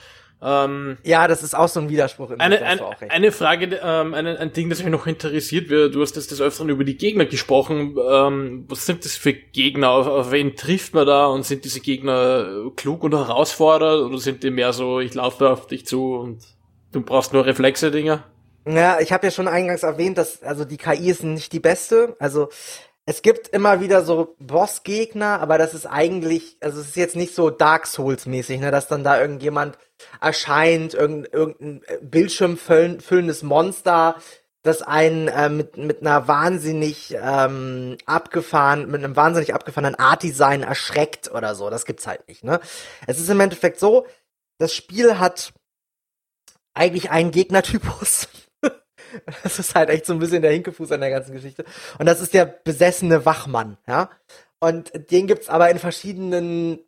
Ähm, 0.46 0.98
ja, 1.04 1.26
das 1.26 1.42
ist 1.42 1.57
auch 1.57 1.68
so 1.68 1.80
ein 1.80 1.88
Widerspruch. 1.88 2.30
In 2.30 2.40
eine, 2.40 2.61
ein, 2.61 2.78
eine 3.09 3.33
Frage, 3.33 3.80
ähm, 3.83 4.12
ein, 4.12 4.26
ein 4.26 4.52
Ding, 4.52 4.68
das 4.68 4.83
mich 4.83 4.92
noch 4.92 5.07
interessiert 5.07 5.70
wird. 5.70 5.94
Du 5.94 6.02
hast 6.02 6.18
das 6.18 6.26
des 6.26 6.42
Öfteren 6.42 6.68
über 6.68 6.85
die 6.85 6.98
Gegner 6.98 7.24
gesprochen. 7.24 7.96
Ähm, 8.07 8.66
was 8.68 8.85
sind 8.85 9.07
das 9.07 9.16
für 9.16 9.33
Gegner? 9.33 9.90
Auf, 9.90 10.07
auf 10.07 10.30
wen 10.33 10.54
trifft 10.54 10.92
man 10.92 11.07
da? 11.07 11.26
Und 11.26 11.46
sind 11.46 11.64
diese 11.64 11.80
Gegner 11.80 12.70
klug 12.76 13.04
und 13.04 13.14
herausfordernd? 13.14 14.11
Oder 14.11 14.18
sind 14.18 14.42
die 14.42 14.50
mehr 14.50 14.74
so, 14.74 15.00
ich 15.00 15.14
laufe 15.14 15.48
auf 15.48 15.66
dich 15.66 15.87
zu 15.87 16.14
und 16.16 16.44
du 16.92 17.00
brauchst 17.00 17.33
nur 17.33 17.46
Reflexe, 17.46 17.90
Dinger? 17.90 18.24
Ja, 18.66 19.00
ich 19.00 19.12
habe 19.12 19.26
ja 19.26 19.30
schon 19.30 19.48
eingangs 19.48 19.83
erwähnt, 19.83 20.18
dass 20.18 20.42
also 20.42 20.66
die 20.66 20.76
KI 20.76 21.11
ist 21.11 21.24
nicht 21.24 21.52
die 21.54 21.61
beste. 21.61 22.16
Also 22.18 22.50
es 23.07 23.22
gibt 23.22 23.48
immer 23.48 23.80
wieder 23.80 24.02
so 24.02 24.35
Bossgegner, 24.38 25.40
aber 25.40 25.59
das 25.59 25.74
ist 25.74 25.87
eigentlich, 25.87 26.57
also 26.61 26.80
es 26.80 26.88
ist 26.88 26.96
jetzt 26.96 27.16
nicht 27.16 27.35
so 27.35 27.50
Dark 27.50 27.87
Souls 27.87 28.26
mäßig, 28.26 28.61
ne, 28.61 28.70
dass 28.70 28.88
dann 28.88 29.04
da 29.04 29.20
irgendjemand 29.20 29.78
erscheint, 30.20 30.94
irgendein, 30.94 31.32
irgendein 31.32 31.80
bildschirmfüllendes 32.02 33.42
Monster, 33.42 34.16
das 34.64 34.80
einen 34.80 35.28
äh, 35.28 35.50
mit, 35.50 35.76
mit 35.76 36.00
einer 36.00 36.26
wahnsinnig 36.26 37.14
ähm, 37.20 37.98
abgefahren, 38.06 38.90
mit 38.90 39.04
einem 39.04 39.14
wahnsinnig 39.14 39.54
abgefahrenen 39.54 39.94
Art-Design 39.94 40.62
erschreckt 40.62 41.30
oder 41.30 41.54
so. 41.54 41.68
Das 41.68 41.84
gibt's 41.84 42.06
halt 42.06 42.26
nicht, 42.28 42.44
ne? 42.44 42.60
Es 43.06 43.20
ist 43.20 43.28
im 43.28 43.40
Endeffekt 43.40 43.78
so, 43.78 44.06
das 44.58 44.74
Spiel 44.74 45.18
hat 45.18 45.52
eigentlich 46.72 47.10
einen 47.10 47.30
Gegnertypus. 47.30 48.28
Das 49.44 49.60
ist 49.60 49.76
halt 49.76 49.90
echt 49.90 50.06
so 50.06 50.12
ein 50.12 50.18
bisschen 50.18 50.42
der 50.42 50.50
Hinkefuß 50.50 50.90
an 50.90 51.00
der 51.00 51.10
ganzen 51.10 51.34
Geschichte. 51.34 51.64
Und 52.00 52.06
das 52.06 52.20
ist 52.20 52.34
der 52.34 52.46
besessene 52.46 53.24
Wachmann, 53.24 53.78
ja. 53.86 54.10
Und 54.58 54.90
den 55.12 55.28
gibt's 55.28 55.48
aber 55.48 55.70
in 55.70 55.78
verschiedenen 55.78 56.80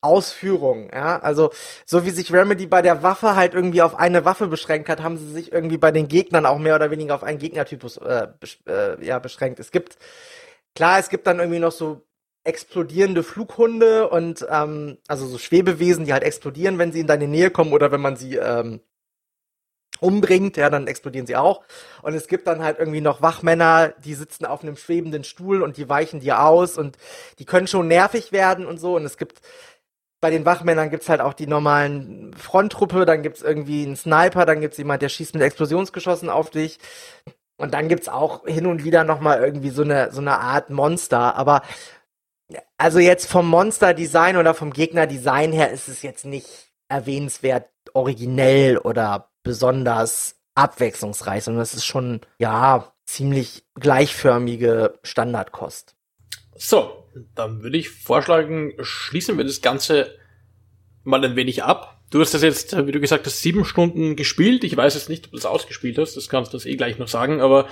Ausführungen, 0.00 0.90
ja. 0.92 1.18
Also, 1.18 1.50
so 1.84 2.04
wie 2.04 2.10
sich 2.10 2.32
Remedy 2.32 2.66
bei 2.66 2.82
der 2.82 3.02
Waffe 3.02 3.36
halt 3.36 3.54
irgendwie 3.54 3.82
auf 3.82 3.96
eine 3.96 4.24
Waffe 4.24 4.46
beschränkt 4.48 4.88
hat, 4.88 5.02
haben 5.02 5.18
sie 5.18 5.30
sich 5.32 5.52
irgendwie 5.52 5.78
bei 5.78 5.90
den 5.90 6.08
Gegnern 6.08 6.46
auch 6.46 6.58
mehr 6.58 6.76
oder 6.76 6.90
weniger 6.90 7.14
auf 7.14 7.24
einen 7.24 7.38
Gegnertypus 7.38 7.96
äh, 7.98 8.28
äh, 8.66 9.04
ja, 9.04 9.18
beschränkt. 9.18 9.58
Es 9.58 9.70
gibt, 9.70 9.98
klar, 10.74 10.98
es 10.98 11.08
gibt 11.08 11.26
dann 11.26 11.38
irgendwie 11.40 11.58
noch 11.58 11.72
so 11.72 12.06
explodierende 12.44 13.22
Flughunde 13.22 14.08
und 14.08 14.46
ähm, 14.48 14.98
also 15.08 15.26
so 15.26 15.38
Schwebewesen, 15.38 16.04
die 16.04 16.12
halt 16.12 16.22
explodieren, 16.22 16.78
wenn 16.78 16.92
sie 16.92 17.00
in 17.00 17.06
deine 17.08 17.26
Nähe 17.26 17.50
kommen 17.50 17.72
oder 17.72 17.90
wenn 17.90 18.00
man 18.00 18.16
sie 18.16 18.36
ähm, 18.36 18.80
umbringt, 20.00 20.56
ja, 20.56 20.70
dann 20.70 20.86
explodieren 20.86 21.26
sie 21.26 21.36
auch. 21.36 21.62
Und 22.02 22.14
es 22.14 22.28
gibt 22.28 22.46
dann 22.46 22.62
halt 22.62 22.78
irgendwie 22.78 23.00
noch 23.00 23.22
Wachmänner, 23.22 23.94
die 24.04 24.14
sitzen 24.14 24.44
auf 24.44 24.62
einem 24.62 24.76
schwebenden 24.76 25.24
Stuhl 25.24 25.62
und 25.62 25.76
die 25.76 25.88
weichen 25.88 26.20
dir 26.20 26.42
aus 26.42 26.78
und 26.78 26.96
die 27.38 27.44
können 27.44 27.66
schon 27.66 27.88
nervig 27.88 28.32
werden 28.32 28.66
und 28.66 28.78
so. 28.78 28.96
Und 28.96 29.04
es 29.04 29.16
gibt 29.16 29.40
bei 30.20 30.30
den 30.30 30.44
Wachmännern 30.44 30.90
gibt's 30.90 31.08
halt 31.08 31.20
auch 31.20 31.34
die 31.34 31.46
normalen 31.46 32.34
Fronttruppe, 32.34 33.04
dann 33.04 33.22
gibt's 33.22 33.42
irgendwie 33.42 33.84
einen 33.84 33.96
Sniper, 33.96 34.46
dann 34.46 34.60
gibt's 34.60 34.78
jemand, 34.78 35.02
der 35.02 35.08
schießt 35.08 35.34
mit 35.34 35.42
Explosionsgeschossen 35.42 36.30
auf 36.30 36.50
dich. 36.50 36.78
Und 37.58 37.74
dann 37.74 37.88
gibt's 37.88 38.08
auch 38.08 38.44
hin 38.46 38.66
und 38.66 38.84
wieder 38.84 39.04
nochmal 39.04 39.42
irgendwie 39.42 39.70
so 39.70 39.82
eine, 39.82 40.12
so 40.12 40.20
eine 40.20 40.38
Art 40.40 40.70
Monster. 40.70 41.36
Aber 41.36 41.62
also 42.76 42.98
jetzt 42.98 43.30
vom 43.30 43.48
Monster-Design 43.48 44.36
oder 44.36 44.54
vom 44.54 44.72
Gegner-Design 44.72 45.52
her 45.52 45.70
ist 45.70 45.88
es 45.88 46.02
jetzt 46.02 46.24
nicht 46.24 46.72
erwähnenswert 46.88 47.68
originell 47.94 48.78
oder 48.78 49.30
besonders 49.46 50.36
abwechslungsreich, 50.54 51.44
sondern 51.44 51.62
es 51.62 51.74
ist 51.74 51.86
schon, 51.86 52.20
ja, 52.38 52.92
ziemlich 53.06 53.64
gleichförmige 53.74 54.98
Standardkost. 55.02 55.94
So, 56.56 57.08
dann 57.34 57.62
würde 57.62 57.78
ich 57.78 57.90
vorschlagen, 57.90 58.74
schließen 58.80 59.38
wir 59.38 59.44
das 59.44 59.62
Ganze 59.62 60.16
mal 61.04 61.24
ein 61.24 61.36
wenig 61.36 61.62
ab. 61.62 62.00
Du 62.10 62.20
hast 62.20 62.34
das 62.34 62.42
jetzt, 62.42 62.86
wie 62.86 62.92
du 62.92 63.00
gesagt 63.00 63.26
hast, 63.26 63.42
sieben 63.42 63.64
Stunden 63.64 64.16
gespielt. 64.16 64.62
Ich 64.64 64.76
weiß 64.76 64.94
jetzt 64.94 65.08
nicht, 65.08 65.26
ob 65.26 65.30
du 65.32 65.36
das 65.36 65.46
ausgespielt 65.46 65.98
hast, 65.98 66.16
das 66.16 66.28
kannst 66.28 66.52
du 66.52 66.56
das 66.56 66.66
eh 66.66 66.76
gleich 66.76 66.98
noch 66.98 67.08
sagen, 67.08 67.40
aber 67.40 67.68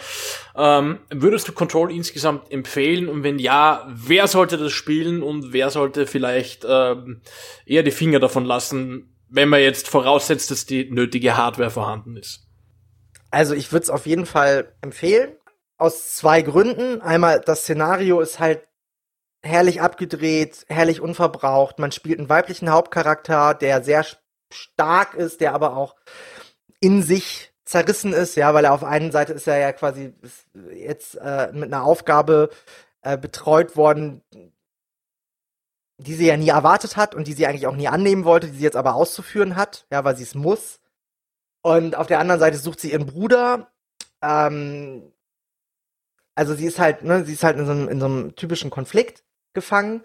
ähm, 0.56 0.98
würdest 1.10 1.46
du 1.48 1.52
Control 1.52 1.92
insgesamt 1.92 2.50
empfehlen? 2.50 3.08
Und 3.08 3.22
wenn 3.22 3.38
ja, 3.38 3.88
wer 3.88 4.26
sollte 4.26 4.58
das 4.58 4.72
spielen 4.72 5.22
und 5.22 5.52
wer 5.52 5.70
sollte 5.70 6.06
vielleicht 6.06 6.64
ähm, 6.68 7.22
eher 7.64 7.84
die 7.84 7.92
Finger 7.92 8.18
davon 8.18 8.44
lassen, 8.44 9.13
wenn 9.28 9.48
man 9.48 9.60
jetzt 9.60 9.88
voraussetzt, 9.88 10.50
dass 10.50 10.66
die 10.66 10.90
nötige 10.90 11.36
Hardware 11.36 11.70
vorhanden 11.70 12.16
ist. 12.16 12.46
Also 13.30 13.54
ich 13.54 13.72
würde 13.72 13.84
es 13.84 13.90
auf 13.90 14.06
jeden 14.06 14.26
Fall 14.26 14.74
empfehlen. 14.80 15.36
Aus 15.76 16.14
zwei 16.14 16.42
Gründen. 16.42 17.00
Einmal, 17.00 17.40
das 17.40 17.62
Szenario 17.62 18.20
ist 18.20 18.38
halt 18.38 18.68
herrlich 19.42 19.80
abgedreht, 19.80 20.64
herrlich 20.68 21.00
unverbraucht. 21.00 21.78
Man 21.78 21.92
spielt 21.92 22.18
einen 22.18 22.28
weiblichen 22.28 22.70
Hauptcharakter, 22.70 23.54
der 23.54 23.82
sehr 23.82 24.06
stark 24.52 25.14
ist, 25.14 25.40
der 25.40 25.52
aber 25.52 25.76
auch 25.76 25.96
in 26.80 27.02
sich 27.02 27.52
zerrissen 27.64 28.12
ist, 28.12 28.36
ja, 28.36 28.52
weil 28.54 28.66
er 28.66 28.72
auf 28.72 28.84
einen 28.84 29.10
Seite 29.10 29.32
ist 29.32 29.46
er 29.46 29.58
ja 29.58 29.72
quasi 29.72 30.14
jetzt 30.74 31.16
äh, 31.16 31.50
mit 31.52 31.72
einer 31.72 31.82
Aufgabe 31.82 32.50
äh, 33.02 33.16
betreut 33.16 33.76
worden, 33.76 34.22
die 35.98 36.14
sie 36.14 36.26
ja 36.26 36.36
nie 36.36 36.48
erwartet 36.48 36.96
hat 36.96 37.14
und 37.14 37.26
die 37.26 37.32
sie 37.32 37.46
eigentlich 37.46 37.66
auch 37.66 37.76
nie 37.76 37.88
annehmen 37.88 38.24
wollte, 38.24 38.48
die 38.48 38.56
sie 38.56 38.64
jetzt 38.64 38.76
aber 38.76 38.94
auszuführen 38.94 39.56
hat, 39.56 39.86
ja, 39.90 40.04
weil 40.04 40.16
sie 40.16 40.24
es 40.24 40.34
muss. 40.34 40.80
Und 41.62 41.96
auf 41.96 42.06
der 42.06 42.18
anderen 42.18 42.40
Seite 42.40 42.58
sucht 42.58 42.80
sie 42.80 42.92
ihren 42.92 43.06
Bruder. 43.06 43.72
Ähm, 44.20 45.12
also 46.34 46.54
sie 46.54 46.66
ist 46.66 46.78
halt, 46.78 47.04
ne, 47.04 47.24
sie 47.24 47.32
ist 47.32 47.44
halt 47.44 47.58
in 47.58 47.66
so 47.66 47.72
einem, 47.72 47.88
in 47.88 48.00
so 48.00 48.06
einem 48.06 48.34
typischen 48.36 48.70
Konflikt 48.70 49.24
gefangen. 49.54 50.04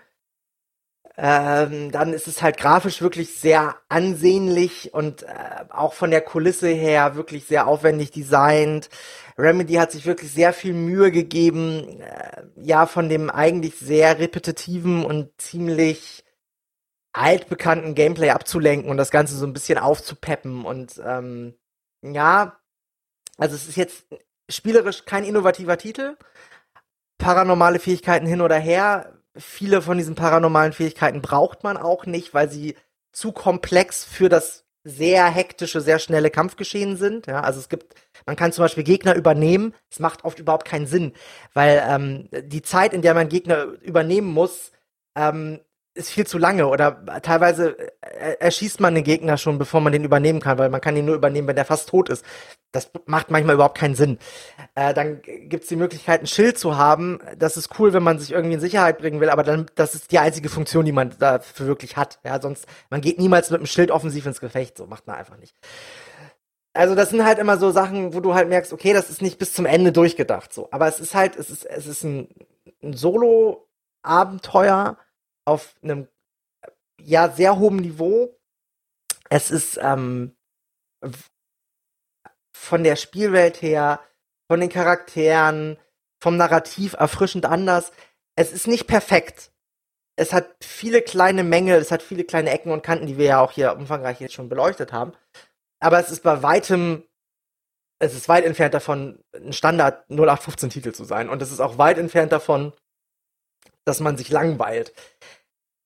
Ähm, 1.21 1.91
dann 1.91 2.13
ist 2.13 2.29
es 2.29 2.41
halt 2.41 2.55
grafisch 2.55 3.01
wirklich 3.01 3.36
sehr 3.36 3.75
ansehnlich 3.89 4.93
und 4.93 5.23
äh, 5.23 5.65
auch 5.67 5.93
von 5.93 6.12
der 6.12 6.21
Kulisse 6.21 6.69
her 6.69 7.15
wirklich 7.15 7.43
sehr 7.45 7.67
aufwendig 7.67 8.12
designt. 8.12 8.89
Remedy 9.38 9.73
hat 9.73 9.91
sich 9.91 10.05
wirklich 10.05 10.32
sehr 10.32 10.53
viel 10.53 10.73
Mühe 10.73 11.12
gegeben, 11.12 11.99
äh, 11.99 12.43
ja, 12.55 12.86
von 12.86 13.10
dem 13.10 13.29
eigentlich 13.29 13.75
sehr 13.75 14.17
repetitiven 14.17 15.03
und 15.03 15.29
ziemlich 15.41 16.23
altbekannten 17.12 17.95
Gameplay 17.95 18.29
abzulenken 18.29 18.89
und 18.89 18.95
das 18.95 19.12
Ganze 19.12 19.36
so 19.36 19.45
ein 19.45 19.53
bisschen 19.53 19.77
aufzupeppen. 19.77 20.63
Und 20.63 21.01
ähm, 21.05 21.53
ja, 22.01 22.58
also 23.38 23.55
es 23.58 23.67
ist 23.67 23.75
jetzt 23.75 24.05
spielerisch 24.49 25.03
kein 25.03 25.25
innovativer 25.25 25.77
Titel. 25.77 26.15
Paranormale 27.17 27.79
Fähigkeiten 27.79 28.25
hin 28.25 28.39
oder 28.39 28.58
her. 28.58 29.18
Viele 29.39 29.82
von 29.82 29.97
diesen 29.97 30.15
paranormalen 30.15 30.73
Fähigkeiten 30.73 31.21
braucht 31.21 31.63
man 31.63 31.78
auch 31.78 32.06
nicht, 32.06 32.34
weil 32.34 32.49
sie 32.49 32.75
zu 33.12 33.32
komplex 33.32 34.04
für 34.04 34.30
das 34.30 34.65
sehr 34.84 35.28
hektische, 35.28 35.82
sehr 35.82 35.99
schnelle 35.99 36.30
Kampfgeschehen 36.30 36.97
sind. 36.97 37.28
Ja, 37.28 37.41
also 37.41 37.60
es 37.60 37.69
gibt, 37.69 37.95
man 38.25 38.36
kann 38.36 38.52
zum 38.52 38.63
Beispiel 38.63 38.84
Gegner 38.84 39.15
übernehmen. 39.15 39.73
Es 39.89 39.99
macht 39.99 40.23
oft 40.23 40.39
überhaupt 40.39 40.65
keinen 40.67 40.88
Sinn, 40.88 41.13
weil 41.54 41.84
ähm, 41.88 42.30
die 42.32 42.62
Zeit, 42.62 42.93
in 42.93 43.02
der 43.02 43.13
man 43.13 43.30
Gegner 43.30 43.63
übernehmen 43.82 44.28
muss, 44.28 44.71
ähm, 45.15 45.60
ist 46.00 46.10
viel 46.10 46.26
zu 46.26 46.38
lange 46.38 46.68
oder 46.68 47.06
teilweise 47.22 47.78
äh, 48.02 48.38
erschießt 48.40 48.80
man 48.80 48.96
den 48.96 49.04
Gegner 49.04 49.38
schon, 49.38 49.60
bevor 49.60 49.82
man 49.82 49.94
den 49.94 50.04
übernehmen 50.04 50.40
kann, 50.40 50.58
weil 50.58 50.70
man 50.70 50.82
kann 50.82 50.96
ihn 50.96 51.06
nur 51.06 51.16
übernehmen, 51.16 51.48
wenn 51.48 51.56
der 51.56 51.66
fast 51.66 51.90
tot 51.90 52.10
ist. 52.10 52.26
Das 52.72 52.92
macht 53.06 53.32
manchmal 53.32 53.56
überhaupt 53.56 53.78
keinen 53.78 53.96
Sinn. 53.96 54.20
Äh, 54.76 54.94
dann 54.94 55.22
gibt's 55.22 55.68
die 55.68 55.76
Möglichkeit, 55.76 56.22
ein 56.22 56.28
Schild 56.28 56.58
zu 56.58 56.78
haben. 56.78 57.20
Das 57.38 57.58
ist 57.58 57.80
cool, 57.80 57.94
wenn 57.94 58.04
man 58.04 58.20
sich 58.20 58.32
irgendwie 58.32 58.56
in 58.56 58.60
Sicherheit 58.60 59.00
bringen 59.00 59.20
will, 59.20 59.30
aber 59.30 59.44
dann, 59.44 59.68
das 59.76 59.96
ist 59.96 60.12
die 60.12 60.20
einzige 60.20 60.50
Funktion, 60.50 60.86
die 60.86 60.92
man 60.92 61.14
dafür 61.20 61.68
wirklich 61.68 61.98
hat. 61.98 62.20
Ja, 62.24 62.42
sonst, 62.42 62.66
man 62.90 63.02
geht 63.02 63.20
niemals 63.20 63.50
mit 63.50 63.60
einem 63.60 63.68
Schild 63.68 63.92
offensiv 63.92 64.26
ins 64.26 64.40
Gefecht, 64.40 64.78
so 64.78 64.88
macht 64.88 65.08
man 65.08 65.18
einfach 65.18 65.38
nicht. 65.38 65.56
Also 66.74 66.96
das 66.96 67.10
sind 67.10 67.26
halt 67.26 67.40
immer 67.40 67.58
so 67.58 67.72
Sachen, 67.72 68.14
wo 68.14 68.22
du 68.22 68.36
halt 68.36 68.48
merkst, 68.48 68.72
okay, 68.72 68.94
das 68.94 69.10
ist 69.10 69.22
nicht 69.22 69.40
bis 69.40 69.54
zum 69.54 69.66
Ende 69.66 69.92
durchgedacht, 69.92 70.54
so. 70.54 70.70
Aber 70.72 70.88
es 70.88 71.00
ist 71.00 71.16
halt, 71.16 71.36
es 71.36 71.50
ist, 71.50 71.66
es 71.66 71.88
ist 71.88 72.04
ein, 72.04 72.30
ein 72.84 72.94
Solo-Abenteuer, 72.94 74.97
auf 75.50 75.76
einem 75.82 76.08
ja 77.02 77.30
sehr 77.30 77.58
hohen 77.60 77.78
Niveau. 77.78 78.38
Es 79.30 79.52
ist 79.52 79.78
ähm, 79.82 80.36
von 82.56 82.84
der 82.84 82.95
Spielwelt 82.95 83.62
her, 83.62 84.00
von 84.50 84.60
den 84.60 84.70
Charakteren, 84.70 85.78
vom 86.22 86.38
Narrativ 86.38 86.93
erfrischend 86.93 87.45
anders. 87.45 87.91
Es 88.36 88.52
ist 88.52 88.68
nicht 88.68 88.88
perfekt. 88.88 89.52
Es 90.18 90.34
hat 90.34 90.56
viele 90.62 91.02
kleine 91.02 91.43
Mängel, 91.43 91.80
es 91.80 91.91
hat 91.91 92.02
viele 92.02 92.26
kleine 92.26 92.50
Ecken 92.50 92.72
und 92.72 92.84
Kanten, 92.84 93.08
die 93.08 93.18
wir 93.18 93.26
ja 93.26 93.39
auch 93.39 93.52
hier 93.52 93.76
umfangreich 93.76 94.20
jetzt 94.20 94.34
schon 94.34 94.50
beleuchtet 94.50 94.91
haben. 94.91 95.14
Aber 95.80 96.00
es 96.00 96.12
ist 96.12 96.24
bei 96.24 96.43
weitem, 96.43 97.04
es 98.00 98.14
ist 98.14 98.28
weit 98.28 98.43
entfernt 98.43 98.74
davon, 98.74 99.24
ein 99.34 99.54
Standard 99.54 100.10
0815 100.10 100.70
Titel 100.70 100.91
zu 100.91 101.06
sein. 101.06 101.30
Und 101.30 101.41
es 101.41 101.52
ist 101.52 101.62
auch 101.62 101.78
weit 101.78 101.97
entfernt 101.97 102.34
davon, 102.34 102.74
dass 103.86 104.02
man 104.02 104.18
sich 104.18 104.30
langweilt 104.30 104.93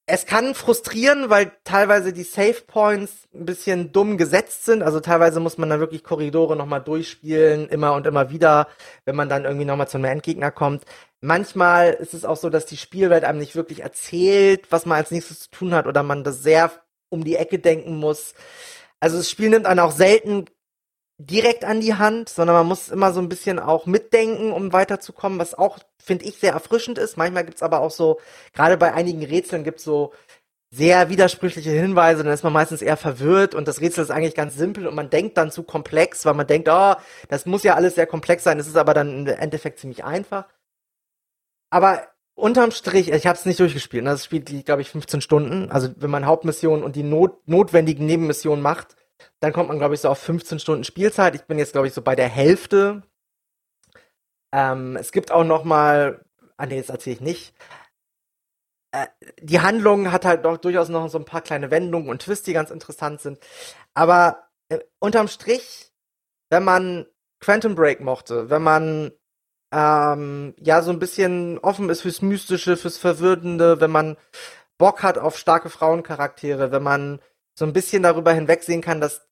es 0.06 0.26
kann 0.26 0.54
frustrieren, 0.54 1.30
weil 1.30 1.54
teilweise 1.64 2.12
die 2.12 2.24
Save 2.24 2.62
Points 2.68 3.28
ein 3.34 3.46
bisschen 3.46 3.94
dumm 3.94 4.18
gesetzt 4.18 4.66
sind. 4.66 4.84
Also 4.84 5.00
teilweise 5.00 5.40
muss 5.40 5.58
man 5.58 5.70
dann 5.70 5.80
wirklich 5.80 6.04
Korridore 6.04 6.58
nochmal 6.58 6.82
durchspielen, 6.82 7.70
immer 7.70 7.94
und 7.94 8.06
immer 8.06 8.30
wieder, 8.30 8.68
wenn 9.06 9.16
man 9.16 9.30
dann 9.30 9.46
irgendwie 9.46 9.66
nochmal 9.66 9.88
zu 9.88 9.98
einem 9.98 10.06
Endgegner 10.06 10.52
kommt. 10.52 10.84
Manchmal 11.22 11.92
ist 11.92 12.14
es 12.14 12.26
auch 12.26 12.36
so, 12.36 12.50
dass 12.50 12.66
die 12.66 12.76
Spielwelt 12.76 13.24
einem 13.24 13.40
nicht 13.40 13.56
wirklich 13.56 13.82
erzählt, 13.82 14.72
was 14.72 14.86
man 14.86 14.98
als 14.98 15.12
nächstes 15.12 15.40
zu 15.42 15.52
tun 15.52 15.74
hat, 15.74 15.88
oder 15.88 16.04
man 16.04 16.26
das 16.26 16.44
sehr 16.44 16.72
um 17.08 17.24
die 17.24 17.38
Ecke 17.38 17.60
denken 17.60 17.96
muss. 17.96 18.34
Also 19.00 19.18
das 19.18 19.30
Spiel 19.30 19.50
nimmt 19.50 19.66
einen 19.66 19.80
auch 19.80 19.92
selten 19.92 20.46
direkt 21.26 21.64
an 21.66 21.82
die 21.82 21.96
Hand, 21.96 22.30
sondern 22.30 22.56
man 22.56 22.68
muss 22.68 22.90
immer 22.90 23.14
so 23.14 23.22
ein 23.22 23.30
bisschen 23.30 23.60
auch 23.60 23.86
mitdenken, 23.86 24.52
um 24.52 24.74
weiterzukommen, 24.74 25.40
was 25.40 25.54
auch, 25.54 25.80
finde 25.98 26.26
ich, 26.26 26.38
sehr 26.38 26.54
erfrischend 26.54 26.98
ist. 26.98 27.18
Manchmal 27.18 27.46
gibt's 27.46 27.64
aber 27.64 27.82
auch 27.82 27.92
so, 27.92 28.20
gerade 28.54 28.78
bei 28.78 28.94
einigen 28.94 29.24
Rätseln 29.24 29.64
gibt's 29.64 29.84
so 29.84 30.14
sehr 30.72 31.10
widersprüchliche 31.10 31.70
Hinweise, 31.70 32.24
dann 32.24 32.34
ist 32.34 32.44
man 32.44 32.52
meistens 32.52 32.82
eher 32.82 32.98
verwirrt 32.98 33.54
und 33.54 33.68
das 33.68 33.80
Rätsel 33.80 34.04
ist 34.04 34.10
eigentlich 34.10 34.34
ganz 34.34 34.56
simpel 34.56 34.88
und 34.88 34.96
man 34.96 35.12
denkt 35.12 35.38
dann 35.38 35.52
zu 35.52 35.62
komplex, 35.62 36.26
weil 36.26 36.34
man 36.34 36.48
denkt, 36.48 36.68
oh, 36.68 36.96
das 37.30 37.46
muss 37.46 37.62
ja 37.62 37.76
alles 37.76 37.94
sehr 37.94 38.08
komplex 38.08 38.44
sein, 38.44 38.58
es 38.58 38.68
ist 38.68 38.76
aber 38.76 38.96
dann 38.96 39.28
im 39.28 39.28
Endeffekt 39.28 39.78
ziemlich 39.80 40.04
einfach. 40.04 40.48
Aber 41.70 42.08
unterm 42.34 42.72
Strich, 42.72 43.12
ich 43.12 43.28
habe 43.28 43.38
es 43.38 43.46
nicht 43.46 43.60
durchgespielt, 43.60 44.04
ne? 44.04 44.10
das 44.10 44.26
spielt, 44.26 44.66
glaube 44.66 44.82
ich, 44.82 44.90
15 44.90 45.22
Stunden. 45.22 45.70
Also 45.72 45.90
wenn 45.98 46.10
man 46.10 46.26
Hauptmissionen 46.26 46.84
und 46.84 46.96
die 46.96 47.04
not 47.04 47.48
notwendigen 47.48 48.08
Nebenmissionen 48.08 48.64
macht, 48.64 48.96
dann 49.40 49.54
kommt 49.54 49.70
man, 49.70 49.80
glaube 49.80 49.96
ich, 49.96 50.02
so 50.02 50.10
auf 50.10 50.20
15 50.20 50.60
Stunden 50.60 50.84
Spielzeit. 50.84 51.36
Ich 51.36 51.44
bin 51.44 51.58
jetzt, 51.58 51.74
glaube 51.74 51.88
ich, 51.88 51.94
so 51.94 52.02
bei 52.02 52.16
der 52.16 52.30
Hälfte. 52.30 53.04
Ähm, 54.54 54.96
es 54.98 55.12
gibt 55.12 55.32
auch 55.32 55.44
noch 55.44 55.64
mal, 55.64 56.24
ah 56.58 56.66
nee, 56.66 56.80
das 56.80 56.90
erzähle 56.90 57.16
ich 57.16 57.22
nicht. 57.22 57.56
Äh, 58.92 59.08
die 59.42 59.60
Handlung 59.62 60.12
hat 60.12 60.26
halt 60.26 60.46
doch 60.46 60.58
durchaus 60.58 60.90
noch 60.90 61.10
so 61.10 61.18
ein 61.18 61.26
paar 61.26 61.42
kleine 61.42 61.72
Wendungen 61.72 62.10
und 62.10 62.22
Twists, 62.22 62.46
die 62.46 62.54
ganz 62.54 62.72
interessant 62.72 63.22
sind. 63.22 63.40
Aber 63.94 64.48
äh, 64.70 64.80
unterm 65.00 65.28
Strich, 65.28 65.92
wenn 66.50 66.64
man 66.64 67.06
Quantum 67.40 67.76
Break 67.76 68.00
mochte, 68.00 68.50
wenn 68.50 68.62
man 68.62 69.12
ähm, 69.74 70.54
ja 70.60 70.82
so 70.82 70.92
ein 70.92 71.00
bisschen 71.00 71.58
offen 71.60 71.90
ist 71.90 72.02
fürs 72.02 72.22
Mystische, 72.22 72.78
fürs 72.78 72.98
Verwürdende, 72.98 73.82
wenn 73.82 73.92
man 73.92 74.18
Bock 74.78 75.04
hat 75.04 75.18
auf 75.18 75.38
starke 75.38 75.70
Frauencharaktere, 75.70 76.72
wenn 76.72 76.84
man 76.84 77.20
so 77.56 77.66
ein 77.66 77.74
bisschen 77.74 78.04
darüber 78.04 78.34
hinwegsehen 78.34 78.82
kann, 78.82 79.02
dass 79.02 79.28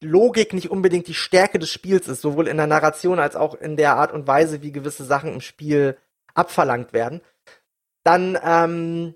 Logik 0.00 0.52
nicht 0.52 0.70
unbedingt 0.70 1.08
die 1.08 1.14
Stärke 1.14 1.58
des 1.58 1.70
Spiels 1.70 2.08
ist, 2.08 2.20
sowohl 2.20 2.48
in 2.48 2.56
der 2.56 2.66
Narration 2.66 3.18
als 3.18 3.36
auch 3.36 3.54
in 3.54 3.76
der 3.76 3.96
Art 3.96 4.12
und 4.12 4.26
Weise, 4.26 4.62
wie 4.62 4.72
gewisse 4.72 5.04
Sachen 5.04 5.34
im 5.34 5.40
Spiel 5.40 5.98
abverlangt 6.34 6.92
werden, 6.92 7.20
dann 8.04 8.38
ähm, 8.42 9.14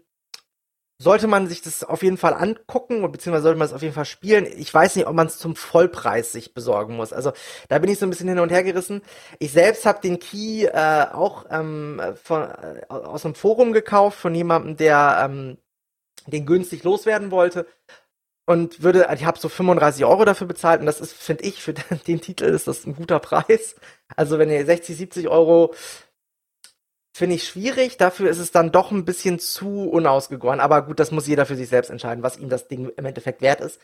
sollte 0.98 1.26
man 1.26 1.48
sich 1.48 1.62
das 1.62 1.84
auf 1.84 2.02
jeden 2.02 2.16
Fall 2.16 2.34
angucken, 2.34 3.00
beziehungsweise 3.10 3.44
sollte 3.44 3.58
man 3.58 3.66
es 3.66 3.72
auf 3.72 3.82
jeden 3.82 3.94
Fall 3.94 4.04
spielen. 4.04 4.46
Ich 4.56 4.72
weiß 4.72 4.96
nicht, 4.96 5.06
ob 5.06 5.14
man 5.14 5.26
es 5.26 5.38
zum 5.38 5.56
Vollpreis 5.56 6.32
sich 6.32 6.54
besorgen 6.54 6.96
muss. 6.96 7.12
Also 7.12 7.32
da 7.68 7.78
bin 7.78 7.90
ich 7.90 7.98
so 7.98 8.06
ein 8.06 8.10
bisschen 8.10 8.28
hin 8.28 8.38
und 8.38 8.50
her 8.50 8.62
gerissen. 8.62 9.02
Ich 9.38 9.52
selbst 9.52 9.86
habe 9.86 10.00
den 10.00 10.18
Key 10.18 10.64
äh, 10.64 11.06
auch 11.12 11.46
ähm, 11.50 12.00
von, 12.22 12.42
äh, 12.42 12.82
aus 12.88 13.24
einem 13.24 13.34
Forum 13.34 13.72
gekauft 13.72 14.18
von 14.18 14.34
jemandem, 14.34 14.76
der 14.76 15.28
ähm, 15.28 15.58
den 16.26 16.46
günstig 16.46 16.84
loswerden 16.84 17.30
wollte 17.30 17.66
und 18.46 18.82
würde, 18.82 19.08
ich 19.14 19.24
habe 19.24 19.38
so 19.38 19.48
35 19.48 20.04
Euro 20.04 20.24
dafür 20.24 20.46
bezahlt 20.46 20.80
und 20.80 20.86
das 20.86 21.00
ist, 21.00 21.12
finde 21.12 21.44
ich, 21.44 21.62
für 21.62 21.72
den 22.06 22.20
Titel 22.20 22.44
ist 22.44 22.66
das 22.66 22.86
ein 22.86 22.96
guter 22.96 23.20
Preis. 23.20 23.76
Also 24.16 24.38
wenn 24.38 24.50
ihr 24.50 24.64
60, 24.64 24.96
70 24.96 25.28
Euro 25.28 25.74
finde 27.14 27.36
ich 27.36 27.44
schwierig, 27.44 27.98
dafür 27.98 28.30
ist 28.30 28.38
es 28.38 28.52
dann 28.52 28.72
doch 28.72 28.90
ein 28.90 29.04
bisschen 29.04 29.38
zu 29.38 29.88
unausgegoren. 29.90 30.60
Aber 30.60 30.82
gut, 30.82 30.98
das 30.98 31.10
muss 31.10 31.26
jeder 31.26 31.46
für 31.46 31.56
sich 31.56 31.68
selbst 31.68 31.90
entscheiden, 31.90 32.22
was 32.22 32.38
ihm 32.38 32.48
das 32.48 32.68
Ding 32.68 32.90
im 32.96 33.04
Endeffekt 33.04 33.42
wert 33.42 33.60
ist. 33.60 33.78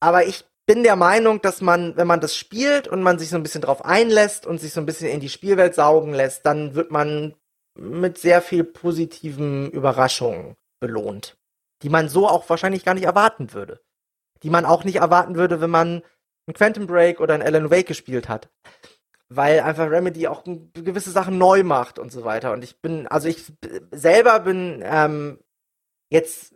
Aber 0.00 0.24
ich 0.24 0.44
bin 0.66 0.82
der 0.82 0.96
Meinung, 0.96 1.40
dass 1.40 1.60
man, 1.60 1.96
wenn 1.96 2.06
man 2.06 2.20
das 2.20 2.36
spielt 2.36 2.88
und 2.88 3.02
man 3.02 3.18
sich 3.18 3.30
so 3.30 3.36
ein 3.36 3.42
bisschen 3.42 3.62
drauf 3.62 3.84
einlässt 3.84 4.46
und 4.46 4.58
sich 4.58 4.72
so 4.72 4.80
ein 4.80 4.86
bisschen 4.86 5.10
in 5.10 5.20
die 5.20 5.28
Spielwelt 5.28 5.74
saugen 5.74 6.12
lässt, 6.12 6.46
dann 6.46 6.74
wird 6.74 6.90
man 6.90 7.34
mit 7.74 8.18
sehr 8.18 8.42
viel 8.42 8.64
positiven 8.64 9.70
Überraschungen 9.70 10.56
belohnt 10.80 11.38
die 11.82 11.88
man 11.88 12.08
so 12.08 12.28
auch 12.28 12.48
wahrscheinlich 12.48 12.84
gar 12.84 12.94
nicht 12.94 13.04
erwarten 13.04 13.52
würde. 13.52 13.80
Die 14.42 14.50
man 14.50 14.64
auch 14.64 14.84
nicht 14.84 14.96
erwarten 14.96 15.36
würde, 15.36 15.60
wenn 15.60 15.70
man 15.70 16.02
ein 16.46 16.54
Quantum 16.54 16.86
Break 16.86 17.20
oder 17.20 17.34
ein 17.34 17.42
Alan 17.42 17.70
Wake 17.70 17.86
gespielt 17.86 18.28
hat. 18.28 18.50
Weil 19.28 19.60
einfach 19.60 19.90
Remedy 19.90 20.26
auch 20.26 20.44
gewisse 20.44 21.10
Sachen 21.10 21.36
neu 21.36 21.62
macht 21.62 21.98
und 21.98 22.10
so 22.10 22.24
weiter. 22.24 22.52
Und 22.52 22.64
ich 22.64 22.80
bin, 22.80 23.06
also 23.06 23.28
ich 23.28 23.44
selber 23.90 24.40
bin 24.40 24.82
ähm, 24.84 25.38
jetzt, 26.08 26.54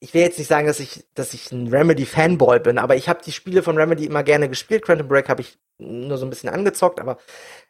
ich 0.00 0.14
will 0.14 0.22
jetzt 0.22 0.38
nicht 0.38 0.48
sagen, 0.48 0.66
dass 0.66 0.80
ich, 0.80 1.06
dass 1.14 1.34
ich 1.34 1.52
ein 1.52 1.68
Remedy-Fanboy 1.68 2.60
bin, 2.60 2.78
aber 2.78 2.96
ich 2.96 3.08
habe 3.08 3.22
die 3.24 3.32
Spiele 3.32 3.62
von 3.62 3.76
Remedy 3.76 4.06
immer 4.06 4.22
gerne 4.22 4.48
gespielt. 4.48 4.84
Quantum 4.84 5.08
Break 5.08 5.28
habe 5.28 5.42
ich 5.42 5.58
nur 5.78 6.16
so 6.16 6.24
ein 6.24 6.30
bisschen 6.30 6.48
angezockt, 6.48 7.00
aber 7.00 7.18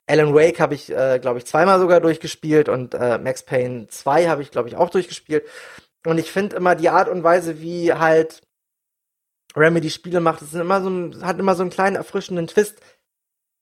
Alan 0.07 0.35
Wake 0.35 0.61
habe 0.61 0.75
ich, 0.75 0.93
äh, 0.93 1.19
glaube 1.19 1.39
ich, 1.39 1.47
zweimal 1.47 1.81
sogar 1.81 2.01
durchgespielt 2.01 2.69
und 2.69 2.95
äh, 2.95 3.19
Max 3.19 3.43
Payne 3.43 3.87
2 3.87 4.27
habe 4.27 4.43
ich, 4.43 4.51
glaube 4.51 4.69
ich, 4.69 4.77
auch 4.77 4.91
durchgespielt. 4.91 5.45
Und 6.07 6.19
ich 6.19 6.31
finde 6.31 6.57
immer 6.57 6.75
die 6.75 6.91
Art 6.91 7.09
und 7.09 7.23
Weise, 7.23 7.61
wie 7.61 7.93
halt 7.93 8.43
Remedy 9.57 9.91
Spiele 9.91 10.21
macht, 10.21 10.43
ist 10.43 10.55
immer 10.55 10.83
so 10.83 10.91
ein, 10.91 11.25
hat 11.25 11.39
immer 11.39 11.55
so 11.55 11.63
einen 11.63 11.71
kleinen 11.71 11.97
erfrischenden 11.97 12.47
Twist, 12.47 12.81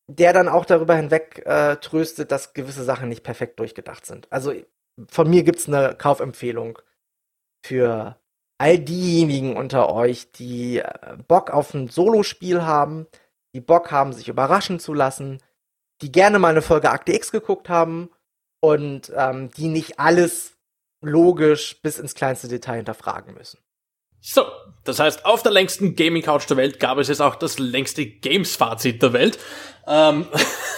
der 0.08 0.32
dann 0.32 0.48
auch 0.48 0.64
darüber 0.64 0.94
hinweg 0.94 1.42
äh, 1.46 1.76
tröstet, 1.76 2.32
dass 2.32 2.54
gewisse 2.54 2.84
Sachen 2.84 3.08
nicht 3.08 3.22
perfekt 3.22 3.60
durchgedacht 3.60 4.06
sind. 4.06 4.30
Also 4.32 4.52
von 5.08 5.30
mir 5.30 5.42
gibt's 5.42 5.68
eine 5.68 5.94
Kaufempfehlung 5.94 6.78
für 7.64 8.18
all 8.58 8.78
diejenigen 8.78 9.56
unter 9.56 9.92
euch, 9.92 10.32
die 10.32 10.78
äh, 10.78 11.16
Bock 11.28 11.50
auf 11.50 11.74
ein 11.74 11.88
Solospiel 11.88 12.62
haben, 12.62 13.06
die 13.54 13.60
Bock 13.60 13.90
haben, 13.90 14.12
sich 14.12 14.28
überraschen 14.28 14.80
zu 14.80 14.94
lassen, 14.94 15.42
die 16.00 16.10
gerne 16.10 16.38
mal 16.38 16.48
eine 16.48 16.62
Folge 16.62 16.90
Akte 16.90 17.12
X 17.12 17.30
geguckt 17.32 17.68
haben 17.68 18.10
und 18.60 19.12
ähm, 19.16 19.50
die 19.50 19.68
nicht 19.68 19.98
alles 19.98 20.56
logisch 21.02 21.80
bis 21.82 21.98
ins 21.98 22.14
kleinste 22.14 22.48
Detail 22.48 22.76
hinterfragen 22.76 23.34
müssen. 23.34 23.58
So, 24.24 24.44
das 24.84 25.00
heißt, 25.00 25.26
auf 25.26 25.42
der 25.42 25.50
längsten 25.50 25.96
Gaming 25.96 26.22
Couch 26.22 26.48
der 26.48 26.56
Welt 26.56 26.78
gab 26.78 26.98
es 26.98 27.08
jetzt 27.08 27.20
auch 27.20 27.34
das 27.34 27.58
längste 27.58 28.06
Games-Fazit 28.06 29.02
der 29.02 29.12
Welt. 29.12 29.38
Ähm, 29.86 30.26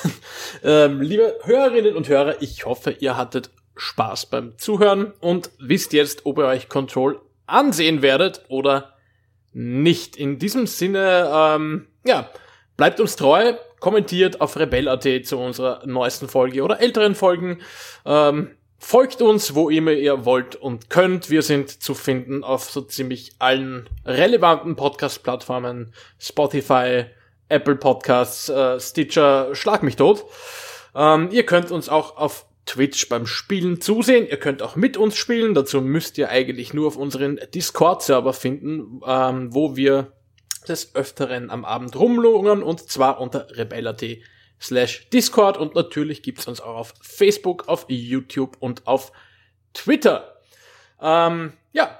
ähm, 0.64 1.02
liebe 1.02 1.38
Hörerinnen 1.42 1.94
und 1.94 2.08
Hörer, 2.08 2.40
ich 2.40 2.64
hoffe, 2.64 2.92
ihr 2.92 3.18
hattet 3.18 3.50
Spaß 3.76 4.26
beim 4.26 4.56
Zuhören 4.56 5.12
und 5.20 5.50
wisst 5.58 5.92
jetzt, 5.92 6.24
ob 6.24 6.38
ihr 6.38 6.46
euch 6.46 6.70
Control 6.70 7.20
ansehen 7.46 8.00
werdet 8.00 8.44
oder 8.48 8.94
nicht. 9.52 10.16
In 10.16 10.38
diesem 10.38 10.66
Sinne, 10.66 11.30
ähm, 11.30 11.88
ja, 12.06 12.30
bleibt 12.78 12.98
uns 12.98 13.16
treu, 13.16 13.54
kommentiert 13.78 14.40
auf 14.40 14.56
rebell.at 14.56 15.26
zu 15.26 15.38
unserer 15.38 15.82
neuesten 15.86 16.28
Folge 16.28 16.62
oder 16.62 16.80
älteren 16.80 17.14
Folgen. 17.14 17.60
Ähm, 18.06 18.56
Folgt 18.86 19.22
uns, 19.22 19.54
wo 19.54 19.70
immer 19.70 19.92
ihr 19.92 20.26
wollt 20.26 20.56
und 20.56 20.90
könnt. 20.90 21.30
Wir 21.30 21.40
sind 21.40 21.82
zu 21.82 21.94
finden 21.94 22.44
auf 22.44 22.70
so 22.70 22.82
ziemlich 22.82 23.32
allen 23.38 23.88
relevanten 24.04 24.76
Podcast-Plattformen. 24.76 25.94
Spotify, 26.18 27.06
Apple 27.48 27.76
Podcasts, 27.76 28.50
äh, 28.50 28.78
Stitcher, 28.78 29.54
schlag 29.54 29.82
mich 29.82 29.96
tot. 29.96 30.26
Ähm, 30.94 31.30
ihr 31.32 31.46
könnt 31.46 31.70
uns 31.70 31.88
auch 31.88 32.18
auf 32.18 32.44
Twitch 32.66 33.08
beim 33.08 33.26
Spielen 33.26 33.80
zusehen. 33.80 34.28
Ihr 34.28 34.36
könnt 34.36 34.60
auch 34.60 34.76
mit 34.76 34.98
uns 34.98 35.16
spielen. 35.16 35.54
Dazu 35.54 35.80
müsst 35.80 36.18
ihr 36.18 36.28
eigentlich 36.28 36.74
nur 36.74 36.88
auf 36.88 36.96
unseren 36.96 37.40
Discord-Server 37.54 38.34
finden, 38.34 39.00
ähm, 39.06 39.54
wo 39.54 39.76
wir 39.76 40.12
des 40.68 40.94
Öfteren 40.94 41.48
am 41.48 41.64
Abend 41.64 41.98
rumlungern 41.98 42.62
und 42.62 42.86
zwar 42.90 43.18
unter 43.18 43.48
rebella.t 43.50 44.22
slash 44.60 45.08
Discord 45.10 45.56
und 45.56 45.74
natürlich 45.74 46.22
gibt's 46.22 46.46
uns 46.46 46.60
auch 46.60 46.76
auf 46.76 46.94
Facebook, 47.00 47.68
auf 47.68 47.86
YouTube 47.88 48.56
und 48.60 48.86
auf 48.86 49.12
Twitter. 49.72 50.40
Ähm, 51.00 51.52
ja, 51.72 51.98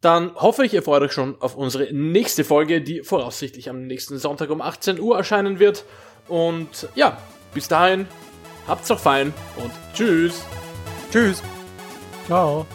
dann 0.00 0.34
hoffe 0.34 0.64
ich, 0.64 0.74
ihr 0.74 0.82
freut 0.82 1.02
euch 1.02 1.12
schon 1.12 1.40
auf 1.40 1.56
unsere 1.56 1.92
nächste 1.92 2.44
Folge, 2.44 2.82
die 2.82 3.02
voraussichtlich 3.02 3.70
am 3.70 3.86
nächsten 3.86 4.18
Sonntag 4.18 4.50
um 4.50 4.60
18 4.60 5.00
Uhr 5.00 5.16
erscheinen 5.16 5.58
wird. 5.58 5.84
Und 6.28 6.88
ja, 6.94 7.18
bis 7.54 7.68
dahin, 7.68 8.06
habt's 8.66 8.88
doch 8.88 8.98
fein 8.98 9.32
und 9.56 9.70
tschüss. 9.94 10.44
Tschüss. 11.10 11.42
Ciao. 12.26 12.66